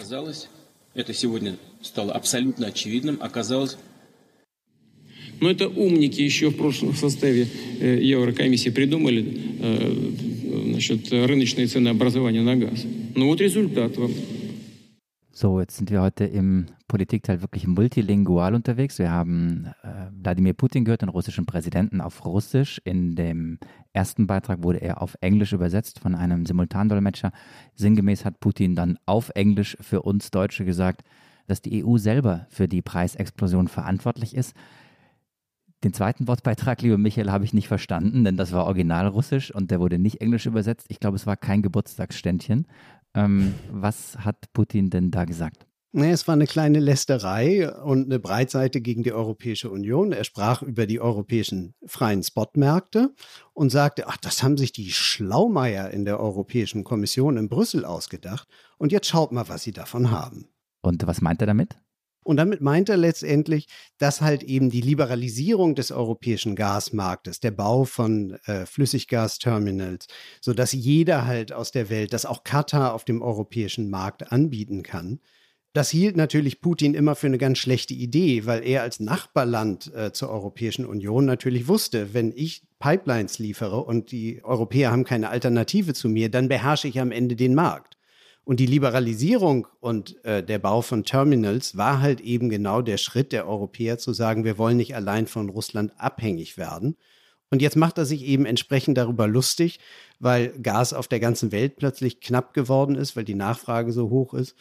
Это 0.94 1.14
сегодня 1.14 1.56
стало 1.82 2.12
абсолютно 2.12 2.68
очевидным. 2.68 3.18
Оказалось, 3.22 3.78
Но 5.40 5.50
это 5.50 5.68
умники 5.68 6.22
еще 6.22 6.50
в 6.50 6.56
прошлом 6.56 6.94
составе 6.94 7.48
Еврокомиссии 7.80 8.70
придумали 8.70 9.26
насчет 10.72 11.12
рыночной 11.12 11.68
ценообразования 11.68 12.42
на 12.42 12.56
газ. 12.56 12.86
Ну 13.16 13.28
вот 13.28 13.42
результат 13.42 13.98
вам. 13.98 14.12
So, 15.34 15.60
jetzt 15.60 15.78
sind 15.78 15.90
wir 15.90 16.02
heute 16.02 16.26
im 16.26 16.68
Politikteil 16.88 17.42
wirklich 17.42 17.66
multilingual 17.66 18.54
unterwegs. 18.54 19.00
Wir 19.00 19.10
haben 19.10 19.66
äh, 19.82 19.88
Wladimir 20.22 20.54
Putin 20.54 20.86
gehört, 20.86 21.02
den 21.02 21.10
russischen 21.10 21.46
Präsidenten, 21.46 22.02
auf 22.02 22.26
Russisch. 22.26 22.80
In 22.84 23.16
dem 23.16 23.58
ersten 23.94 24.28
Beitrag 24.28 24.62
wurde 24.62 24.82
er 24.82 25.02
auf 25.02 25.16
Englisch 25.22 25.54
übersetzt 25.54 26.00
von 26.00 26.14
einem 26.14 26.46
Simultandolmetscher. 26.46 27.32
Sinngemäß 27.76 28.24
hat 28.24 28.40
Putin 28.40 28.76
dann 28.76 29.00
auf 29.06 29.32
Englisch 29.34 29.78
für 29.80 30.02
uns 30.02 30.32
Deutsche 30.32 30.66
gesagt, 30.66 31.02
dass 31.48 31.62
die 31.62 31.84
EU 31.84 31.98
selber 31.98 32.46
für 32.50 32.68
die 32.68 32.82
Preisexplosion 32.82 33.68
verantwortlich 33.68 34.36
ist. 34.36 34.54
den 35.85 35.93
zweiten 35.93 36.27
Wortbeitrag, 36.27 36.81
lieber 36.83 36.99
Michael, 36.99 37.31
habe 37.31 37.45
ich 37.45 37.53
nicht 37.53 37.69
verstanden, 37.69 38.25
denn 38.25 38.37
das 38.37 38.53
war 38.53 38.65
originalrussisch 38.65 39.55
und 39.55 39.71
der 39.71 39.79
wurde 39.79 39.99
nicht 39.99 40.21
englisch 40.21 40.47
übersetzt. 40.47 40.87
Ich 40.89 41.01
glaube, 41.01 41.17
es 41.17 41.27
war 41.27 41.37
kein 41.37 41.63
Geburtstagsständchen. 41.63 42.67
Ähm, 43.15 43.55
was 43.71 44.17
hat 44.19 44.53
Putin 44.53 44.91
denn 44.91 45.11
da 45.11 45.25
gesagt? 45.25 45.67
Nee, 45.93 46.11
es 46.11 46.29
war 46.29 46.35
eine 46.35 46.47
kleine 46.47 46.79
Lästerei 46.79 47.73
und 47.73 48.05
eine 48.05 48.19
Breitseite 48.19 48.83
gegen 48.83 49.03
die 49.03 49.15
Europäische 49.15 49.71
Union. 49.71 50.13
Er 50.13 50.25
sprach 50.25 50.61
über 50.61 50.87
die 50.87 51.01
europäischen 51.01 51.75
freien 51.87 52.23
Spotmärkte 52.23 53.15
und 53.55 53.71
sagte, 53.71 54.07
ach, 54.07 54.19
das 54.19 54.43
haben 54.43 54.59
sich 54.59 54.73
die 54.73 54.91
Schlaumeier 54.91 55.91
in 55.91 56.05
der 56.05 56.21
Europäischen 56.21 56.85
Kommission 56.85 57.39
in 57.39 57.49
Brüssel 57.49 57.87
ausgedacht. 57.87 58.47
Und 58.77 58.93
jetzt 58.93 59.09
schaut 59.09 59.33
mal, 59.33 59.49
was 59.49 59.63
sie 59.63 59.73
davon 59.73 60.11
haben. 60.11 60.49
Und 60.83 61.07
was 61.07 61.23
meint 61.23 61.41
er 61.41 61.47
damit? 61.47 61.79
Und 62.27 62.39
damit 62.39 62.61
meint 62.61 62.89
er 62.89 62.97
letztendlich, 62.97 63.69
dass 63.99 64.21
halt 64.21 64.43
eben 64.43 64.69
die 64.69 64.81
Liberalisierung 64.81 65.75
des 65.75 65.93
europäischen 65.93 66.57
Gasmarktes, 66.57 67.41
der 67.41 67.53
Bau 67.53 67.85
von 67.85 68.33
äh, 68.47 68.67
Flüssiggasterminals, 68.67 70.09
sodass 70.41 70.73
jeder 70.73 71.27
halt 71.27 71.53
aus 71.53 71.71
der 71.71 71.89
Welt, 71.89 72.13
dass 72.13 72.27
auch 72.27 72.43
Katar 72.45 72.95
auf 72.95 73.05
dem 73.05 73.23
europäischen 73.23 73.89
Markt 73.91 74.33
anbieten 74.33 74.83
kann, 74.83 75.21
das 75.77 75.91
hielt 75.91 76.17
natürlich 76.17 76.63
Putin 76.63 76.95
immer 76.95 77.15
für 77.15 77.27
eine 77.27 77.37
ganz 77.37 77.59
schlechte 77.59 77.93
Idee, 77.93 78.47
weil 78.47 78.67
er 78.67 78.81
als 78.81 78.99
Nachbarland 78.99 79.93
äh, 79.95 80.11
zur 80.11 80.31
Europäischen 80.31 80.87
Union 80.87 81.27
natürlich 81.27 81.69
wusste, 81.69 82.15
wenn 82.15 82.33
ich 82.35 82.63
Pipelines 82.79 83.39
liefere 83.39 83.85
und 83.85 84.11
die 84.11 84.43
Europäer 84.43 84.91
haben 84.91 85.05
keine 85.05 85.29
Alternative 85.29 85.93
zu 85.93 86.09
mir, 86.09 86.31
dann 86.31 86.49
beherrsche 86.49 86.89
ich 86.89 86.99
am 86.99 87.13
Ende 87.13 87.37
den 87.37 87.55
Markt. 87.55 87.96
Und 88.47 88.61
die 88.61 88.67
Liberalisierung 88.67 89.67
und 89.81 90.25
äh, 90.25 90.41
der 90.41 90.61
Bau 90.61 90.81
von 90.81 91.03
Terminals 91.03 91.77
war 91.77 92.01
halt 92.01 92.21
eben 92.21 92.49
genau 92.49 92.81
der 92.81 92.97
Schritt 92.97 93.33
der 93.33 93.49
Europäer 93.49 93.99
zu 93.99 94.13
sagen, 94.13 94.45
wir 94.45 94.57
wollen 94.57 94.77
nicht 94.77 94.95
allein 94.95 95.27
von 95.27 95.49
Russland 95.49 95.93
abhängig 95.99 96.57
werden. 96.57 96.97
Und 97.51 97.61
jetzt 97.61 97.75
macht 97.75 97.99
er 97.99 98.05
sich 98.05 98.23
eben 98.25 98.47
entsprechend 98.47 98.99
darüber 98.99 99.27
lustig, 99.27 99.81
weil 100.21 100.51
Gas 100.61 100.93
auf 100.93 101.09
der 101.09 101.19
ganzen 101.19 101.51
Welt 101.51 101.75
plötzlich 101.75 102.21
knapp 102.21 102.55
geworden 102.55 102.95
ist, 102.95 103.17
weil 103.17 103.25
die 103.25 103.35
Nachfrage 103.35 103.91
so 103.91 104.11
hoch 104.11 104.33
ist 104.33 104.55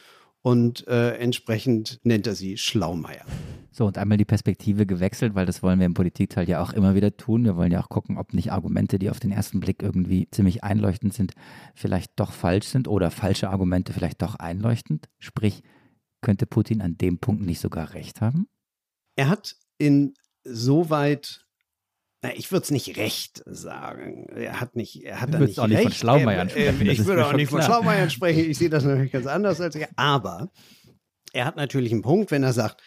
und 0.45 0.87
äh, 0.87 1.15
entsprechend 1.15 1.99
nennt 2.03 2.27
er 2.27 2.35
sie 2.35 2.55
Schlaumeier. 2.55 3.25
So, 3.71 3.87
und 3.87 3.97
einmal 3.97 4.19
die 4.19 4.25
Perspektive 4.25 4.85
gewechselt, 4.85 5.33
weil 5.33 5.47
das 5.47 5.63
wollen 5.63 5.79
wir 5.79 5.87
im 5.87 5.95
Politikteil 5.95 6.47
ja 6.47 6.61
auch 6.61 6.71
immer 6.71 6.93
wieder 6.93 7.17
tun. 7.17 7.45
Wir 7.45 7.57
wollen 7.57 7.71
ja 7.71 7.81
auch 7.81 7.89
gucken, 7.89 8.19
ob 8.19 8.31
nicht 8.31 8.51
Argumente, 8.51 8.99
die 8.99 9.09
auf 9.09 9.19
den 9.19 9.31
ersten 9.31 9.59
Blick 9.59 9.81
irgendwie 9.81 10.29
ziemlich 10.29 10.63
einleuchtend 10.63 11.15
sind, 11.15 11.33
vielleicht 11.73 12.11
doch 12.17 12.31
falsch 12.31 12.67
sind 12.67 12.87
oder 12.87 13.09
falsche 13.09 13.49
Argumente 13.49 13.91
vielleicht 13.91 14.21
doch 14.21 14.35
einleuchtend. 14.35 15.09
Sprich, 15.17 15.63
könnte 16.21 16.45
Putin 16.45 16.79
an 16.83 16.95
dem 16.95 17.17
Punkt 17.17 17.43
nicht 17.43 17.59
sogar 17.59 17.95
recht 17.95 18.21
haben? 18.21 18.45
Er 19.15 19.29
hat 19.29 19.55
insoweit 19.79 21.44
na, 22.25 22.35
ich 22.35 22.51
würde 22.51 22.63
es 22.63 22.71
nicht 22.71 22.97
recht 22.97 23.43
sagen. 23.45 24.27
Er 24.35 24.59
hat 24.59 24.75
nicht, 24.75 25.03
er 25.03 25.21
hat 25.21 25.33
da 25.33 25.39
nicht 25.39 25.59
auch 25.59 25.67
nicht 25.67 25.83
von 25.83 25.91
Schlaumeiern 25.91 26.49
sprechen. 26.49 26.89
ich 26.89 27.05
würde 27.05 27.27
auch 27.27 27.33
nicht 27.33 27.49
von 27.49 27.61
Schlaumeiern 27.61 28.09
sprechen. 28.09 28.49
Ich 28.49 28.57
sehe 28.57 28.69
das 28.69 28.83
natürlich 28.83 29.11
ganz 29.11 29.27
anders 29.27 29.61
als 29.61 29.75
er. 29.75 29.89
Aber 29.95 30.49
er 31.33 31.45
hat 31.45 31.55
natürlich 31.55 31.91
einen 31.91 32.01
Punkt, 32.01 32.31
wenn 32.31 32.43
er 32.43 32.53
sagt, 32.53 32.81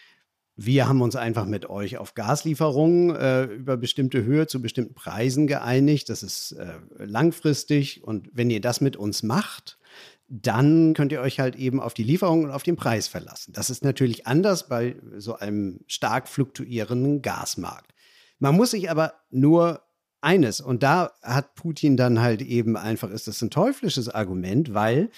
Wir 0.61 0.89
haben 0.89 1.03
uns 1.03 1.15
einfach 1.15 1.47
mit 1.47 1.71
euch 1.71 1.99
auf 1.99 2.15
Gaslieferungen 2.15 3.15
äh, 3.15 3.45
über 3.45 3.77
bestimmte 3.77 4.25
Höhe 4.25 4.49
zu 4.49 4.61
bestimmten 4.61 4.93
Preisen 4.93 5.47
geeinigt. 5.47 6.09
Das 6.09 6.25
ist 6.25 6.51
äh, 6.51 6.73
langfristig. 6.99 8.03
Und 8.03 8.29
wenn 8.33 8.51
ihr 8.51 8.61
das 8.61 8.81
mit 8.81 8.97
uns 8.97 9.23
macht, 9.23 9.79
dann 10.27 10.95
könnt 10.95 11.13
ihr 11.13 11.21
euch 11.21 11.39
halt 11.39 11.55
eben 11.55 11.79
auf 11.79 11.95
die 11.95 12.03
Lieferung 12.03 12.43
und 12.43 12.51
auf 12.51 12.65
den 12.65 12.75
Preis 12.75 13.07
verlassen. 13.07 13.53
Das 13.53 13.71
ist 13.71 13.85
natürlich 13.85 14.27
anders 14.27 14.69
bei 14.69 14.97
so 15.17 15.37
einem 15.37 15.79
stark 15.87 16.27
fluktuierenden 16.29 17.23
Gasmarkt. 17.23 17.95
Man 18.39 18.57
muss 18.57 18.71
sich 18.73 18.91
aber 18.91 19.15
nur 19.31 19.83
eines, 20.21 20.61
und 20.61 20.83
da 20.83 21.13
hat 21.23 21.55
Putin 21.55 21.97
dann 21.97 22.21
halt 22.21 22.43
eben 22.43 22.77
einfach, 22.77 23.11
ist 23.11 23.29
das 23.29 23.43
ein 23.43 23.51
teuflisches 23.51 24.09
Argument, 24.09 24.75
weil 24.75 25.11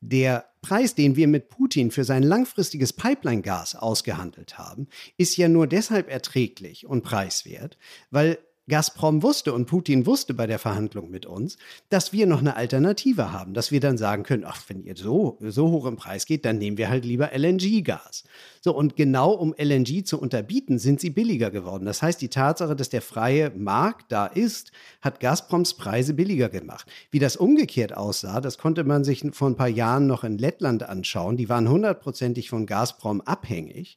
der 0.00 0.46
Preis, 0.62 0.94
den 0.94 1.16
wir 1.16 1.28
mit 1.28 1.48
Putin 1.48 1.90
für 1.90 2.04
sein 2.04 2.22
langfristiges 2.22 2.92
Pipeline-Gas 2.92 3.74
ausgehandelt 3.74 4.58
haben, 4.58 4.88
ist 5.16 5.36
ja 5.36 5.48
nur 5.48 5.66
deshalb 5.66 6.08
erträglich 6.08 6.86
und 6.86 7.02
preiswert, 7.02 7.78
weil 8.10 8.38
Gazprom 8.68 9.22
wusste 9.22 9.52
und 9.52 9.66
Putin 9.66 10.06
wusste 10.06 10.34
bei 10.34 10.46
der 10.46 10.58
Verhandlung 10.58 11.10
mit 11.10 11.26
uns, 11.26 11.56
dass 11.88 12.12
wir 12.12 12.26
noch 12.26 12.40
eine 12.40 12.56
Alternative 12.56 13.32
haben, 13.32 13.54
dass 13.54 13.72
wir 13.72 13.80
dann 13.80 13.98
sagen 13.98 14.22
können, 14.22 14.44
ach, 14.46 14.62
wenn 14.68 14.82
ihr 14.84 14.96
so, 14.96 15.38
so 15.40 15.70
hoch 15.70 15.86
im 15.86 15.96
Preis 15.96 16.26
geht, 16.26 16.44
dann 16.44 16.58
nehmen 16.58 16.76
wir 16.76 16.88
halt 16.88 17.04
lieber 17.04 17.30
LNG-Gas. 17.36 18.24
So, 18.60 18.74
und 18.74 18.96
genau 18.96 19.32
um 19.32 19.54
LNG 19.56 20.04
zu 20.04 20.20
unterbieten, 20.20 20.78
sind 20.78 21.00
sie 21.00 21.10
billiger 21.10 21.50
geworden. 21.50 21.86
Das 21.86 22.02
heißt, 22.02 22.20
die 22.20 22.28
Tatsache, 22.28 22.76
dass 22.76 22.90
der 22.90 23.02
freie 23.02 23.50
Markt 23.50 24.12
da 24.12 24.26
ist, 24.26 24.72
hat 25.00 25.20
Gazproms 25.20 25.74
Preise 25.74 26.14
billiger 26.14 26.48
gemacht. 26.48 26.86
Wie 27.10 27.18
das 27.18 27.36
umgekehrt 27.36 27.96
aussah, 27.96 28.40
das 28.40 28.58
konnte 28.58 28.84
man 28.84 29.04
sich 29.04 29.24
vor 29.32 29.48
ein 29.48 29.56
paar 29.56 29.68
Jahren 29.68 30.06
noch 30.06 30.24
in 30.24 30.38
Lettland 30.38 30.82
anschauen. 30.82 31.36
Die 31.36 31.48
waren 31.48 31.68
hundertprozentig 31.68 32.50
von 32.50 32.66
Gazprom 32.66 33.20
abhängig. 33.22 33.96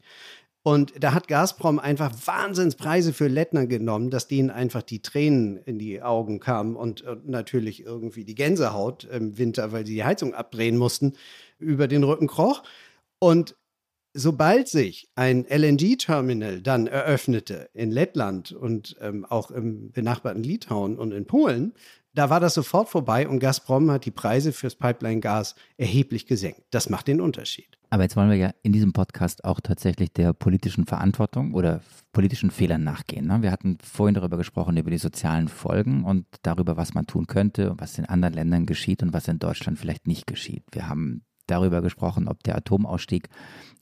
Und 0.64 0.93
da 1.03 1.14
hat 1.14 1.28
Gazprom 1.28 1.80
einfach 1.80 2.14
Wahnsinnspreise 2.26 3.14
für 3.14 3.28
Lettner 3.28 3.66
genommen, 3.66 4.12
dass 4.12 4.28
denen 4.28 4.51
einfach 4.51 4.84
die 4.84 5.01
Tränen 5.01 5.57
in 5.57 5.80
die 5.80 6.03
Augen 6.03 6.39
kamen 6.39 6.76
und, 6.76 7.01
und 7.01 7.28
natürlich 7.28 7.84
irgendwie 7.84 8.26
die 8.26 8.36
Gänsehaut 8.36 9.05
im 9.05 9.39
Winter, 9.39 9.72
weil 9.72 9.88
sie 9.88 9.95
die 9.95 10.03
Heizung 10.03 10.36
abdrehen 10.36 10.78
mussten, 10.78 11.14
über 11.57 11.88
den 11.88 12.03
Rücken 12.03 12.28
kroch. 12.28 12.62
Und 13.18 13.55
sobald 14.14 14.68
sich 14.68 15.09
ein 15.16 15.45
LNG-Terminal 15.49 16.62
dann 16.62 16.86
eröffnete 16.86 17.70
in 17.74 17.89
Lettland 17.89 18.51
und 18.51 18.95
ähm, 19.01 19.26
auch 19.26 19.49
im 19.49 19.91
benachbarten 19.91 20.43
Litauen 20.43 20.99
und 20.99 21.12
in 21.12 21.26
Polen, 21.26 21.74
da 22.14 22.30
war 22.30 22.39
das 22.39 22.53
sofort 22.53 22.89
vorbei 22.89 23.28
und 23.28 23.39
Gazprom 23.39 23.89
hat 23.89 24.05
die 24.05 24.12
Preise 24.12 24.51
fürs 24.51 24.76
Pipeline-Gas 24.76 25.55
erheblich 25.78 26.28
gesenkt. 26.28 26.62
Das 26.70 26.89
macht 26.89 27.07
den 27.07 27.22
Unterschied. 27.22 27.80
Aber 27.94 28.04
jetzt 28.04 28.16
wollen 28.16 28.30
wir 28.30 28.38
ja 28.38 28.52
in 28.64 28.72
diesem 28.72 28.94
Podcast 28.94 29.44
auch 29.44 29.60
tatsächlich 29.60 30.14
der 30.14 30.32
politischen 30.32 30.86
Verantwortung 30.86 31.54
oder 31.54 31.82
politischen 32.14 32.50
Fehlern 32.50 32.86
nachgehen. 32.86 33.28
Ne? 33.28 33.42
Wir 33.42 33.52
hatten 33.52 33.78
vorhin 33.84 34.16
darüber 34.16 34.38
gesprochen, 34.38 34.78
über 34.78 34.89
die 34.89 34.98
sozialen 34.98 35.50
Folgen 35.50 36.06
und 36.06 36.26
darüber, 36.42 36.78
was 36.78 36.94
man 36.94 37.06
tun 37.06 37.28
könnte, 37.28 37.74
was 37.78 37.98
in 37.98 38.06
anderen 38.06 38.34
Ländern 38.34 38.66
geschieht 38.66 39.04
und 39.04 39.12
was 39.12 39.28
in 39.28 39.39
Deutschland 39.39 39.78
vielleicht 39.78 40.08
nicht 40.08 40.26
geschieht. 40.26 40.64
Wir 40.72 40.88
haben 40.88 41.26
darüber 41.48 41.82
gesprochen, 41.82 42.30
ob 42.30 42.42
der 42.44 42.56
Atomausstieg 42.56 43.28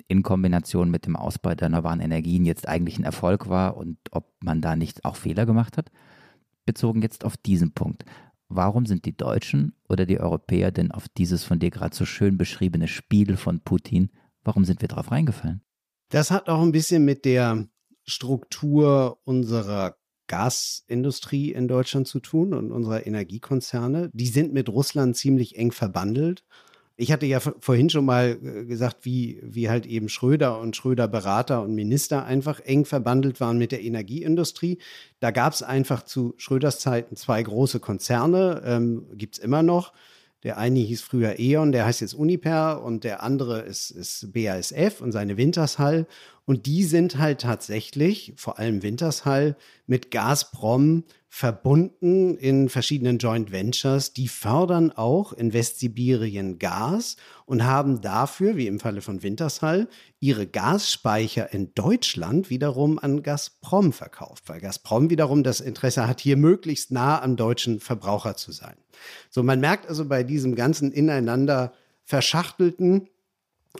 in 0.08 0.24
Kombination 0.24 0.90
mit 0.90 1.06
dem 1.06 1.16
Ausbau 1.16 1.54
der 1.54 1.68
erneuerbaren 1.68 2.00
Energien 2.00 2.46
jetzt 2.46 2.68
eigentlich 2.68 2.98
ein 2.98 3.04
Erfolg 3.04 3.48
war 3.48 3.78
und 3.78 4.00
ob 4.10 4.34
man 4.44 4.60
da 4.60 4.76
nicht 4.76 5.06
auch 5.06 5.18
Fehler 5.18 5.46
gemacht 5.46 5.78
hat 5.78 5.92
bezogen 6.70 7.02
jetzt 7.02 7.26
auf 7.26 7.36
diesen 7.36 7.72
Punkt. 7.72 8.06
Warum 8.50 8.88
sind 8.88 9.06
die 9.06 9.16
Deutschen 9.16 9.76
oder 9.88 10.08
die 10.08 10.20
Europäer 10.20 10.72
denn 10.72 10.92
auf 10.92 11.08
dieses 11.08 11.44
von 11.44 11.60
dir 11.60 11.70
gerade 11.70 11.96
so 11.96 12.06
schön 12.06 12.38
beschriebene 12.38 12.88
Spiel 12.88 13.38
von 13.38 13.62
Putin, 13.62 14.10
warum 14.44 14.66
sind 14.66 14.82
wir 14.82 14.88
darauf 14.88 15.12
reingefallen? 15.12 15.62
Das 16.10 16.32
hat 16.32 16.50
auch 16.50 16.62
ein 16.62 16.72
bisschen 16.72 17.06
mit 17.06 17.26
der 17.26 17.68
Struktur 18.06 19.20
unserer 19.24 19.98
Gasindustrie 20.26 21.52
in 21.52 21.68
Deutschland 21.68 22.08
zu 22.08 22.20
tun 22.20 22.56
und 22.56 22.72
unserer 22.72 23.06
Energiekonzerne. 23.06 24.10
Die 24.14 24.28
sind 24.28 24.52
mit 24.52 24.70
Russland 24.70 25.16
ziemlich 25.16 25.56
eng 25.56 25.72
verbandelt 25.72 26.44
ich 27.00 27.14
hatte 27.14 27.26
ja 27.26 27.40
vorhin 27.40 27.90
schon 27.90 28.04
mal 28.04 28.38
äh, 28.44 28.66
gesagt, 28.66 29.06
wie, 29.06 29.40
wie 29.42 29.70
halt 29.70 29.86
eben 29.86 30.10
Schröder 30.10 30.60
und 30.60 30.76
Schröder 30.76 31.08
Berater 31.08 31.62
und 31.62 31.74
Minister 31.74 32.26
einfach 32.26 32.60
eng 32.60 32.84
verbandelt 32.84 33.40
waren 33.40 33.58
mit 33.58 33.72
der 33.72 33.82
Energieindustrie. 33.82 34.80
Da 35.22 35.32
gab 35.32 35.54
es 35.54 35.64
einfach 35.64 36.04
zu 36.04 36.34
Schröders 36.38 36.80
Zeiten 36.80 37.16
zwei 37.16 37.42
große 37.42 37.80
Konzerne, 37.80 38.62
ähm, 38.66 39.06
gibt 39.14 39.38
es 39.38 39.44
immer 39.44 39.64
noch. 39.64 39.94
Der 40.44 40.58
eine 40.58 40.80
hieß 40.80 41.02
früher 41.02 41.40
E.ON, 41.40 41.72
der 41.72 41.86
heißt 41.86 42.02
jetzt 42.02 42.14
Uniper 42.14 42.84
und 42.84 43.06
der 43.06 43.24
andere 43.24 43.62
ist, 43.62 43.92
ist 43.92 44.34
BASF 44.34 45.00
und 45.00 45.14
seine 45.14 45.38
Wintershall. 45.38 46.06
Und 46.46 46.66
die 46.66 46.84
sind 46.84 47.18
halt 47.18 47.42
tatsächlich, 47.42 48.34
vor 48.36 48.60
allem 48.60 48.84
Wintershall, 48.84 49.56
mit 49.88 50.12
Gazprom 50.12 51.04
verbunden 51.32 52.36
in 52.38 52.70
verschiedenen 52.70 53.20
Joint 53.20 53.52
Ventures. 53.52 54.14
Die 54.14 54.28
fördern 54.28 54.92
auch 54.92 55.32
in 55.32 55.54
Westsibirien 55.54 56.58
Gas 56.58 57.18
und 57.46 57.64
haben 57.64 58.02
dafür, 58.02 58.58
wie 58.58 58.66
im 58.66 58.80
Falle 58.80 59.02
von 59.02 59.22
Wintershall, 59.22 59.88
ihre 60.20 60.48
Gasspeicher 60.48 61.54
in 61.54 61.74
Deutschland 61.76 62.50
wiederum 62.50 62.98
an 62.98 63.22
Gazprom 63.22 63.94
verkauft, 63.94 64.46
weil 64.48 64.60
Gazprom 64.60 65.12
wiederum 65.12 65.44
das 65.44 65.62
Interesse 65.62 66.08
hat, 66.08 66.20
hier 66.20 66.36
möglichst 66.36 66.92
nah 66.92 67.22
am 67.22 67.36
deutschen 67.36 67.80
Verbraucher 67.80 68.36
zu 68.36 68.52
sein. 68.52 68.76
So, 69.30 69.44
man 69.44 69.60
merkt 69.60 69.88
also 69.88 70.06
bei 70.06 70.24
diesem 70.24 70.56
ganzen 70.56 70.92
ineinander 70.92 71.74
verschachtelten 72.04 73.08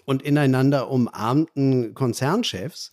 und 0.06 0.22
ineinander 0.22 0.92
umarmten 0.92 1.96
Konzernchefs, 1.96 2.92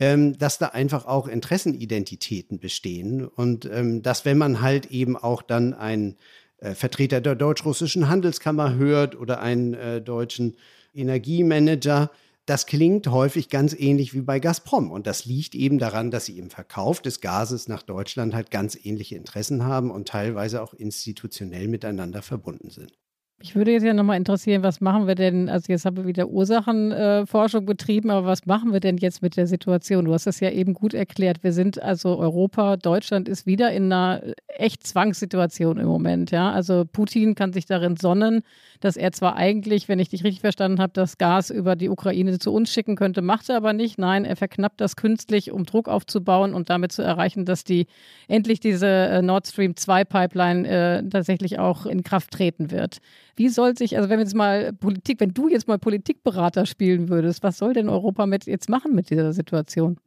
ähm, 0.00 0.38
dass 0.38 0.58
da 0.58 0.68
einfach 0.68 1.06
auch 1.06 1.26
Interessenidentitäten 1.26 2.58
bestehen 2.60 3.26
und 3.26 3.66
ähm, 3.66 4.02
dass 4.02 4.24
wenn 4.24 4.38
man 4.38 4.60
halt 4.60 4.90
eben 4.90 5.16
auch 5.16 5.42
dann 5.42 5.74
einen 5.74 6.16
äh, 6.58 6.74
Vertreter 6.74 7.20
der 7.20 7.34
deutsch-russischen 7.34 8.08
Handelskammer 8.08 8.74
hört 8.74 9.18
oder 9.18 9.40
einen 9.40 9.74
äh, 9.74 10.00
deutschen 10.00 10.56
Energiemanager, 10.94 12.10
das 12.46 12.66
klingt 12.66 13.08
häufig 13.08 13.50
ganz 13.50 13.74
ähnlich 13.78 14.14
wie 14.14 14.22
bei 14.22 14.40
Gazprom. 14.40 14.90
Und 14.90 15.06
das 15.06 15.26
liegt 15.26 15.54
eben 15.54 15.78
daran, 15.78 16.10
dass 16.10 16.24
sie 16.24 16.38
im 16.38 16.48
Verkauf 16.48 17.02
des 17.02 17.20
Gases 17.20 17.68
nach 17.68 17.82
Deutschland 17.82 18.34
halt 18.34 18.50
ganz 18.50 18.78
ähnliche 18.82 19.16
Interessen 19.16 19.64
haben 19.64 19.90
und 19.90 20.08
teilweise 20.08 20.62
auch 20.62 20.72
institutionell 20.72 21.68
miteinander 21.68 22.22
verbunden 22.22 22.70
sind. 22.70 22.92
Ich 23.40 23.54
würde 23.54 23.70
jetzt 23.70 23.84
ja 23.84 23.94
nochmal 23.94 24.16
interessieren, 24.16 24.64
was 24.64 24.80
machen 24.80 25.06
wir 25.06 25.14
denn, 25.14 25.48
also 25.48 25.72
jetzt 25.72 25.84
haben 25.84 25.96
wir 25.96 26.06
wieder 26.06 26.28
Ursachenforschung 26.28 27.62
äh, 27.62 27.66
betrieben, 27.66 28.10
aber 28.10 28.26
was 28.26 28.46
machen 28.46 28.72
wir 28.72 28.80
denn 28.80 28.96
jetzt 28.96 29.22
mit 29.22 29.36
der 29.36 29.46
Situation? 29.46 30.06
Du 30.06 30.12
hast 30.12 30.26
es 30.26 30.40
ja 30.40 30.50
eben 30.50 30.74
gut 30.74 30.92
erklärt. 30.92 31.44
Wir 31.44 31.52
sind 31.52 31.80
also 31.80 32.18
Europa, 32.18 32.76
Deutschland 32.76 33.28
ist 33.28 33.46
wieder 33.46 33.70
in 33.70 33.92
einer 33.92 34.22
echt 34.48 34.84
Zwangssituation 34.84 35.78
im 35.78 35.86
Moment. 35.86 36.32
Ja? 36.32 36.50
Also 36.50 36.84
Putin 36.84 37.36
kann 37.36 37.52
sich 37.52 37.64
darin 37.64 37.96
sonnen, 37.96 38.42
dass 38.80 38.96
er 38.96 39.12
zwar 39.12 39.36
eigentlich, 39.36 39.88
wenn 39.88 40.00
ich 40.00 40.08
dich 40.08 40.24
richtig 40.24 40.40
verstanden 40.40 40.80
habe, 40.80 40.92
das 40.92 41.16
Gas 41.16 41.50
über 41.50 41.76
die 41.76 41.90
Ukraine 41.90 42.40
zu 42.40 42.52
uns 42.52 42.72
schicken 42.72 42.96
könnte, 42.96 43.22
macht 43.22 43.48
er 43.48 43.56
aber 43.56 43.72
nicht. 43.72 43.98
Nein, 43.98 44.24
er 44.24 44.34
verknappt 44.34 44.80
das 44.80 44.96
künstlich, 44.96 45.52
um 45.52 45.64
Druck 45.64 45.88
aufzubauen 45.88 46.54
und 46.54 46.70
damit 46.70 46.90
zu 46.90 47.02
erreichen, 47.02 47.44
dass 47.44 47.62
die 47.62 47.86
endlich 48.26 48.58
diese 48.58 48.88
äh, 48.88 49.22
Nord 49.22 49.46
Stream 49.46 49.76
2 49.76 50.04
Pipeline 50.04 50.68
äh, 50.68 51.08
tatsächlich 51.08 51.60
auch 51.60 51.86
in 51.86 52.02
Kraft 52.02 52.32
treten 52.32 52.72
wird. 52.72 52.98
Wie 53.38 53.48
soll 53.48 53.76
sich, 53.76 53.96
also 53.96 54.08
wenn 54.08 54.18
wir 54.18 54.24
jetzt 54.24 54.34
mal 54.34 54.72
Politik, 54.72 55.20
wenn 55.20 55.32
du 55.32 55.48
jetzt 55.48 55.68
mal 55.68 55.78
Politikberater 55.78 56.66
spielen 56.66 57.08
würdest, 57.08 57.44
was 57.44 57.58
soll 57.58 57.72
denn 57.72 57.88
Europa 57.88 58.26
mit 58.26 58.46
jetzt 58.46 58.68
machen 58.68 58.94
mit 58.96 59.10
dieser 59.10 59.32
Situation? 59.32 60.00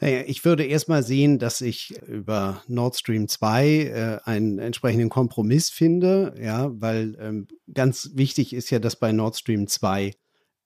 Naja, 0.00 0.24
ich 0.26 0.44
würde 0.44 0.64
erstmal 0.64 1.02
sehen, 1.02 1.38
dass 1.38 1.60
ich 1.60 1.94
über 2.06 2.62
Nord 2.66 2.96
Stream 2.96 3.28
2 3.28 3.68
äh, 3.68 4.18
einen 4.24 4.58
entsprechenden 4.58 5.08
Kompromiss 5.08 5.70
finde, 5.70 6.34
ja, 6.38 6.68
weil 6.72 7.16
ähm, 7.20 7.46
ganz 7.72 8.10
wichtig 8.14 8.52
ist 8.52 8.70
ja, 8.70 8.78
dass 8.78 8.96
bei 8.96 9.12
Nord 9.12 9.36
Stream 9.36 9.68
2 9.68 10.12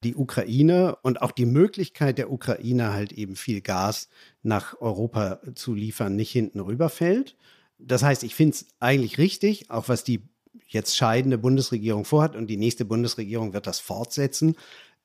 die 0.03 0.17
Ukraine 0.17 0.97
und 1.03 1.21
auch 1.21 1.31
die 1.31 1.47
Möglichkeit 1.47 2.19
der 2.19 2.33
Ukraine 2.33 2.93
halt 2.93 3.13
eben 3.13 3.37
viel 3.37 3.61
Gas 3.61 4.09
nach 4.43 4.81
Europa 4.81 5.41
zu 5.55 5.75
liefern 5.75 6.17
nicht 6.17 6.31
hinten 6.31 6.59
rüberfällt. 6.59 7.37
Das 7.79 8.03
heißt, 8.03 8.25
ich 8.25 8.35
finde 8.35 8.55
es 8.55 8.67
eigentlich 8.81 9.19
richtig, 9.19 9.71
auch 9.71 9.89
was 9.89 10.03
die 10.03 10.29
jetzt 10.67 10.97
scheidende 10.97 11.39
Bundesregierung 11.39 12.05
vorhat 12.05 12.37
und 12.37 12.49
die 12.49 12.57
nächste 12.57 12.85
Bundesregierung 12.85 13.53
wird 13.53 13.67
das 13.67 13.81
fortsetzen, 13.81 14.57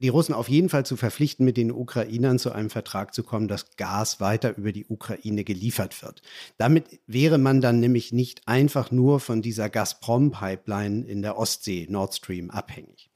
die 0.01 0.09
Russen 0.09 0.33
auf 0.33 0.49
jeden 0.49 0.69
Fall 0.69 0.85
zu 0.85 0.97
verpflichten, 0.97 1.45
mit 1.45 1.55
den 1.55 1.71
Ukrainern 1.71 2.37
zu 2.37 2.51
einem 2.51 2.69
Vertrag 2.69 3.13
zu 3.13 3.23
kommen, 3.23 3.47
dass 3.47 3.77
Gas 3.77 4.19
weiter 4.19 4.57
über 4.57 4.71
die 4.71 4.85
Ukraine 4.85 5.43
geliefert 5.43 6.01
wird. 6.03 6.21
Damit 6.57 6.99
wäre 7.07 7.37
man 7.37 7.61
dann 7.61 7.79
nämlich 7.79 8.11
nicht 8.11 8.41
einfach 8.45 8.91
nur 8.91 9.19
von 9.19 9.41
dieser 9.41 9.69
Gazprom-Pipeline 9.69 11.05
in 11.05 11.21
der 11.21 11.37
Ostsee, 11.37 11.87
Nord 11.89 12.13
Stream, 12.13 12.49
abhängig. 12.51 13.09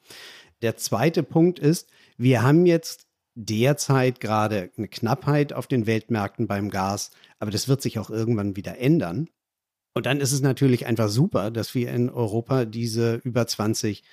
Der 0.62 0.78
zweite 0.78 1.24
Punkt 1.24 1.60
ist, 1.60 1.90
wir 2.18 2.44
haben 2.44 2.66
jetzt 2.66 3.08
derzeit 3.36 4.20
gerade 4.20 4.72
eine 4.78 4.88
Knappheit 4.88 5.54
auf 5.54 5.68
den 5.68 5.86
Weltmärkten 5.86 6.48
beim 6.48 6.70
Gas, 6.70 7.12
aber 7.40 7.52
das 7.52 7.68
wird 7.68 7.82
sich 7.82 8.00
auch 8.00 8.10
irgendwann 8.10 8.56
wieder 8.56 8.78
ändern. 8.78 9.30
Und 9.94 10.06
dann 10.06 10.22
ist 10.22 10.32
es 10.32 10.42
natürlich 10.42 10.86
einfach 10.86 11.10
super, 11.10 11.52
dass 11.52 11.76
wir 11.76 11.92
in 11.92 12.10
Europa 12.10 12.66
diese 12.66 13.16
über 13.24 13.48
20 13.48 14.04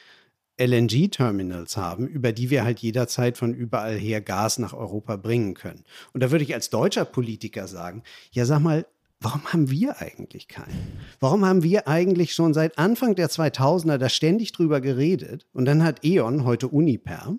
LNG-Terminals 0.59 1.77
haben, 1.77 2.07
über 2.07 2.33
die 2.33 2.51
wir 2.51 2.65
halt 2.65 2.79
jederzeit 2.81 3.37
von 3.37 3.53
überall 3.53 3.97
her 3.97 4.21
Gas 4.21 4.59
nach 4.59 4.73
Europa 4.73 5.17
bringen 5.17 5.55
können. 5.55 5.85
Und 6.13 6.23
da 6.23 6.31
würde 6.31 6.45
ich 6.45 6.55
als 6.55 6.71
deutscher 6.71 7.05
Politiker 7.05 7.69
sagen, 7.69 8.03
ja 8.33 8.47
sag 8.47 8.61
mal, 8.61 8.87
warum 9.21 9.45
haben 9.53 9.71
wir 9.71 10.01
eigentlich 10.01 10.49
keinen? 10.49 10.99
Warum 11.21 11.45
haben 11.45 11.63
wir 11.63 11.89
eigentlich 11.89 12.33
schon 12.33 12.55
seit 12.55 12.79
Anfang 12.79 13.15
der 13.15 13.29
2000er 13.29 13.99
da 13.99 14.09
ständig 14.09 14.53
drüber 14.53 14.81
geredet? 14.81 15.47
Und 15.53 15.67
dann 15.67 15.85
hat 15.85 16.05
E.ON, 16.05 16.45
heute 16.45 16.69
Uniper, 16.69 17.37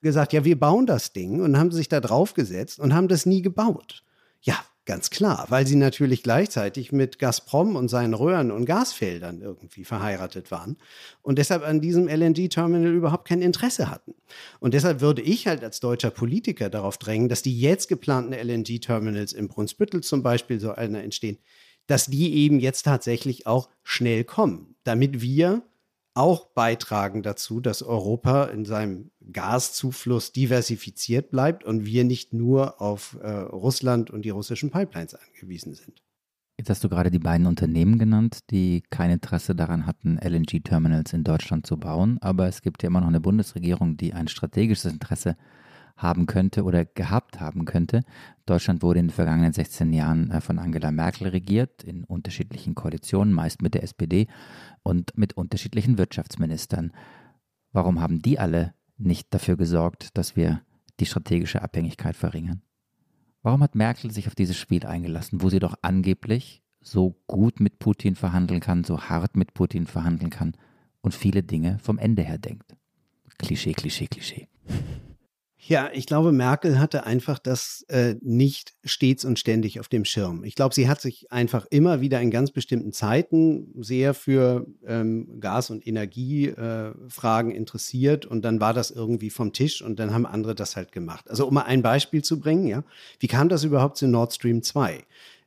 gesagt, 0.00 0.32
ja, 0.32 0.44
wir 0.44 0.58
bauen 0.58 0.86
das 0.86 1.12
Ding 1.12 1.40
und 1.40 1.58
haben 1.58 1.72
sich 1.72 1.88
da 1.88 2.00
drauf 2.00 2.34
gesetzt 2.34 2.78
und 2.78 2.94
haben 2.94 3.08
das 3.08 3.26
nie 3.26 3.42
gebaut. 3.42 4.04
Ja, 4.40 4.56
Ganz 4.88 5.10
klar, 5.10 5.44
weil 5.50 5.66
sie 5.66 5.76
natürlich 5.76 6.22
gleichzeitig 6.22 6.92
mit 6.92 7.18
Gazprom 7.18 7.76
und 7.76 7.88
seinen 7.88 8.14
Röhren 8.14 8.50
und 8.50 8.64
Gasfeldern 8.64 9.42
irgendwie 9.42 9.84
verheiratet 9.84 10.50
waren 10.50 10.78
und 11.20 11.36
deshalb 11.36 11.62
an 11.62 11.82
diesem 11.82 12.08
LNG-Terminal 12.08 12.94
überhaupt 12.94 13.28
kein 13.28 13.42
Interesse 13.42 13.90
hatten. 13.90 14.14
Und 14.60 14.72
deshalb 14.72 15.02
würde 15.02 15.20
ich 15.20 15.46
halt 15.46 15.62
als 15.62 15.80
deutscher 15.80 16.08
Politiker 16.08 16.70
darauf 16.70 16.96
drängen, 16.96 17.28
dass 17.28 17.42
die 17.42 17.60
jetzt 17.60 17.88
geplanten 17.88 18.32
LNG-Terminals 18.32 19.34
im 19.34 19.48
Brunsbüttel 19.48 20.02
zum 20.02 20.22
Beispiel, 20.22 20.58
so 20.58 20.72
einer 20.72 21.02
entstehen, 21.02 21.36
dass 21.86 22.06
die 22.06 22.36
eben 22.36 22.58
jetzt 22.58 22.84
tatsächlich 22.84 23.46
auch 23.46 23.68
schnell 23.82 24.24
kommen, 24.24 24.74
damit 24.84 25.20
wir 25.20 25.64
auch 26.18 26.46
beitragen 26.46 27.22
dazu, 27.22 27.60
dass 27.60 27.82
Europa 27.82 28.46
in 28.46 28.64
seinem 28.64 29.12
Gaszufluss 29.32 30.32
diversifiziert 30.32 31.30
bleibt 31.30 31.62
und 31.62 31.86
wir 31.86 32.02
nicht 32.02 32.32
nur 32.32 32.82
auf 32.82 33.16
äh, 33.22 33.30
Russland 33.30 34.10
und 34.10 34.24
die 34.24 34.30
russischen 34.30 34.70
Pipelines 34.70 35.14
angewiesen 35.14 35.74
sind. 35.74 36.02
Jetzt 36.58 36.70
hast 36.70 36.82
du 36.82 36.88
gerade 36.88 37.12
die 37.12 37.20
beiden 37.20 37.46
Unternehmen 37.46 38.00
genannt, 38.00 38.40
die 38.50 38.82
kein 38.90 39.12
Interesse 39.12 39.54
daran 39.54 39.86
hatten, 39.86 40.18
LNG-Terminals 40.18 41.12
in 41.12 41.22
Deutschland 41.22 41.68
zu 41.68 41.76
bauen. 41.76 42.18
Aber 42.20 42.48
es 42.48 42.62
gibt 42.62 42.82
ja 42.82 42.88
immer 42.88 43.00
noch 43.00 43.06
eine 43.06 43.20
Bundesregierung, 43.20 43.96
die 43.96 44.12
ein 44.12 44.26
strategisches 44.26 44.90
Interesse 44.90 45.36
haben 45.98 46.26
könnte 46.26 46.62
oder 46.62 46.84
gehabt 46.84 47.40
haben 47.40 47.64
könnte. 47.64 48.02
Deutschland 48.46 48.82
wurde 48.82 49.00
in 49.00 49.08
den 49.08 49.12
vergangenen 49.12 49.52
16 49.52 49.92
Jahren 49.92 50.30
äh, 50.30 50.40
von 50.40 50.58
Angela 50.58 50.90
Merkel 50.90 51.28
regiert, 51.28 51.84
in 51.84 52.04
unterschiedlichen 52.04 52.74
Koalitionen, 52.74 53.34
meist 53.34 53.60
mit 53.60 53.74
der 53.74 53.82
SPD 53.82 54.28
und 54.82 55.18
mit 55.18 55.34
unterschiedlichen 55.34 55.98
Wirtschaftsministern. 55.98 56.92
Warum 57.72 58.00
haben 58.00 58.22
die 58.22 58.38
alle 58.38 58.74
nicht 58.96 59.34
dafür 59.34 59.56
gesorgt, 59.56 60.16
dass 60.16 60.36
wir 60.36 60.62
die 61.00 61.06
strategische 61.06 61.62
Abhängigkeit 61.62 62.16
verringern? 62.16 62.62
Warum 63.42 63.62
hat 63.62 63.74
Merkel 63.74 64.10
sich 64.10 64.26
auf 64.28 64.34
dieses 64.34 64.56
Spiel 64.56 64.86
eingelassen, 64.86 65.42
wo 65.42 65.48
sie 65.48 65.60
doch 65.60 65.74
angeblich 65.82 66.62
so 66.80 67.16
gut 67.26 67.60
mit 67.60 67.78
Putin 67.78 68.14
verhandeln 68.14 68.60
kann, 68.60 68.84
so 68.84 69.02
hart 69.02 69.36
mit 69.36 69.52
Putin 69.52 69.86
verhandeln 69.86 70.30
kann 70.30 70.54
und 71.02 71.14
viele 71.14 71.42
Dinge 71.42 71.78
vom 71.80 71.98
Ende 71.98 72.22
her 72.22 72.38
denkt? 72.38 72.76
Klischee, 73.38 73.72
Klischee, 73.72 74.06
Klischee. 74.06 74.48
Ja, 75.60 75.90
ich 75.92 76.06
glaube, 76.06 76.30
Merkel 76.30 76.78
hatte 76.78 77.04
einfach 77.04 77.40
das 77.40 77.84
äh, 77.88 78.14
nicht 78.22 78.74
stets 78.84 79.24
und 79.24 79.40
ständig 79.40 79.80
auf 79.80 79.88
dem 79.88 80.04
Schirm. 80.04 80.44
Ich 80.44 80.54
glaube, 80.54 80.72
sie 80.72 80.88
hat 80.88 81.00
sich 81.00 81.32
einfach 81.32 81.66
immer 81.70 82.00
wieder 82.00 82.20
in 82.20 82.30
ganz 82.30 82.52
bestimmten 82.52 82.92
Zeiten 82.92 83.74
sehr 83.76 84.14
für 84.14 84.66
ähm, 84.86 85.40
Gas- 85.40 85.70
und 85.70 85.84
Energiefragen 85.84 87.50
äh, 87.50 87.56
interessiert 87.56 88.24
und 88.24 88.42
dann 88.44 88.60
war 88.60 88.72
das 88.72 88.92
irgendwie 88.92 89.30
vom 89.30 89.52
Tisch 89.52 89.82
und 89.82 89.98
dann 89.98 90.14
haben 90.14 90.26
andere 90.26 90.54
das 90.54 90.76
halt 90.76 90.92
gemacht. 90.92 91.28
Also 91.28 91.46
um 91.48 91.54
mal 91.54 91.62
ein 91.62 91.82
Beispiel 91.82 92.22
zu 92.22 92.38
bringen, 92.38 92.68
ja, 92.68 92.84
wie 93.18 93.26
kam 93.26 93.48
das 93.48 93.64
überhaupt 93.64 93.96
zu 93.96 94.06
Nord 94.06 94.32
Stream 94.32 94.62
2? 94.62 95.02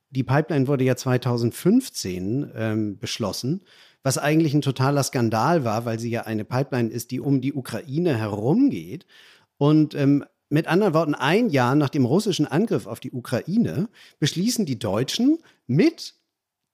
Die 0.10 0.24
Pipeline 0.24 0.68
wurde 0.68 0.84
ja 0.84 0.98
2015 0.98 2.52
ähm, 2.54 3.00
beschlossen 3.00 3.62
was 4.04 4.18
eigentlich 4.18 4.56
ein 4.56 4.62
totaler 4.62 5.04
Skandal 5.04 5.64
war, 5.64 5.86
weil 5.86 6.00
sie 6.00 6.10
ja 6.10 6.24
eine 6.24 6.44
Pipeline 6.44 6.90
ist, 6.90 7.12
die 7.12 7.20
um 7.20 7.40
die 7.40 7.54
Ukraine 7.54 8.18
herumgeht 8.18 9.06
und 9.62 9.94
ähm, 9.94 10.26
mit 10.50 10.66
anderen 10.66 10.96
Worten, 10.96 11.14
ein 11.14 11.52
Jahr 11.52 11.76
nach 11.76 11.90
dem 11.90 12.04
russischen 12.04 12.48
Angriff 12.48 12.88
auf 12.88 13.00
die 13.00 13.12
Ukraine 13.12 13.90
beschließen 14.18 14.66
die 14.66 14.80
Deutschen 14.80 15.38
mit 15.68 16.16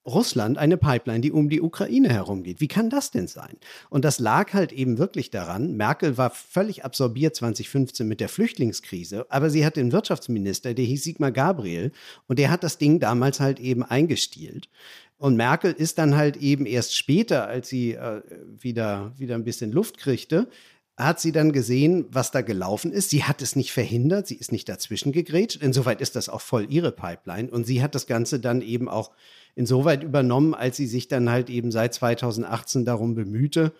Russland 0.05 0.57
eine 0.57 0.77
Pipeline, 0.77 1.19
die 1.19 1.33
um 1.33 1.49
die 1.49 1.59
Ukraine 1.59 2.07
herumgeht. 2.07 2.61
Wie 2.61 2.69
kann 2.69 2.89
das 2.89 3.11
denn 3.11 3.27
sein? 3.27 3.57
Und 3.89 4.05
das 4.05 4.19
lag 4.19 4.53
halt 4.53 4.71
eben 4.71 4.99
wirklich 4.99 5.31
daran, 5.31 5.75
Merkel 5.75 6.17
war 6.17 6.29
völlig 6.29 6.85
absorbiert 6.85 7.35
2015 7.35 8.07
mit 8.07 8.21
der 8.21 8.29
Flüchtlingskrise, 8.29 9.25
aber 9.27 9.49
sie 9.49 9.65
hat 9.65 9.75
den 9.75 9.91
Wirtschaftsminister, 9.91 10.73
der 10.73 10.85
hieß 10.85 11.03
Sigmar 11.03 11.33
Gabriel, 11.33 11.91
und 12.27 12.39
der 12.39 12.51
hat 12.51 12.63
das 12.63 12.77
Ding 12.77 13.01
damals 13.01 13.41
halt 13.41 13.59
eben 13.59 13.83
eingestielt. 13.83 14.69
Und 15.17 15.35
Merkel 15.35 15.73
ist 15.73 15.97
dann 15.97 16.15
halt 16.15 16.37
eben 16.37 16.65
erst 16.65 16.95
später, 16.95 17.47
als 17.47 17.67
sie 17.67 17.95
äh, 17.95 18.21
wieder, 18.59 19.11
wieder 19.17 19.35
ein 19.35 19.43
bisschen 19.43 19.73
Luft 19.73 19.97
kriegte, 19.97 20.47
hat 20.97 21.19
sie 21.19 21.31
dann 21.31 21.51
gesehen, 21.51 22.05
was 22.09 22.31
da 22.31 22.41
gelaufen 22.41 22.91
ist. 22.91 23.11
Sie 23.11 23.23
hat 23.23 23.43
es 23.43 23.55
nicht 23.55 23.71
verhindert, 23.71 24.27
sie 24.27 24.35
ist 24.35 24.51
nicht 24.51 24.67
dazwischen 24.67 25.11
gegrätscht. 25.11 25.61
Insoweit 25.61 26.01
ist 26.01 26.15
das 26.15 26.27
auch 26.27 26.41
voll 26.41 26.65
ihre 26.69 26.91
Pipeline. 26.91 27.51
Und 27.51 27.65
sie 27.65 27.83
hat 27.83 27.93
das 27.93 28.07
Ganze 28.07 28.39
dann 28.39 28.61
eben 28.61 28.89
auch 28.89 29.11
insoweit 29.53 30.03
übernommen, 30.03 30.55
als 30.55 30.75
sie 30.75 30.87
sich 30.87 31.07
dann 31.07 31.29
halt 31.29 31.51
eben 31.51 31.71
seit 31.71 31.93
2018 31.93 32.83
darum 32.83 33.13
bemühte, 33.13 33.73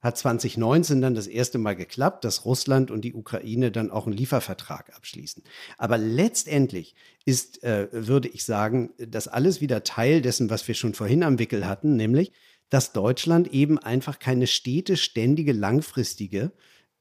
hat 0.00 0.18
2019 0.18 1.00
dann 1.00 1.14
das 1.14 1.28
erste 1.28 1.58
Mal 1.58 1.74
geklappt, 1.76 2.24
dass 2.24 2.44
Russland 2.44 2.90
und 2.90 3.02
die 3.02 3.14
Ukraine 3.14 3.70
dann 3.70 3.90
auch 3.90 4.06
einen 4.06 4.16
Liefervertrag 4.16 4.94
abschließen. 4.94 5.42
Aber 5.78 5.96
letztendlich 5.96 6.94
ist, 7.24 7.62
äh, 7.64 7.88
würde 7.90 8.28
ich 8.28 8.44
sagen, 8.44 8.90
das 8.98 9.28
alles 9.28 9.60
wieder 9.60 9.82
Teil 9.82 10.20
dessen, 10.20 10.50
was 10.50 10.68
wir 10.68 10.74
schon 10.74 10.92
vorhin 10.92 11.22
am 11.22 11.38
Wickel 11.38 11.66
hatten, 11.66 11.96
nämlich 11.96 12.32
dass 12.74 12.92
Deutschland 12.92 13.54
eben 13.54 13.78
einfach 13.78 14.18
keine 14.18 14.48
stete, 14.48 14.96
ständige, 14.96 15.52
langfristige, 15.52 16.50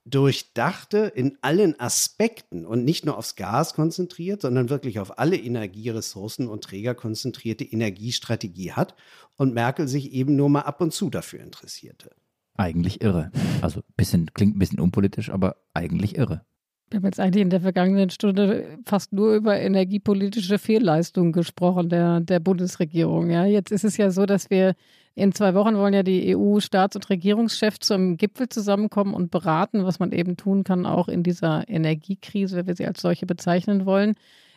durchdachte 0.06 1.12
in 1.16 1.40
allen 1.42 1.80
Aspekten 1.80 2.64
und 2.68 2.86
nicht 2.86 3.08
nur 3.08 3.18
aufs 3.18 3.36
Gas 3.36 3.74
konzentriert, 3.74 4.44
sondern 4.44 4.70
wirklich 4.70 5.00
auf 5.00 5.18
alle 5.18 5.36
Energieressourcen 5.36 6.48
und 6.48 6.64
Träger 6.64 6.94
konzentrierte 6.94 7.64
Energiestrategie 7.64 8.74
hat 8.74 8.94
und 9.36 9.56
Merkel 9.56 9.88
sich 9.88 10.12
eben 10.12 10.36
nur 10.36 10.48
mal 10.48 10.62
ab 10.62 10.80
und 10.80 10.94
zu 10.94 11.10
dafür 11.10 11.40
interessierte. 11.40 12.12
Eigentlich 12.56 13.02
irre. 13.02 13.32
Also 13.64 13.82
bisschen, 13.98 14.32
klingt 14.32 14.56
ein 14.56 14.60
bisschen 14.60 14.80
unpolitisch, 14.80 15.32
aber 15.32 15.56
eigentlich 15.74 16.20
irre. 16.20 16.46
Wir 16.92 16.98
haben 16.98 17.06
jetzt 17.06 17.20
eigentlich 17.20 17.42
in 17.42 17.50
der 17.50 17.62
vergangenen 17.62 18.12
Stunde 18.12 18.78
fast 18.86 19.12
nur 19.12 19.34
über 19.34 19.60
energiepolitische 19.60 20.60
Fehlleistungen 20.60 21.32
gesprochen 21.32 21.90
der, 21.90 22.20
der 22.20 22.40
Bundesregierung. 22.40 23.32
Ja, 23.32 23.46
jetzt 23.46 23.72
ist 23.72 23.84
es 23.84 23.98
ja 23.98 24.12
so, 24.12 24.28
dass 24.28 24.52
wir 24.52 24.76
in 25.16 25.32
zwei 25.32 25.54
Wochen 25.54 25.76
wollen 25.76 25.94
ja 25.94 26.02
die 26.02 26.36
EU-Staats- 26.36 26.96
und 26.96 27.10
Regierungschefs 27.10 27.80
zum 27.80 28.18
Gipfel 28.18 28.50
zusammenkommen 28.50 29.14
und 29.14 29.30
beraten, 29.30 29.86
was 29.86 30.00
man 30.00 30.12
eben 30.12 30.38
tun 30.38 30.64
kann, 30.64 30.86
auch 30.88 31.08
in 31.08 31.22
dieser 31.22 31.70
Energiekrise, 31.70 32.58
wenn 32.58 32.68
wir 32.68 32.76
sie 32.76 32.88
als 32.88 33.02
solche 33.02 33.28
bezeichnen 33.28 33.86
wollen. 33.86 34.16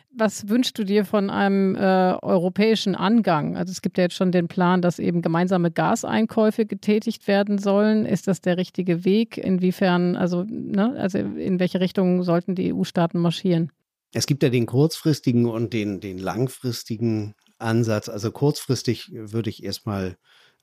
Was 0.09 0.49
wünschst 0.49 0.79
du 0.79 0.83
dir 0.83 1.05
von 1.05 1.29
einem 1.29 1.75
äh, 1.75 2.15
europäischen 2.23 2.95
Angang? 2.95 3.55
Also 3.55 3.71
es 3.71 3.83
gibt 3.83 3.99
ja 3.99 4.05
jetzt 4.05 4.15
schon 4.15 4.31
den 4.31 4.47
Plan, 4.47 4.81
dass 4.81 4.97
eben 4.97 5.21
gemeinsame 5.21 5.69
Gaseinkäufe 5.69 6.65
getätigt 6.65 7.27
werden 7.27 7.59
sollen. 7.59 8.05
Ist 8.05 8.27
das 8.27 8.41
der 8.41 8.57
richtige 8.57 9.05
Weg? 9.05 9.37
Inwiefern, 9.37 10.15
also, 10.15 10.43
ne, 10.47 10.95
also 10.97 11.19
in 11.19 11.59
welche 11.59 11.81
Richtung 11.81 12.23
sollten 12.23 12.55
die 12.55 12.73
EU-Staaten 12.73 13.19
marschieren? 13.19 13.71
Es 14.13 14.25
gibt 14.25 14.41
ja 14.41 14.49
den 14.49 14.65
kurzfristigen 14.65 15.45
und 15.45 15.73
den, 15.73 15.99
den 15.99 16.17
langfristigen 16.17 17.35
Ansatz. 17.59 18.09
Also 18.09 18.31
kurzfristig 18.31 19.11
würde 19.11 19.51
ich 19.51 19.63
erstmal 19.63 20.17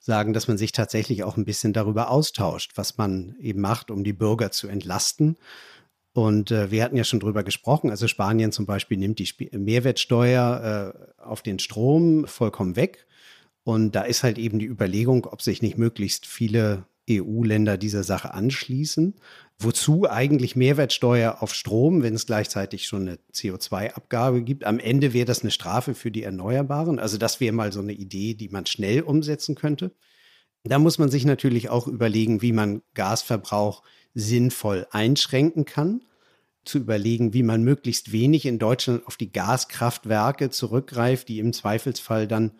sagen, 0.05 0.35
dass 0.35 0.49
man 0.49 0.59
sich 0.59 0.73
tatsächlich 0.73 1.25
auch 1.25 1.37
ein 1.37 1.47
bisschen 1.47 1.73
darüber 1.73 2.11
austauscht, 2.11 2.73
was 2.77 2.99
man 2.99 3.37
eben 3.41 3.61
macht, 3.61 3.91
um 3.91 4.05
die 4.05 4.13
Bürger 4.13 4.51
zu 4.51 4.69
entlasten. 4.69 5.37
Und 6.13 6.51
äh, 6.51 6.71
wir 6.71 6.85
hatten 6.85 6.97
ja 6.97 7.05
schon 7.05 7.21
drüber 7.21 7.43
gesprochen. 7.43 7.91
Also 7.91 8.07
Spanien 8.07 8.53
zum 8.53 8.67
Beispiel 8.67 8.99
nimmt 8.99 9.19
die 9.19 9.25
Sp 9.27 9.49
Mehrwertsteuer 9.53 10.95
äh, 11.19 11.23
auf 11.23 11.43
den 11.43 11.59
Strom 11.59 12.27
vollkommen 12.27 12.77
weg. 12.77 13.07
Und 13.65 13.93
da 13.93 14.03
ist 14.03 14.23
halt 14.23 14.37
eben 14.37 14.59
die 14.59 14.67
Überlegung, 14.67 15.25
ob 15.25 15.41
sich 15.41 15.63
nicht 15.63 15.79
möglichst 15.79 16.27
viele 16.27 16.85
EU-Länder 17.11 17.77
dieser 17.77 18.05
Sache 18.05 18.35
anschließen. 18.35 19.15
Wozu 19.59 20.09
eigentlich 20.09 20.57
Mehrwertsteuer 20.57 21.39
auf 21.41 21.55
Strom, 21.55 22.03
wenn 22.03 22.15
es 22.15 22.27
gleichzeitig 22.27 22.87
schon 22.87 23.03
eine 23.03 23.19
CO2-Abgabe 23.33 24.43
gibt? 24.43 24.65
Am 24.65 24.79
Ende 24.79 25.13
wäre 25.13 25.27
das 25.27 25.43
eine 25.43 25.51
Strafe 25.51 25.95
für 25.95 26.11
die 26.11 26.23
Erneuerbaren. 26.23 26.99
Also 26.99 27.19
das 27.19 27.41
wäre 27.41 27.55
mal 27.55 27.73
so 27.73 27.81
eine 27.81 27.93
Idee, 27.93 28.35
die 28.35 28.49
man 28.49 28.67
schnell 28.67 29.03
umsetzen 29.03 29.55
könnte. 29.55 29.93
Da 30.65 30.79
muss 30.79 30.99
man 30.99 31.11
sich 31.11 31.25
natürlich 31.25 31.69
auch 31.69 31.87
überlegen, 31.87 32.41
wie 32.41 32.53
man 32.53 32.83
Gasverbrauch 32.95 33.83
sinnvoll 34.15 34.87
einschränken 34.91 35.67
kann. 35.67 36.03
Zu 36.65 36.79
überlegen, 36.79 37.35
wie 37.35 37.43
man 37.43 37.63
möglichst 37.63 38.11
wenig 38.13 38.47
in 38.47 38.59
Deutschland 38.59 39.07
auf 39.07 39.19
die 39.19 39.31
Gaskraftwerke 39.31 40.49
zurückgreift, 40.49 41.29
die 41.29 41.39
im 41.39 41.53
Zweifelsfall 41.53 42.27
dann 42.27 42.53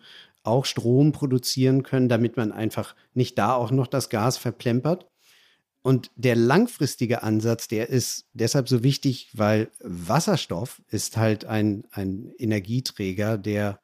auch 0.45 0.65
Strom 0.65 1.11
produzieren 1.11 1.83
können, 1.83 2.09
damit 2.09 2.37
man 2.37 2.51
einfach 2.51 2.95
nicht 3.13 3.37
da 3.37 3.53
auch 3.53 3.71
noch 3.71 3.87
das 3.87 4.09
Gas 4.09 4.37
verplempert. 4.37 5.07
Und 5.81 6.09
der 6.15 6.35
langfristige 6.35 7.21
Ansatz, 7.21 7.67
der 7.67 7.89
ist 7.89 8.25
deshalb 8.33 8.67
so 8.67 8.81
wichtig, 8.81 9.29
weil 9.33 9.69
Wasserstoff 9.81 10.81
ist 10.89 11.15
halt 11.15 11.45
ein, 11.45 11.83
ein 11.91 12.31
Energieträger, 12.39 13.37
der 13.37 13.79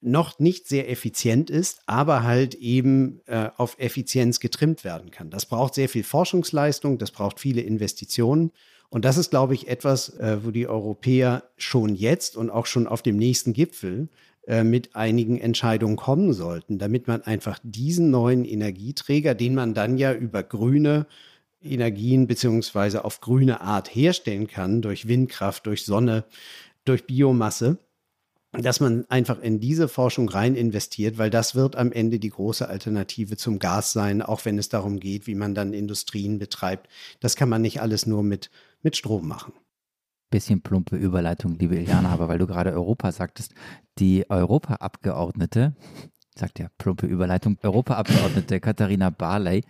noch 0.00 0.38
nicht 0.38 0.68
sehr 0.68 0.90
effizient 0.90 1.50
ist, 1.50 1.80
aber 1.86 2.24
halt 2.24 2.54
eben 2.56 3.20
äh, 3.26 3.50
auf 3.56 3.78
Effizienz 3.78 4.38
getrimmt 4.38 4.84
werden 4.84 5.10
kann. 5.10 5.30
Das 5.30 5.46
braucht 5.46 5.74
sehr 5.74 5.88
viel 5.88 6.04
Forschungsleistung, 6.04 6.98
das 6.98 7.10
braucht 7.10 7.40
viele 7.40 7.62
Investitionen. 7.62 8.50
Und 8.90 9.04
das 9.04 9.16
ist, 9.16 9.30
glaube 9.30 9.54
ich, 9.54 9.66
etwas, 9.66 10.10
äh, 10.18 10.44
wo 10.44 10.50
die 10.50 10.68
Europäer 10.68 11.44
schon 11.56 11.94
jetzt 11.94 12.36
und 12.36 12.50
auch 12.50 12.66
schon 12.66 12.86
auf 12.86 13.02
dem 13.02 13.16
nächsten 13.16 13.52
Gipfel 13.52 14.08
mit 14.46 14.94
einigen 14.94 15.38
Entscheidungen 15.40 15.96
kommen 15.96 16.34
sollten, 16.34 16.78
damit 16.78 17.08
man 17.08 17.22
einfach 17.22 17.58
diesen 17.62 18.10
neuen 18.10 18.44
Energieträger, 18.44 19.34
den 19.34 19.54
man 19.54 19.72
dann 19.72 19.96
ja 19.96 20.12
über 20.12 20.42
grüne 20.42 21.06
Energien 21.62 22.26
beziehungsweise 22.26 23.04
auf 23.04 23.20
grüne 23.20 23.62
Art 23.62 23.94
herstellen 23.94 24.46
kann, 24.46 24.82
durch 24.82 25.08
Windkraft, 25.08 25.66
durch 25.66 25.84
Sonne, 25.84 26.24
durch 26.84 27.06
Biomasse, 27.06 27.78
dass 28.52 28.80
man 28.80 29.04
einfach 29.08 29.40
in 29.40 29.60
diese 29.60 29.88
Forschung 29.88 30.28
rein 30.28 30.54
investiert, 30.54 31.18
weil 31.18 31.30
das 31.30 31.54
wird 31.54 31.76
am 31.76 31.90
Ende 31.90 32.18
die 32.18 32.30
große 32.30 32.68
Alternative 32.68 33.36
zum 33.36 33.58
Gas 33.58 33.92
sein, 33.92 34.22
auch 34.22 34.44
wenn 34.44 34.58
es 34.58 34.68
darum 34.68 35.00
geht, 35.00 35.26
wie 35.26 35.34
man 35.34 35.54
dann 35.54 35.72
Industrien 35.72 36.38
betreibt. 36.38 36.88
Das 37.20 37.34
kann 37.34 37.48
man 37.48 37.62
nicht 37.62 37.80
alles 37.80 38.06
nur 38.06 38.22
mit, 38.22 38.50
mit 38.82 38.96
Strom 38.96 39.26
machen. 39.26 39.54
Bisschen 40.34 40.62
plumpe 40.62 40.96
Überleitung, 40.96 41.54
liebe 41.54 41.76
Iliana, 41.76 42.08
aber 42.08 42.26
weil 42.26 42.38
du 42.38 42.48
gerade 42.48 42.72
Europa 42.72 43.12
sagtest, 43.12 43.54
die 44.00 44.28
Europaabgeordnete, 44.28 45.76
sagt 46.34 46.58
ja 46.58 46.66
plumpe 46.76 47.06
Überleitung, 47.06 47.56
Europaabgeordnete 47.62 48.58
Katharina 48.58 49.10
Barley 49.10 49.62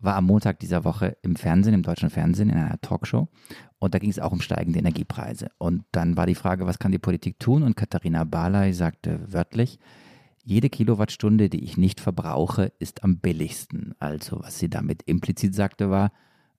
war 0.00 0.16
am 0.16 0.26
Montag 0.26 0.60
dieser 0.60 0.84
Woche 0.84 1.16
im 1.22 1.34
Fernsehen, 1.34 1.72
im 1.72 1.82
deutschen 1.82 2.10
Fernsehen, 2.10 2.50
in 2.50 2.58
einer 2.58 2.78
Talkshow. 2.82 3.28
Und 3.78 3.94
da 3.94 3.98
ging 3.98 4.10
es 4.10 4.18
auch 4.18 4.32
um 4.32 4.42
steigende 4.42 4.80
Energiepreise. 4.80 5.48
Und 5.56 5.84
dann 5.92 6.14
war 6.14 6.26
die 6.26 6.34
Frage, 6.34 6.66
was 6.66 6.78
kann 6.78 6.92
die 6.92 6.98
Politik 6.98 7.38
tun? 7.38 7.62
Und 7.62 7.74
Katharina 7.74 8.24
Barley 8.24 8.74
sagte 8.74 9.32
wörtlich, 9.32 9.78
jede 10.44 10.68
Kilowattstunde, 10.68 11.48
die 11.48 11.64
ich 11.64 11.78
nicht 11.78 12.02
verbrauche, 12.02 12.70
ist 12.78 13.02
am 13.02 13.16
billigsten. 13.16 13.94
Also, 13.98 14.40
was 14.42 14.58
sie 14.58 14.68
damit 14.68 15.04
implizit 15.04 15.54
sagte, 15.54 15.88
war, 15.88 16.12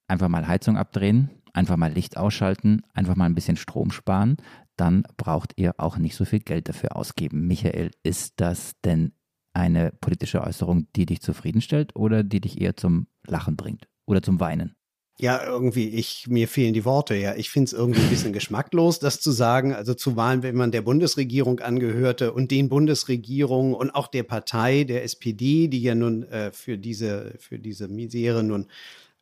einfach 0.08 0.28
mal 0.28 0.48
Heizung 0.48 0.76
abdrehen, 0.76 1.30
einfach 1.54 1.76
mal 1.76 1.92
Licht 1.92 2.16
ausschalten, 2.16 2.82
einfach 2.92 3.16
mal 3.16 3.26
ein 3.26 3.34
bisschen 3.34 3.56
Strom 3.56 3.90
sparen. 3.90 4.36
Dann 4.76 5.04
braucht 5.16 5.52
ihr 5.56 5.74
auch 5.78 5.96
nicht 5.96 6.16
so 6.16 6.24
viel 6.24 6.40
Geld 6.40 6.68
dafür 6.68 6.96
ausgeben. 6.96 7.46
Michael, 7.46 7.92
ist 8.02 8.34
das 8.36 8.72
denn 8.84 9.12
eine 9.54 9.92
politische 10.00 10.42
Äußerung, 10.42 10.88
die 10.96 11.06
dich 11.06 11.22
zufriedenstellt 11.22 11.94
oder 11.94 12.24
die 12.24 12.40
dich 12.40 12.60
eher 12.60 12.76
zum 12.76 13.06
Lachen 13.26 13.56
bringt 13.56 13.88
oder 14.04 14.20
zum 14.20 14.40
Weinen? 14.40 14.74
Ja, 15.20 15.44
irgendwie, 15.46 15.90
ich, 15.90 16.26
mir 16.26 16.48
fehlen 16.48 16.74
die 16.74 16.84
Worte, 16.84 17.14
ja. 17.14 17.36
Ich 17.36 17.48
finde 17.48 17.66
es 17.66 17.72
irgendwie 17.72 18.00
ein 18.00 18.10
bisschen 18.10 18.32
geschmacklos, 18.32 18.98
das 18.98 19.20
zu 19.20 19.30
sagen. 19.30 19.72
Also 19.72 19.94
zu 19.94 20.16
Wahlen, 20.16 20.42
wenn 20.42 20.56
man 20.56 20.72
der 20.72 20.82
Bundesregierung 20.82 21.60
angehörte 21.60 22.32
und 22.32 22.50
den 22.50 22.68
Bundesregierungen 22.68 23.74
und 23.74 23.92
auch 23.94 24.08
der 24.08 24.24
Partei, 24.24 24.82
der 24.82 25.04
SPD, 25.04 25.68
die 25.68 25.82
ja 25.82 25.94
nun 25.94 26.24
äh, 26.24 26.50
für 26.50 26.78
diese, 26.78 27.34
für 27.38 27.60
diese 27.60 27.86
Misere 27.86 28.42
nun 28.42 28.66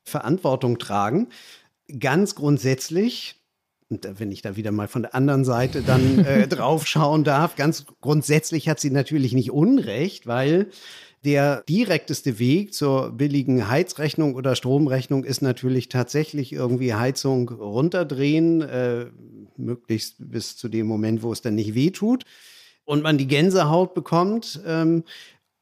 Verantwortung 0.02 0.78
tragen. 0.78 1.28
Ganz 1.98 2.34
grundsätzlich 2.34 3.36
und 3.92 4.08
wenn 4.18 4.32
ich 4.32 4.40
da 4.40 4.56
wieder 4.56 4.72
mal 4.72 4.88
von 4.88 5.02
der 5.02 5.14
anderen 5.14 5.44
Seite 5.44 5.82
dann 5.82 6.24
äh, 6.24 6.48
drauf 6.48 6.86
schauen 6.86 7.24
darf, 7.24 7.56
ganz 7.56 7.84
grundsätzlich 8.00 8.68
hat 8.68 8.80
sie 8.80 8.90
natürlich 8.90 9.34
nicht 9.34 9.50
Unrecht, 9.50 10.26
weil 10.26 10.68
der 11.24 11.62
direkteste 11.68 12.38
Weg 12.38 12.72
zur 12.74 13.10
billigen 13.12 13.68
Heizrechnung 13.68 14.34
oder 14.34 14.56
Stromrechnung 14.56 15.24
ist 15.24 15.42
natürlich 15.42 15.90
tatsächlich 15.90 16.52
irgendwie 16.52 16.94
Heizung 16.94 17.50
runterdrehen, 17.50 18.62
äh, 18.62 19.06
möglichst 19.56 20.16
bis 20.18 20.56
zu 20.56 20.68
dem 20.68 20.86
Moment, 20.86 21.22
wo 21.22 21.30
es 21.30 21.42
dann 21.42 21.54
nicht 21.54 21.74
wehtut 21.74 22.24
und 22.84 23.02
man 23.02 23.18
die 23.18 23.28
Gänsehaut 23.28 23.94
bekommt. 23.94 24.60
Ähm, 24.66 25.04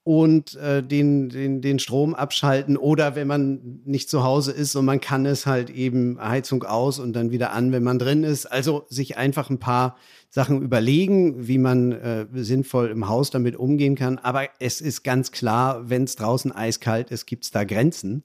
und 0.02 0.56
äh, 0.56 0.82
den, 0.82 1.28
den, 1.28 1.60
den 1.60 1.78
Strom 1.78 2.14
abschalten 2.14 2.76
oder 2.76 3.14
wenn 3.14 3.26
man 3.26 3.80
nicht 3.84 4.08
zu 4.08 4.24
Hause 4.24 4.52
ist 4.52 4.74
und 4.74 4.86
man 4.86 5.00
kann 5.00 5.26
es 5.26 5.44
halt 5.44 5.68
eben 5.68 6.18
Heizung 6.18 6.64
aus 6.64 6.98
und 6.98 7.12
dann 7.12 7.30
wieder 7.30 7.52
an, 7.52 7.70
wenn 7.70 7.82
man 7.82 7.98
drin 7.98 8.24
ist. 8.24 8.46
Also 8.46 8.86
sich 8.88 9.18
einfach 9.18 9.50
ein 9.50 9.58
paar 9.58 9.96
Sachen 10.30 10.62
überlegen, 10.62 11.46
wie 11.46 11.58
man 11.58 11.92
äh, 11.92 12.26
sinnvoll 12.32 12.88
im 12.88 13.08
Haus 13.08 13.30
damit 13.30 13.56
umgehen 13.56 13.94
kann. 13.94 14.18
Aber 14.18 14.48
es 14.58 14.80
ist 14.80 15.02
ganz 15.02 15.32
klar, 15.32 15.90
wenn 15.90 16.04
es 16.04 16.16
draußen 16.16 16.50
eiskalt 16.52 17.10
ist, 17.10 17.26
gibt 17.26 17.44
es 17.44 17.50
da 17.50 17.64
Grenzen. 17.64 18.24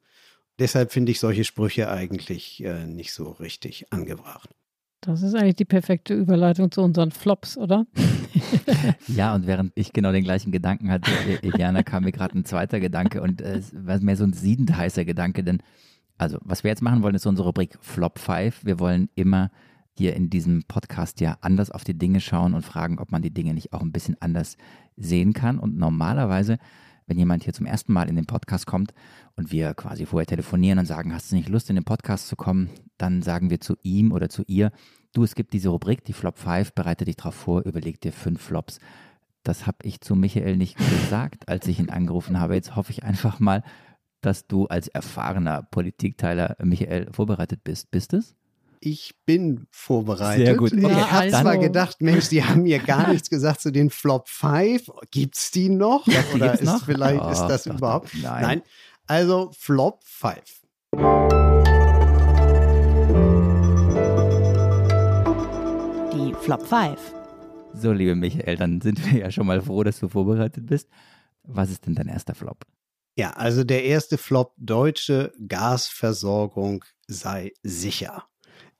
Deshalb 0.59 0.93
finde 0.93 1.11
ich 1.11 1.19
solche 1.19 1.43
Sprüche 1.43 1.89
eigentlich 1.89 2.63
äh, 2.63 2.85
nicht 2.85 3.11
so 3.11 3.31
richtig 3.31 3.91
angebracht. 3.91 4.49
Das 5.05 5.21
ist 5.21 5.35
eigentlich 5.35 5.55
die 5.55 5.65
perfekte 5.65 6.13
Überleitung 6.13 6.71
zu 6.71 6.81
unseren 6.81 7.11
Flops, 7.11 7.57
oder? 7.57 7.85
ja, 9.07 9.35
und 9.35 9.45
während 9.47 9.71
ich 9.75 9.93
genau 9.93 10.11
den 10.11 10.23
gleichen 10.23 10.51
Gedanken 10.51 10.89
hatte, 10.89 11.11
Eliana, 11.41 11.83
kam 11.83 12.03
mir 12.03 12.11
gerade 12.11 12.37
ein 12.37 12.45
zweiter 12.45 12.79
Gedanke 12.79 13.21
und 13.21 13.41
äh, 13.41 13.57
es 13.57 13.73
war 13.73 13.99
mehr 13.99 14.17
so 14.17 14.23
ein 14.23 14.33
siedend 14.33 14.75
heißer 14.75 15.05
Gedanke, 15.05 15.43
denn 15.43 15.61
also, 16.17 16.37
was 16.43 16.63
wir 16.63 16.71
jetzt 16.71 16.81
machen 16.81 17.03
wollen, 17.03 17.15
ist 17.15 17.25
unsere 17.25 17.47
Rubrik 17.49 17.77
Flop 17.81 18.19
5. 18.19 18.65
Wir 18.65 18.79
wollen 18.79 19.09
immer 19.15 19.51
hier 19.97 20.15
in 20.15 20.29
diesem 20.29 20.63
Podcast 20.63 21.19
ja 21.19 21.37
anders 21.41 21.71
auf 21.71 21.83
die 21.83 21.97
Dinge 21.97 22.21
schauen 22.21 22.53
und 22.53 22.63
fragen, 22.63 22.99
ob 22.99 23.11
man 23.11 23.21
die 23.21 23.33
Dinge 23.33 23.53
nicht 23.53 23.73
auch 23.73 23.81
ein 23.81 23.91
bisschen 23.91 24.15
anders 24.21 24.57
sehen 24.95 25.33
kann. 25.33 25.59
Und 25.59 25.77
normalerweise 25.77 26.57
wenn 27.07 27.17
jemand 27.17 27.43
hier 27.43 27.53
zum 27.53 27.65
ersten 27.65 27.93
Mal 27.93 28.09
in 28.09 28.15
den 28.15 28.25
Podcast 28.25 28.65
kommt 28.65 28.93
und 29.35 29.51
wir 29.51 29.73
quasi 29.73 30.05
vorher 30.05 30.25
telefonieren 30.25 30.79
und 30.79 30.85
sagen, 30.85 31.13
hast 31.13 31.31
du 31.31 31.35
nicht 31.35 31.49
Lust 31.49 31.69
in 31.69 31.75
den 31.75 31.85
Podcast 31.85 32.27
zu 32.27 32.35
kommen, 32.35 32.69
dann 32.97 33.21
sagen 33.21 33.49
wir 33.49 33.59
zu 33.59 33.75
ihm 33.81 34.11
oder 34.11 34.29
zu 34.29 34.43
ihr, 34.47 34.71
du, 35.13 35.23
es 35.23 35.35
gibt 35.35 35.53
diese 35.53 35.69
Rubrik, 35.69 36.03
die 36.05 36.13
Flop 36.13 36.37
5, 36.37 36.73
bereite 36.73 37.05
dich 37.05 37.15
darauf 37.15 37.35
vor, 37.35 37.65
überleg 37.65 38.01
dir 38.01 38.11
fünf 38.11 38.41
Flops. 38.41 38.79
Das 39.43 39.67
habe 39.67 39.77
ich 39.83 40.01
zu 40.01 40.15
Michael 40.15 40.57
nicht 40.57 40.77
gesagt, 40.77 41.47
als 41.47 41.67
ich 41.67 41.79
ihn 41.79 41.91
angerufen 41.91 42.39
habe. 42.39 42.55
Jetzt 42.55 42.75
hoffe 42.75 42.91
ich 42.91 43.03
einfach 43.03 43.39
mal, 43.39 43.63
dass 44.21 44.47
du 44.47 44.65
als 44.65 44.87
erfahrener 44.87 45.61
Politikteiler, 45.61 46.55
Michael, 46.63 47.11
vorbereitet 47.11 47.63
bist. 47.63 47.91
Bist 47.91 48.13
es? 48.13 48.35
Ich 48.79 49.15
bin 49.25 49.67
vorbereitet. 49.71 50.45
Sehr 50.45 50.55
gut. 50.55 50.73
Okay. 50.73 50.87
Ich 50.87 51.11
habe 51.11 51.17
also. 51.17 51.41
zwar 51.41 51.57
gedacht, 51.57 52.01
Mensch, 52.01 52.29
die 52.29 52.43
haben 52.43 52.63
mir 52.63 52.79
gar 52.79 53.09
nichts 53.09 53.29
gesagt 53.29 53.61
zu 53.61 53.71
den 53.71 53.89
Flop 53.89 54.27
5. 54.27 54.91
Gibt 55.11 55.37
es 55.37 55.51
die 55.51 55.69
noch? 55.69 56.07
Ja, 56.07 56.23
Oder 56.33 56.53
ist 56.53 56.63
noch? 56.63 56.85
vielleicht 56.85 57.21
oh, 57.21 57.29
ist 57.29 57.41
das 57.41 57.63
doch, 57.63 57.77
überhaupt? 57.77 58.09
Nein. 58.21 58.41
Nein. 58.41 58.61
Also 59.07 59.51
Flop 59.57 60.03
5. 60.03 60.39
Die 66.13 66.33
Flop 66.41 66.65
5. 66.65 66.99
So, 67.73 67.91
liebe 67.91 68.15
Michael, 68.15 68.55
dann 68.55 68.81
sind 68.81 69.05
wir 69.05 69.19
ja 69.19 69.31
schon 69.31 69.47
mal 69.47 69.61
froh, 69.61 69.83
dass 69.83 69.99
du 69.99 70.07
vorbereitet 70.07 70.65
bist. 70.65 70.89
Was 71.43 71.69
ist 71.69 71.85
denn 71.85 71.95
dein 71.95 72.07
erster 72.07 72.33
Flop? 72.33 72.65
Ja, 73.17 73.31
also 73.31 73.63
der 73.63 73.83
erste 73.85 74.17
Flop, 74.17 74.53
deutsche 74.57 75.31
Gasversorgung 75.47 76.83
sei 77.07 77.53
sicher 77.63 78.25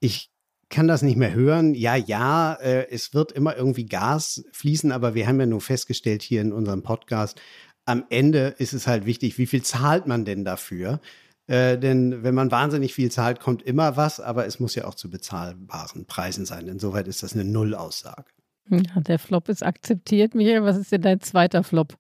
ich 0.06 0.30
kann 0.70 0.88
das 0.88 1.02
nicht 1.02 1.18
mehr 1.18 1.34
hören. 1.34 1.74
Ja, 1.74 1.96
ja, 1.96 2.54
äh, 2.54 2.88
es 2.90 3.14
wird 3.14 3.32
immer 3.32 3.56
irgendwie 3.56 3.86
Gas 3.86 4.46
fließen, 4.52 4.92
aber 4.92 5.16
wir 5.16 5.28
haben 5.28 5.40
ja 5.40 5.46
nur 5.46 5.62
festgestellt 5.62 6.22
hier 6.22 6.42
in 6.42 6.54
unserem 6.54 6.84
Podcast, 6.84 7.42
am 7.86 8.06
Ende 8.10 8.56
ist 8.58 8.74
es 8.74 8.88
halt 8.88 9.06
wichtig, 9.06 9.38
wie 9.38 9.46
viel 9.46 9.62
zahlt 9.62 10.08
man 10.08 10.26
denn 10.26 10.44
dafür? 10.44 11.00
Äh, 11.48 11.78
denn 11.78 12.24
wenn 12.24 12.34
man 12.34 12.50
wahnsinnig 12.50 12.96
viel 12.96 13.12
zahlt, 13.12 13.40
kommt 13.40 13.62
immer 13.62 13.96
was, 13.96 14.20
aber 14.20 14.48
es 14.48 14.60
muss 14.60 14.74
ja 14.74 14.86
auch 14.86 14.96
zu 14.96 15.10
bezahlbaren 15.10 16.06
Preisen 16.08 16.46
sein. 16.46 16.68
Insoweit 16.68 17.08
ist 17.08 17.22
das 17.22 17.34
eine 17.34 17.46
Nullaussage. 17.46 18.26
Ja, 18.70 19.00
der 19.02 19.20
Flop 19.20 19.50
ist 19.50 19.62
akzeptiert. 19.62 20.34
Michael, 20.34 20.64
was 20.64 20.78
ist 20.78 20.92
denn 20.92 21.04
dein 21.04 21.22
zweiter 21.22 21.64
Flop? 21.64 21.96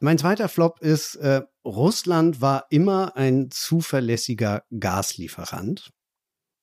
Mein 0.00 0.18
zweiter 0.18 0.48
Flop 0.48 0.80
ist, 0.80 1.14
äh, 1.16 1.42
Russland 1.64 2.40
war 2.40 2.66
immer 2.70 3.16
ein 3.16 3.50
zuverlässiger 3.50 4.64
Gaslieferant. 4.76 5.90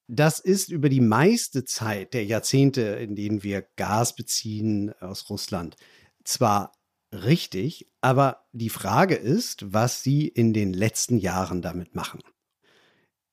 Das 0.08 0.38
ist 0.38 0.70
über 0.70 0.88
die 0.88 1.00
meiste 1.00 1.64
Zeit 1.64 2.14
der 2.14 2.24
Jahrzehnte, 2.24 2.80
in 2.80 3.16
denen 3.16 3.42
wir 3.42 3.64
Gas 3.76 4.14
beziehen 4.14 4.92
aus 5.00 5.28
Russland, 5.30 5.76
zwar 6.22 6.72
richtig, 7.12 7.86
aber 8.00 8.44
die 8.52 8.68
Frage 8.68 9.14
ist, 9.14 9.72
was 9.72 10.02
sie 10.02 10.28
in 10.28 10.52
den 10.52 10.72
letzten 10.72 11.18
Jahren 11.18 11.62
damit 11.62 11.94
machen. 11.94 12.20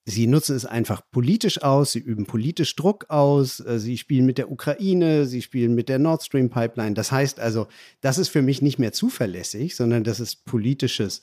Sie 0.06 0.28
nutzen 0.28 0.56
es 0.56 0.66
einfach 0.66 1.02
politisch 1.12 1.62
aus, 1.62 1.94
sie 1.94 2.00
üben 2.00 2.26
politisch 2.26 2.76
Druck 2.76 3.10
aus, 3.10 3.62
äh, 3.62 3.80
sie 3.80 3.98
spielen 3.98 4.26
mit 4.26 4.38
der 4.38 4.52
Ukraine, 4.52 5.26
sie 5.26 5.42
spielen 5.42 5.76
mit 5.76 5.88
der 5.88 5.98
Nord 5.98 6.24
Stream 6.24 6.50
Pipeline. 6.50 6.94
Das 6.94 7.12
heißt 7.12 7.40
also, 7.40 7.68
das 8.02 8.18
ist 8.18 8.28
für 8.28 8.42
mich 8.42 8.62
nicht 8.62 8.80
mehr 8.80 8.92
zuverlässig, 8.92 9.78
sondern 9.78 10.04
das 10.04 10.20
ist 10.20 10.44
politisches 10.44 11.22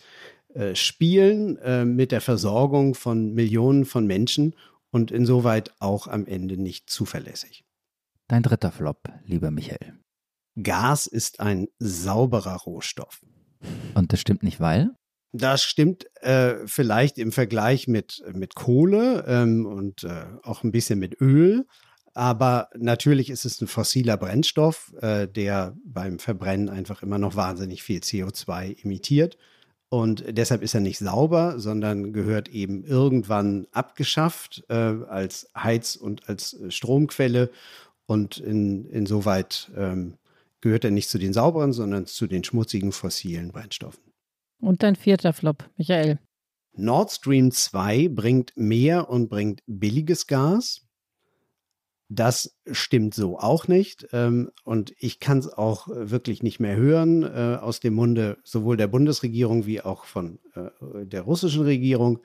äh, 0.55 0.75
Spielen 0.75 1.59
äh, 1.59 1.85
mit 1.85 2.11
der 2.11 2.23
Versorgung 2.23 2.95
von 2.95 3.35
Millionen 3.35 3.85
von 3.85 4.07
Menschen 4.07 4.55
und 4.91 5.11
insoweit 5.11 5.73
auch 5.79 6.07
am 6.07 6.27
Ende 6.27 6.57
nicht 6.57 6.91
zuverlässig. 6.91 7.65
Dein 8.29 8.43
dritter 8.43 8.71
Flop, 8.71 9.09
lieber 9.25 9.51
Michael. 9.51 9.99
Gas 10.61 11.07
ist 11.07 11.41
ein 11.41 11.69
sauberer 11.79 12.57
Rohstoff. 12.57 13.21
Und 13.95 14.13
das 14.13 14.21
stimmt 14.21 14.43
nicht, 14.43 14.61
weil? 14.61 14.91
Das 15.33 15.63
stimmt 15.63 16.07
äh, 16.23 16.57
vielleicht 16.67 17.19
im 17.19 17.31
Vergleich 17.31 17.87
mit, 17.87 18.23
mit 18.33 18.57
Kohle 18.57 19.25
ähm, 19.29 19.65
und 19.65 20.03
äh, 20.05 20.27
auch 20.43 20.65
ein 20.65 20.73
bisschen 20.73 20.99
mit 20.99 21.21
Öl. 21.21 21.67
Aber 22.15 22.69
natürlich 22.77 23.31
ist 23.31 23.45
es 23.45 23.61
ein 23.61 23.69
fossiler 23.69 24.17
Brennstoff, 24.17 24.93
äh, 25.01 25.29
der 25.29 25.77
beim 25.85 26.19
Verbrennen 26.19 26.69
einfach 26.69 27.03
immer 27.03 27.19
noch 27.19 27.37
wahnsinnig 27.37 27.85
viel 27.85 28.01
CO2 28.01 28.83
emittiert. 28.83 29.37
Und 29.93 30.25
deshalb 30.29 30.63
ist 30.63 30.75
er 30.75 30.81
nicht 30.81 30.99
sauber, 30.99 31.59
sondern 31.59 32.13
gehört 32.13 32.49
eben 32.49 32.85
irgendwann 32.85 33.67
abgeschafft 33.73 34.65
äh, 34.69 34.75
als 34.75 35.51
Heiz- 35.57 35.97
und 35.97 36.29
als 36.29 36.55
äh, 36.55 36.71
Stromquelle. 36.71 37.51
Und 38.07 38.39
in, 38.39 38.85
insoweit 38.87 39.71
ähm, 39.77 40.15
gehört 40.61 40.85
er 40.85 40.93
nicht 40.93 41.09
zu 41.09 41.19
den 41.19 41.33
sauberen, 41.33 41.73
sondern 41.73 42.07
zu 42.07 42.29
den 42.29 42.45
schmutzigen 42.45 42.93
fossilen 42.93 43.51
Brennstoffen. 43.51 44.03
Und 44.61 44.85
dein 44.85 44.95
vierter 44.95 45.33
Flop, 45.33 45.69
Michael. 45.77 46.21
Nord 46.77 47.11
Stream 47.11 47.51
2 47.51 48.09
bringt 48.09 48.53
mehr 48.57 49.11
und 49.11 49.29
bringt 49.29 49.61
billiges 49.67 50.29
Gas. 50.29 50.87
Das 52.13 52.57
stimmt 52.73 53.15
so 53.15 53.39
auch 53.39 53.69
nicht. 53.69 54.09
Ähm, 54.13 54.51
und 54.65 54.93
ich 54.99 55.21
kann 55.21 55.39
es 55.39 55.49
auch 55.49 55.87
wirklich 55.89 56.43
nicht 56.43 56.59
mehr 56.59 56.77
hören 56.77 57.23
äh, 57.23 57.57
aus 57.61 57.79
dem 57.79 57.95
Munde 57.95 58.39
sowohl 58.43 58.77
der 58.77 58.89
Bundesregierung 58.89 59.65
wie 59.65 59.81
auch 59.81 60.05
von 60.05 60.41
äh, 60.57 61.07
der 61.07 61.23
russischen 61.23 61.63
Regierung. 61.63 62.19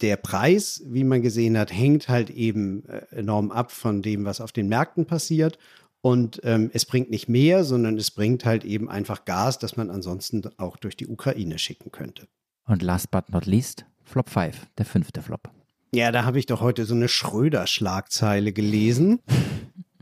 Der 0.00 0.16
Preis, 0.16 0.82
wie 0.86 1.04
man 1.04 1.20
gesehen 1.20 1.58
hat, 1.58 1.70
hängt 1.70 2.08
halt 2.08 2.30
eben 2.30 2.86
äh, 2.88 3.02
enorm 3.10 3.50
ab 3.50 3.72
von 3.72 4.00
dem, 4.00 4.24
was 4.24 4.40
auf 4.40 4.52
den 4.52 4.68
Märkten 4.68 5.04
passiert. 5.04 5.58
Und 6.00 6.40
ähm, 6.42 6.70
es 6.72 6.86
bringt 6.86 7.10
nicht 7.10 7.28
mehr, 7.28 7.62
sondern 7.62 7.98
es 7.98 8.10
bringt 8.10 8.46
halt 8.46 8.64
eben 8.64 8.88
einfach 8.88 9.26
Gas, 9.26 9.58
das 9.58 9.76
man 9.76 9.90
ansonsten 9.90 10.42
auch 10.56 10.78
durch 10.78 10.96
die 10.96 11.08
Ukraine 11.08 11.58
schicken 11.58 11.92
könnte. 11.92 12.26
Und 12.64 12.82
last 12.82 13.10
but 13.10 13.28
not 13.28 13.44
least, 13.44 13.84
Flop 14.02 14.30
5, 14.30 14.66
der 14.78 14.86
fünfte 14.86 15.20
Flop. 15.20 15.50
Ja, 15.96 16.12
da 16.12 16.26
habe 16.26 16.38
ich 16.38 16.44
doch 16.44 16.60
heute 16.60 16.84
so 16.84 16.94
eine 16.94 17.08
Schröder-Schlagzeile 17.08 18.52
gelesen, 18.52 19.20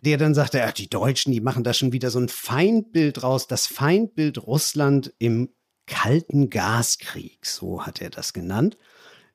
der 0.02 0.18
dann 0.18 0.34
sagte, 0.34 0.58
ja, 0.58 0.72
die 0.72 0.90
Deutschen, 0.90 1.30
die 1.30 1.40
machen 1.40 1.62
da 1.62 1.72
schon 1.72 1.92
wieder 1.92 2.10
so 2.10 2.18
ein 2.18 2.28
Feindbild 2.28 3.22
raus, 3.22 3.46
das 3.46 3.68
Feindbild 3.68 4.44
Russland 4.44 5.14
im 5.20 5.50
kalten 5.86 6.50
Gaskrieg, 6.50 7.46
so 7.46 7.86
hat 7.86 8.02
er 8.02 8.10
das 8.10 8.32
genannt. 8.32 8.76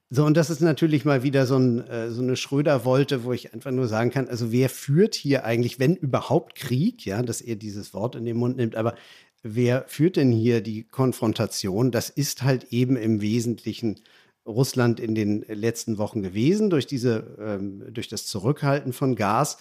So, 0.09 0.25
und 0.25 0.35
das 0.35 0.49
ist 0.49 0.59
natürlich 0.59 1.05
mal 1.05 1.23
wieder 1.23 1.45
so, 1.45 1.55
ein, 1.55 1.87
äh, 1.87 2.11
so 2.11 2.21
eine 2.21 2.35
Schröder-Wolte, 2.35 3.23
wo 3.23 3.31
ich 3.31 3.53
einfach 3.53 3.71
nur 3.71 3.87
sagen 3.87 4.11
kann, 4.11 4.27
also 4.27 4.51
wer 4.51 4.67
führt 4.67 5.15
hier 5.15 5.45
eigentlich, 5.45 5.79
wenn 5.79 5.95
überhaupt 5.95 6.55
Krieg, 6.55 7.05
ja, 7.05 7.21
dass 7.21 7.39
er 7.39 7.55
dieses 7.55 7.93
Wort 7.93 8.15
in 8.15 8.25
den 8.25 8.35
Mund 8.35 8.57
nimmt, 8.57 8.75
aber 8.75 8.95
wer 9.43 9.85
führt 9.87 10.17
denn 10.17 10.33
hier 10.33 10.59
die 10.59 10.83
Konfrontation? 10.83 11.89
Das 11.89 12.09
ist 12.09 12.43
halt 12.43 12.65
eben 12.73 12.97
im 12.97 13.21
Wesentlichen 13.21 14.01
Russland 14.49 14.99
in 14.99 15.15
den 15.15 15.45
letzten 15.47 15.97
Wochen 15.97 16.21
gewesen, 16.21 16.69
durch, 16.69 16.87
diese, 16.87 17.37
ähm, 17.39 17.83
durch 17.93 18.07
das 18.07 18.25
Zurückhalten 18.25 18.91
von 18.93 19.15
Gas. 19.15 19.57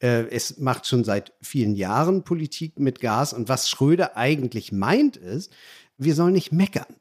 Äh, 0.00 0.26
es 0.30 0.58
macht 0.58 0.86
schon 0.86 1.04
seit 1.04 1.32
vielen 1.40 1.74
Jahren 1.74 2.24
Politik 2.24 2.78
mit 2.78 3.00
Gas. 3.00 3.32
Und 3.32 3.48
was 3.48 3.70
Schröder 3.70 4.16
eigentlich 4.16 4.72
meint, 4.72 5.16
ist, 5.16 5.52
wir 5.96 6.14
sollen 6.14 6.32
nicht 6.32 6.52
meckern. 6.52 6.96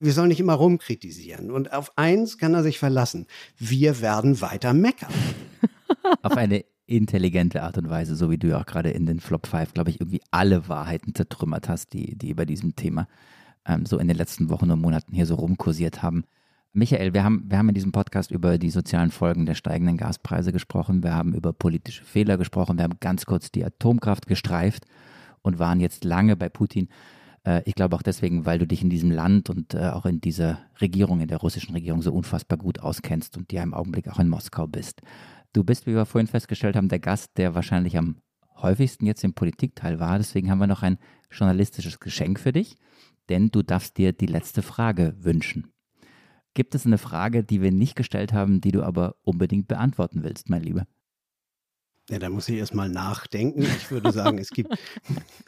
Wir 0.00 0.12
sollen 0.12 0.28
nicht 0.28 0.40
immer 0.40 0.54
rumkritisieren. 0.54 1.50
Und 1.50 1.72
auf 1.72 1.92
eins 1.96 2.38
kann 2.38 2.54
er 2.54 2.62
sich 2.62 2.78
verlassen. 2.78 3.26
Wir 3.58 4.00
werden 4.00 4.40
weiter 4.40 4.72
meckern. 4.72 5.12
auf 6.22 6.36
eine 6.36 6.64
intelligente 6.86 7.62
Art 7.62 7.78
und 7.78 7.90
Weise, 7.90 8.16
so 8.16 8.30
wie 8.30 8.38
du 8.38 8.48
ja 8.48 8.60
auch 8.60 8.66
gerade 8.66 8.90
in 8.90 9.06
den 9.06 9.20
Flop 9.20 9.46
5, 9.46 9.74
glaube 9.74 9.90
ich, 9.90 10.00
irgendwie 10.00 10.22
alle 10.30 10.68
Wahrheiten 10.68 11.14
zertrümmert 11.14 11.68
hast, 11.68 11.92
die, 11.92 12.16
die 12.16 12.34
bei 12.34 12.46
diesem 12.46 12.74
Thema 12.74 13.06
ähm, 13.66 13.86
so 13.86 13.98
in 13.98 14.08
den 14.08 14.16
letzten 14.16 14.48
Wochen 14.48 14.70
und 14.70 14.80
Monaten 14.80 15.14
hier 15.14 15.26
so 15.26 15.34
rumkursiert 15.34 16.02
haben. 16.02 16.24
Michael, 16.72 17.14
wir 17.14 17.24
haben, 17.24 17.50
wir 17.50 17.58
haben 17.58 17.68
in 17.68 17.74
diesem 17.74 17.90
Podcast 17.90 18.30
über 18.30 18.56
die 18.56 18.70
sozialen 18.70 19.10
Folgen 19.10 19.44
der 19.44 19.54
steigenden 19.56 19.96
Gaspreise 19.96 20.52
gesprochen. 20.52 21.02
Wir 21.02 21.14
haben 21.14 21.34
über 21.34 21.52
politische 21.52 22.04
Fehler 22.04 22.38
gesprochen. 22.38 22.76
Wir 22.76 22.84
haben 22.84 23.00
ganz 23.00 23.26
kurz 23.26 23.50
die 23.50 23.64
Atomkraft 23.64 24.28
gestreift 24.28 24.86
und 25.42 25.58
waren 25.58 25.80
jetzt 25.80 26.04
lange 26.04 26.36
bei 26.36 26.48
Putin. 26.48 26.88
Äh, 27.44 27.62
ich 27.64 27.74
glaube 27.74 27.96
auch 27.96 28.02
deswegen, 28.02 28.46
weil 28.46 28.60
du 28.60 28.68
dich 28.68 28.82
in 28.82 28.90
diesem 28.90 29.10
Land 29.10 29.50
und 29.50 29.74
äh, 29.74 29.88
auch 29.88 30.06
in 30.06 30.20
dieser 30.20 30.60
Regierung, 30.80 31.20
in 31.20 31.26
der 31.26 31.38
russischen 31.38 31.72
Regierung 31.72 32.02
so 32.02 32.12
unfassbar 32.12 32.56
gut 32.56 32.78
auskennst 32.78 33.36
und 33.36 33.52
ja 33.52 33.64
im 33.64 33.74
Augenblick 33.74 34.08
auch 34.08 34.20
in 34.20 34.28
Moskau 34.28 34.68
bist. 34.68 35.02
Du 35.52 35.64
bist, 35.64 35.88
wie 35.88 35.94
wir 35.94 36.06
vorhin 36.06 36.28
festgestellt 36.28 36.76
haben, 36.76 36.88
der 36.88 37.00
Gast, 37.00 37.36
der 37.36 37.56
wahrscheinlich 37.56 37.98
am 37.98 38.18
häufigsten 38.58 39.06
jetzt 39.06 39.24
im 39.24 39.34
Politikteil 39.34 39.98
war. 39.98 40.18
Deswegen 40.18 40.52
haben 40.52 40.60
wir 40.60 40.68
noch 40.68 40.84
ein 40.84 40.98
journalistisches 41.32 41.98
Geschenk 41.98 42.38
für 42.38 42.52
dich, 42.52 42.76
denn 43.28 43.50
du 43.50 43.64
darfst 43.64 43.98
dir 43.98 44.12
die 44.12 44.26
letzte 44.26 44.62
Frage 44.62 45.16
wünschen. 45.18 45.72
Gibt 46.54 46.74
es 46.74 46.84
eine 46.86 46.98
Frage, 46.98 47.44
die 47.44 47.62
wir 47.62 47.70
nicht 47.72 47.94
gestellt 47.96 48.32
haben, 48.32 48.60
die 48.60 48.72
du 48.72 48.82
aber 48.82 49.14
unbedingt 49.22 49.68
beantworten 49.68 50.22
willst, 50.24 50.50
mein 50.50 50.62
Lieber? 50.62 50.86
Ja, 52.10 52.18
da 52.18 52.28
muss 52.28 52.48
ich 52.48 52.56
erstmal 52.56 52.88
nachdenken. 52.88 53.62
Ich 53.62 53.88
würde 53.92 54.10
sagen, 54.10 54.38
es 54.38 54.50
gibt. 54.50 54.76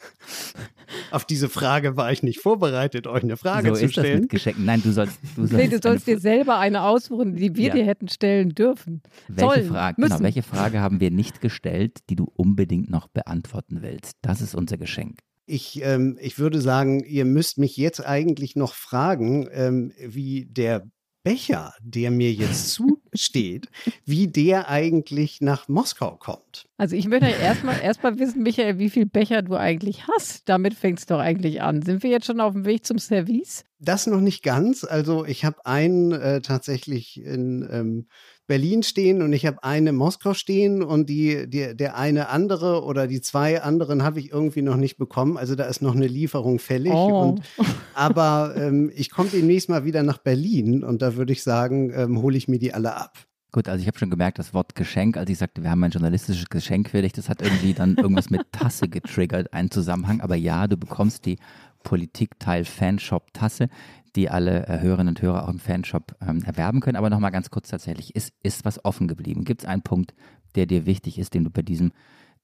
Auf 1.10 1.24
diese 1.24 1.48
Frage 1.48 1.96
war 1.96 2.12
ich 2.12 2.22
nicht 2.22 2.38
vorbereitet, 2.40 3.08
euch 3.08 3.24
eine 3.24 3.36
Frage 3.36 3.70
so 3.70 3.74
zu 3.74 3.84
ist 3.86 3.92
stellen. 3.92 4.12
Das 4.12 4.20
mit 4.22 4.30
Geschenken. 4.30 4.64
Nein, 4.64 4.80
du 4.80 4.92
sollst. 4.92 5.18
Du 5.34 5.46
sollst, 5.46 5.52
nee, 5.54 5.68
du 5.68 5.80
sollst 5.82 6.06
dir 6.06 6.20
selber 6.20 6.58
eine 6.58 6.82
aussuchen, 6.82 7.34
die 7.34 7.56
wir 7.56 7.68
Ja. 7.68 7.74
dir 7.74 7.84
hätten 7.84 8.06
stellen 8.08 8.50
dürfen. 8.50 9.02
welche, 9.26 9.40
Sollen, 9.54 9.68
Frage, 9.68 10.00
müssen. 10.00 10.10
genau, 10.12 10.22
welche 10.24 10.42
Frage 10.44 10.80
haben 10.80 11.00
wir 11.00 11.10
nicht 11.10 11.40
gestellt, 11.40 11.98
die 12.10 12.14
du 12.16 12.30
unbedingt 12.34 12.88
noch 12.90 13.08
beantworten 13.08 13.82
willst? 13.82 14.18
Das 14.22 14.40
ist 14.40 14.54
unser 14.54 14.78
Geschenk. 14.78 15.18
Ich, 15.52 15.82
ähm, 15.82 16.16
ich 16.18 16.38
würde 16.38 16.62
sagen, 16.62 17.04
ihr 17.04 17.26
müsst 17.26 17.58
mich 17.58 17.76
jetzt 17.76 18.00
eigentlich 18.00 18.56
noch 18.56 18.72
fragen, 18.72 19.46
ähm, 19.52 19.92
wie 19.98 20.46
der 20.46 20.86
Becher, 21.24 21.74
der 21.82 22.10
mir 22.10 22.32
jetzt 22.32 22.70
zusteht, 23.12 23.68
wie 24.06 24.28
der 24.28 24.70
eigentlich 24.70 25.42
nach 25.42 25.68
Moskau 25.68 26.16
kommt. 26.16 26.64
Also 26.78 26.96
ich 26.96 27.06
möchte 27.06 27.26
erstmal 27.26 27.78
erstmal 27.82 28.18
wissen, 28.18 28.42
Michael, 28.42 28.78
wie 28.78 28.88
viel 28.88 29.04
Becher 29.04 29.42
du 29.42 29.54
eigentlich 29.54 30.06
hast. 30.08 30.48
Damit 30.48 30.72
fängt 30.72 31.00
es 31.00 31.04
doch 31.06 31.18
eigentlich 31.18 31.60
an. 31.60 31.82
Sind 31.82 32.02
wir 32.02 32.08
jetzt 32.08 32.24
schon 32.24 32.40
auf 32.40 32.54
dem 32.54 32.64
Weg 32.64 32.86
zum 32.86 32.98
Service? 32.98 33.66
Das 33.78 34.06
noch 34.06 34.22
nicht 34.22 34.42
ganz. 34.42 34.84
Also 34.84 35.26
ich 35.26 35.44
habe 35.44 35.66
einen 35.66 36.12
äh, 36.12 36.40
tatsächlich 36.40 37.20
in 37.20 37.68
ähm, 37.70 38.06
Berlin 38.52 38.82
stehen 38.82 39.22
und 39.22 39.32
ich 39.32 39.46
habe 39.46 39.64
einen 39.64 39.86
in 39.86 39.96
Moskau 39.96 40.34
stehen 40.34 40.82
und 40.82 41.08
die, 41.08 41.48
die, 41.48 41.74
der 41.74 41.96
eine 41.96 42.28
andere 42.28 42.84
oder 42.84 43.06
die 43.06 43.22
zwei 43.22 43.62
anderen 43.62 44.02
habe 44.02 44.20
ich 44.20 44.30
irgendwie 44.30 44.60
noch 44.60 44.76
nicht 44.76 44.98
bekommen. 44.98 45.38
Also 45.38 45.54
da 45.54 45.64
ist 45.64 45.80
noch 45.80 45.94
eine 45.94 46.06
Lieferung 46.06 46.58
fällig. 46.58 46.92
Oh. 46.92 47.30
Und, 47.30 47.40
aber 47.94 48.52
ähm, 48.58 48.92
ich 48.94 49.10
komme 49.10 49.30
demnächst 49.30 49.70
mal 49.70 49.86
wieder 49.86 50.02
nach 50.02 50.18
Berlin 50.18 50.84
und 50.84 51.00
da 51.00 51.16
würde 51.16 51.32
ich 51.32 51.42
sagen, 51.42 51.94
ähm, 51.96 52.20
hole 52.20 52.36
ich 52.36 52.46
mir 52.46 52.58
die 52.58 52.74
alle 52.74 52.94
ab. 52.94 53.16
Gut, 53.52 53.68
also 53.68 53.80
ich 53.80 53.86
habe 53.86 53.98
schon 53.98 54.10
gemerkt, 54.10 54.38
das 54.38 54.52
Wort 54.52 54.74
Geschenk, 54.74 55.16
als 55.16 55.30
ich 55.30 55.38
sagte, 55.38 55.62
wir 55.62 55.70
haben 55.70 55.82
ein 55.82 55.90
journalistisches 55.90 56.50
Geschenk 56.50 56.90
für 56.90 57.00
dich, 57.00 57.14
das 57.14 57.30
hat 57.30 57.40
irgendwie 57.40 57.72
dann 57.72 57.96
irgendwas 57.96 58.28
mit 58.28 58.52
Tasse 58.52 58.86
getriggert, 58.86 59.54
einen 59.54 59.70
Zusammenhang. 59.70 60.20
Aber 60.20 60.36
ja, 60.36 60.66
du 60.66 60.76
bekommst 60.76 61.24
die 61.24 61.38
Politikteil-Fanshop-Tasse, 61.82 63.68
die 64.16 64.28
alle 64.28 64.66
äh, 64.66 64.80
Hörerinnen 64.80 65.14
und 65.14 65.22
Hörer 65.22 65.44
auch 65.44 65.48
im 65.48 65.58
Fanshop 65.58 66.16
ähm, 66.20 66.42
erwerben 66.44 66.80
können. 66.80 66.96
Aber 66.96 67.10
nochmal 67.10 67.30
ganz 67.30 67.50
kurz 67.50 67.68
tatsächlich, 67.68 68.14
ist, 68.14 68.32
ist 68.42 68.64
was 68.64 68.84
offen 68.84 69.08
geblieben? 69.08 69.44
Gibt 69.44 69.62
es 69.62 69.68
einen 69.68 69.82
Punkt, 69.82 70.14
der 70.54 70.66
dir 70.66 70.86
wichtig 70.86 71.18
ist, 71.18 71.34
den 71.34 71.44
du 71.44 71.50
bei 71.50 71.62
diesem 71.62 71.92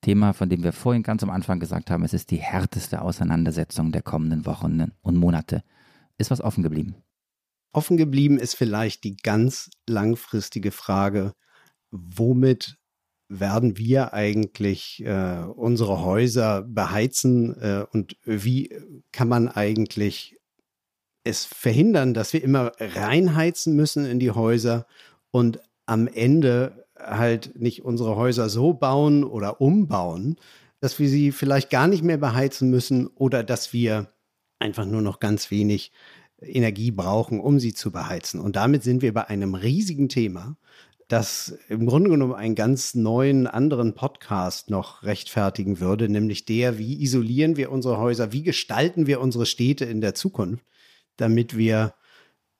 Thema, 0.01 0.33
von 0.33 0.49
dem 0.49 0.63
wir 0.63 0.73
vorhin 0.73 1.03
ganz 1.03 1.23
am 1.23 1.31
Anfang 1.31 1.61
gesagt 1.61 1.91
haben, 1.91 2.05
es 2.05 2.15
ist 2.15 2.31
die 2.31 2.37
härteste 2.37 3.03
Auseinandersetzung 3.03 3.93
der 3.93 4.03
kommenden 4.03 4.47
Wochen 4.47 4.93
und 5.03 5.17
Monate. 5.17 5.63
Ist 6.19 6.31
was 6.31 6.41
offen 6.41 6.63
geblieben? 6.63 6.95
Offen 7.73 7.97
geblieben 7.97 8.39
ist 8.39 8.55
vielleicht 8.55 9.05
die 9.05 9.17
ganz 9.17 9.71
langfristige 9.87 10.71
Frage, 10.71 11.35
womit 11.91 12.78
werden 13.29 13.77
wir 13.77 14.15
eigentlich 14.15 15.05
äh, 15.05 15.45
unsere 15.55 16.03
Häuser 16.03 16.63
beheizen 16.63 17.61
äh, 17.61 17.85
und 17.93 18.17
wie 18.25 18.75
kann 19.13 19.29
man 19.29 19.49
eigentlich 19.49 20.37
es 21.25 21.45
verhindern, 21.45 22.15
dass 22.15 22.33
wir 22.33 22.43
immer 22.43 22.73
reinheizen 22.79 23.77
müssen 23.77 24.07
in 24.07 24.19
die 24.19 24.31
Häuser 24.31 24.87
und 25.31 25.61
am 25.85 26.09
Ende 26.09 26.87
halt 26.99 27.59
nicht 27.61 27.85
unsere 27.85 28.17
Häuser 28.17 28.49
so 28.49 28.73
bauen 28.73 29.25
oder 29.25 29.61
umbauen, 29.61 30.37
dass 30.81 30.99
wir 30.99 31.09
sie 31.09 31.33
vielleicht 31.33 31.71
gar 31.71 31.87
nicht 31.87 32.03
mehr 32.03 32.19
beheizen 32.19 32.71
müssen 32.71 33.09
oder 33.09 33.45
dass 33.45 33.73
wir 33.73 34.13
einfach 34.59 34.87
nur 34.87 35.03
noch 35.03 35.21
ganz 35.21 35.51
wenig 35.51 35.93
Energie 36.41 36.91
brauchen, 36.91 37.41
um 37.41 37.59
sie 37.59 37.75
zu 37.75 37.91
beheizen. 37.91 38.41
Und 38.41 38.57
damit 38.57 38.83
sind 38.83 39.03
wir 39.03 39.13
bei 39.13 39.29
einem 39.29 39.55
riesigen 39.55 40.09
Thema, 40.09 40.57
das 41.09 41.59
im 41.69 41.87
Grunde 41.87 42.11
genommen 42.11 42.35
einen 42.35 42.55
ganz 42.55 42.95
neuen, 42.95 43.47
anderen 43.47 43.95
Podcast 43.95 44.69
noch 44.69 45.03
rechtfertigen 45.03 45.81
würde, 45.81 46.09
nämlich 46.09 46.45
der, 46.45 46.77
wie 46.79 47.03
isolieren 47.03 47.57
wir 47.57 47.73
unsere 47.73 47.97
Häuser, 47.97 48.33
wie 48.33 48.43
gestalten 48.43 49.07
wir 49.07 49.21
unsere 49.21 49.47
Städte 49.47 49.87
in 49.87 50.03
der 50.03 50.15
Zukunft, 50.15 50.65
damit 51.17 51.57
wir 51.57 51.95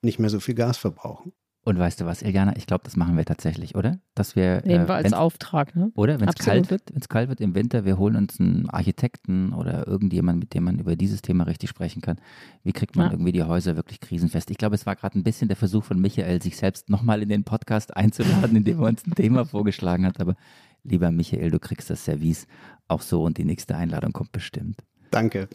nicht 0.01 0.17
mehr 0.17 0.31
so 0.31 0.39
viel 0.39 0.55
Gas 0.55 0.77
verbrauchen. 0.77 1.33
Und 1.65 1.77
weißt 1.77 1.99
du 1.99 2.05
was, 2.05 2.21
Iliana, 2.21 2.55
ich 2.55 2.65
glaube, 2.67 2.83
das 2.85 2.95
machen 2.95 3.17
wir 3.17 3.25
tatsächlich, 3.25 3.75
oder? 3.75 3.99
Dass 4.15 4.35
wir, 4.35 4.61
Nehmen 4.65 4.87
wir 4.87 4.95
äh, 4.95 5.03
als 5.03 5.13
Auftrag, 5.13 5.75
ne? 5.75 5.91
Oder 5.93 6.19
wenn 6.19 6.29
es 6.29 6.35
kalt 6.35 6.71
wird, 6.71 6.83
wenn 6.93 7.01
es 7.01 7.09
kalt 7.09 7.27
wird 7.29 7.41
im 7.41 7.53
Winter, 7.53 7.83
wir 7.83 7.97
holen 7.97 8.15
uns 8.15 8.39
einen 8.39 8.69
Architekten 8.69 9.51
oder 9.53 9.85
irgendjemand, 9.85 10.39
mit 10.39 10.53
dem 10.53 10.63
man 10.63 10.79
über 10.79 10.95
dieses 10.95 11.21
Thema 11.21 11.43
richtig 11.43 11.69
sprechen 11.69 12.01
kann. 12.01 12.19
Wie 12.63 12.71
kriegt 12.71 12.95
man 12.95 13.07
Ja. 13.07 13.11
irgendwie 13.11 13.33
die 13.33 13.43
Häuser 13.43 13.75
wirklich 13.75 13.99
krisenfest? 13.99 14.49
Ich 14.51 14.57
glaube, 14.57 14.75
es 14.75 14.85
war 14.85 14.95
gerade 14.95 15.19
ein 15.19 15.23
bisschen 15.23 15.49
der 15.49 15.57
Versuch 15.57 15.83
von 15.83 15.99
Michael, 15.99 16.41
sich 16.41 16.55
selbst 16.55 16.89
nochmal 16.89 17.21
in 17.21 17.29
den 17.29 17.43
Podcast 17.43 17.95
einzuladen, 17.95 18.55
indem 18.55 18.79
er 18.79 18.87
uns 18.87 19.05
ein 19.05 19.13
Thema 19.13 19.43
vorgeschlagen 19.45 20.05
hat. 20.05 20.19
Aber 20.21 20.35
lieber 20.83 21.11
Michael, 21.11 21.51
du 21.51 21.59
kriegst 21.59 21.89
das 21.89 22.05
Service 22.05 22.47
auch 22.87 23.01
so 23.01 23.23
und 23.23 23.37
die 23.37 23.45
nächste 23.45 23.75
Einladung 23.75 24.13
kommt 24.13 24.31
bestimmt. 24.31 24.81
Danke. 25.11 25.49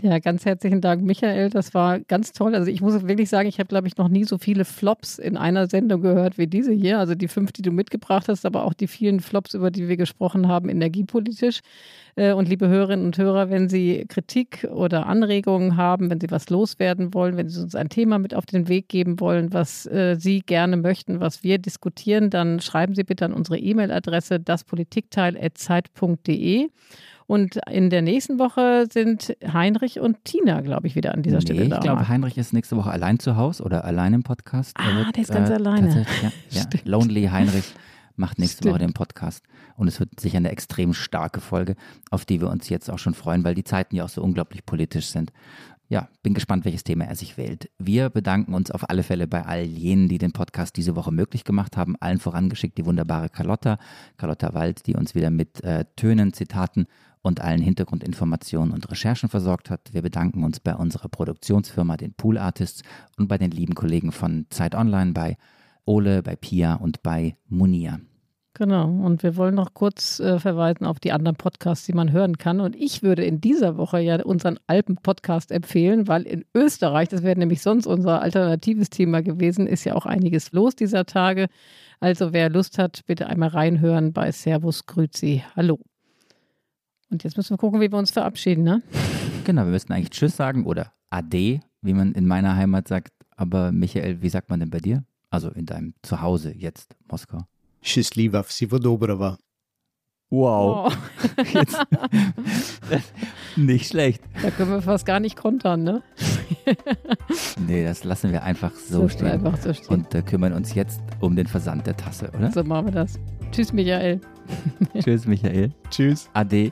Ja, 0.00 0.20
ganz 0.20 0.44
herzlichen 0.44 0.80
Dank, 0.80 1.02
Michael. 1.02 1.50
Das 1.50 1.74
war 1.74 1.98
ganz 1.98 2.30
toll. 2.30 2.54
Also 2.54 2.70
ich 2.70 2.80
muss 2.80 3.08
wirklich 3.08 3.28
sagen, 3.28 3.48
ich 3.48 3.58
habe, 3.58 3.66
glaube 3.66 3.88
ich, 3.88 3.96
noch 3.96 4.08
nie 4.08 4.22
so 4.22 4.38
viele 4.38 4.64
Flops 4.64 5.18
in 5.18 5.36
einer 5.36 5.66
Sendung 5.66 6.02
gehört 6.02 6.38
wie 6.38 6.46
diese 6.46 6.70
hier. 6.70 7.00
Also 7.00 7.16
die 7.16 7.26
fünf, 7.26 7.50
die 7.50 7.62
du 7.62 7.72
mitgebracht 7.72 8.28
hast, 8.28 8.46
aber 8.46 8.62
auch 8.62 8.74
die 8.74 8.86
vielen 8.86 9.18
Flops, 9.18 9.54
über 9.54 9.72
die 9.72 9.88
wir 9.88 9.96
gesprochen 9.96 10.46
haben, 10.46 10.68
energiepolitisch. 10.68 11.62
Äh, 12.14 12.32
und 12.32 12.48
liebe 12.48 12.68
Hörerinnen 12.68 13.06
und 13.06 13.18
Hörer, 13.18 13.50
wenn 13.50 13.68
Sie 13.68 14.06
Kritik 14.08 14.68
oder 14.72 15.06
Anregungen 15.06 15.76
haben, 15.76 16.10
wenn 16.10 16.20
Sie 16.20 16.30
was 16.30 16.48
loswerden 16.48 17.12
wollen, 17.12 17.36
wenn 17.36 17.48
Sie 17.48 17.60
uns 17.60 17.74
ein 17.74 17.88
Thema 17.88 18.20
mit 18.20 18.34
auf 18.34 18.46
den 18.46 18.68
Weg 18.68 18.88
geben 18.88 19.18
wollen, 19.18 19.52
was 19.52 19.84
äh, 19.86 20.14
Sie 20.16 20.42
gerne 20.42 20.76
möchten, 20.76 21.18
was 21.18 21.42
wir 21.42 21.58
diskutieren, 21.58 22.30
dann 22.30 22.60
schreiben 22.60 22.94
Sie 22.94 23.02
bitte 23.02 23.24
an 23.24 23.32
unsere 23.32 23.58
E-Mail-Adresse 23.58 24.38
daspolitikteil.zeit.de. 24.38 26.68
Und 27.28 27.60
in 27.70 27.90
der 27.90 28.00
nächsten 28.00 28.38
Woche 28.38 28.86
sind 28.90 29.36
Heinrich 29.52 30.00
und 30.00 30.24
Tina, 30.24 30.62
glaube 30.62 30.86
ich, 30.86 30.94
wieder 30.94 31.12
an 31.12 31.22
dieser 31.22 31.36
nee, 31.36 31.42
Stelle 31.42 31.68
da. 31.68 31.76
Ich 31.76 31.82
glaube, 31.82 32.08
Heinrich 32.08 32.38
ist 32.38 32.54
nächste 32.54 32.74
Woche 32.78 32.90
allein 32.90 33.18
zu 33.18 33.36
Hause 33.36 33.64
oder 33.64 33.84
allein 33.84 34.14
im 34.14 34.22
Podcast. 34.22 34.74
Ah, 34.78 34.96
wird, 34.96 35.14
der 35.14 35.22
ist 35.24 35.30
ganz 35.30 35.50
äh, 35.50 35.52
alleine. 35.52 36.06
Ja, 36.22 36.32
ja. 36.50 36.64
Lonely 36.86 37.26
Heinrich 37.26 37.74
macht 38.16 38.38
nächste 38.38 38.62
Stimmt. 38.62 38.72
Woche 38.72 38.78
den 38.78 38.94
Podcast. 38.94 39.44
Und 39.76 39.88
es 39.88 40.00
wird 40.00 40.18
sicher 40.18 40.38
eine 40.38 40.50
extrem 40.50 40.94
starke 40.94 41.42
Folge, 41.42 41.76
auf 42.10 42.24
die 42.24 42.40
wir 42.40 42.48
uns 42.48 42.70
jetzt 42.70 42.90
auch 42.90 42.98
schon 42.98 43.12
freuen, 43.12 43.44
weil 43.44 43.54
die 43.54 43.62
Zeiten 43.62 43.94
ja 43.94 44.06
auch 44.06 44.08
so 44.08 44.22
unglaublich 44.22 44.64
politisch 44.64 45.08
sind. 45.08 45.30
Ja, 45.90 46.08
bin 46.22 46.32
gespannt, 46.32 46.64
welches 46.64 46.84
Thema 46.84 47.04
er 47.04 47.14
sich 47.14 47.36
wählt. 47.36 47.68
Wir 47.78 48.08
bedanken 48.08 48.54
uns 48.54 48.70
auf 48.70 48.88
alle 48.88 49.02
Fälle 49.02 49.26
bei 49.26 49.44
all 49.44 49.64
jenen, 49.64 50.08
die 50.08 50.18
den 50.18 50.32
Podcast 50.32 50.78
diese 50.78 50.96
Woche 50.96 51.12
möglich 51.12 51.44
gemacht 51.44 51.76
haben. 51.76 51.94
Allen 52.00 52.20
vorangeschickt 52.20 52.78
die 52.78 52.86
wunderbare 52.86 53.28
Carlotta, 53.28 53.78
Carlotta 54.16 54.54
Wald, 54.54 54.86
die 54.86 54.94
uns 54.94 55.14
wieder 55.14 55.28
mit 55.28 55.62
äh, 55.62 55.84
Tönen, 55.96 56.32
Zitaten 56.32 56.86
und 57.22 57.40
allen 57.40 57.60
Hintergrundinformationen 57.60 58.72
und 58.72 58.90
Recherchen 58.90 59.28
versorgt 59.28 59.70
hat. 59.70 59.92
Wir 59.92 60.02
bedanken 60.02 60.44
uns 60.44 60.60
bei 60.60 60.74
unserer 60.74 61.08
Produktionsfirma, 61.08 61.96
den 61.96 62.14
Pool 62.14 62.38
Artists 62.38 62.82
und 63.16 63.28
bei 63.28 63.38
den 63.38 63.50
lieben 63.50 63.74
Kollegen 63.74 64.12
von 64.12 64.46
Zeit 64.50 64.74
Online, 64.74 65.12
bei 65.12 65.36
Ole, 65.84 66.22
bei 66.22 66.36
Pia 66.36 66.74
und 66.74 67.02
bei 67.02 67.36
Munia. 67.48 67.98
Genau, 68.58 68.88
und 68.88 69.22
wir 69.22 69.36
wollen 69.36 69.54
noch 69.54 69.72
kurz 69.72 70.18
äh, 70.18 70.40
verweisen 70.40 70.84
auf 70.84 70.98
die 70.98 71.12
anderen 71.12 71.36
Podcasts, 71.36 71.86
die 71.86 71.92
man 71.92 72.10
hören 72.10 72.38
kann. 72.38 72.60
Und 72.60 72.74
ich 72.74 73.04
würde 73.04 73.24
in 73.24 73.40
dieser 73.40 73.76
Woche 73.76 74.00
ja 74.00 74.20
unseren 74.24 74.58
Alpen-Podcast 74.66 75.52
empfehlen, 75.52 76.08
weil 76.08 76.22
in 76.22 76.44
Österreich, 76.56 77.08
das 77.08 77.22
wäre 77.22 77.38
nämlich 77.38 77.62
sonst 77.62 77.86
unser 77.86 78.20
alternatives 78.20 78.90
Thema 78.90 79.22
gewesen, 79.22 79.68
ist 79.68 79.84
ja 79.84 79.94
auch 79.94 80.06
einiges 80.06 80.50
los 80.50 80.74
dieser 80.74 81.06
Tage. 81.06 81.46
Also 82.00 82.32
wer 82.32 82.50
Lust 82.50 82.78
hat, 82.78 83.02
bitte 83.06 83.28
einmal 83.28 83.50
reinhören 83.50 84.12
bei 84.12 84.32
Servus 84.32 84.86
Grüzi. 84.86 85.44
Hallo. 85.54 85.78
Und 87.09 87.23
jetzt 87.23 87.37
müssen 87.37 87.51
wir 87.51 87.57
gucken, 87.57 87.79
wie 87.79 87.91
wir 87.91 87.97
uns 87.97 88.11
verabschieden, 88.11 88.63
ne? 88.63 88.81
Genau, 89.43 89.63
wir 89.65 89.71
müssten 89.71 89.93
eigentlich 89.93 90.09
Tschüss 90.09 90.35
sagen 90.35 90.65
oder 90.65 90.93
Ade, 91.09 91.59
wie 91.81 91.93
man 91.93 92.13
in 92.13 92.25
meiner 92.25 92.55
Heimat 92.55 92.87
sagt. 92.87 93.13
Aber 93.35 93.71
Michael, 93.71 94.21
wie 94.21 94.29
sagt 94.29 94.49
man 94.49 94.59
denn 94.59 94.69
bei 94.69 94.79
dir? 94.79 95.03
Also 95.29 95.49
in 95.49 95.65
deinem 95.65 95.93
Zuhause 96.01 96.53
jetzt, 96.55 96.95
Moskau. 97.09 97.45
Счастливо, 97.81 98.43
всего 98.43 98.79
доброго. 98.79 99.37
Wow. 100.29 100.91
Oh. 100.91 101.41
Jetzt, 101.53 101.77
nicht 103.55 103.89
schlecht. 103.89 104.23
Da 104.41 104.49
können 104.49 104.71
wir 104.71 104.81
fast 104.81 105.05
gar 105.05 105.19
nicht 105.19 105.35
kontern, 105.35 105.83
ne? 105.83 106.01
nee, 107.67 107.83
das 107.83 108.03
lassen 108.03 108.31
wir 108.31 108.41
einfach 108.41 108.73
so, 108.73 109.01
so 109.01 109.09
stehen. 109.09 109.27
Einfach 109.27 109.57
so 109.57 109.73
stehen. 109.75 109.89
Und 109.89 110.15
äh, 110.15 110.23
kümmern 110.23 110.53
uns 110.53 110.73
jetzt 110.73 111.01
um 111.19 111.35
den 111.35 111.45
Versand 111.45 111.85
der 111.85 111.95
Tasse, 111.95 112.31
oder? 112.35 112.51
So 112.51 112.63
machen 112.63 112.87
wir 112.87 112.93
das. 112.93 113.19
Tschüss, 113.51 113.73
Michael. 113.73 114.21
Tschüss, 114.99 115.27
Michael. 115.27 115.71
Tschüss. 115.91 116.27
Ade. 116.33 116.71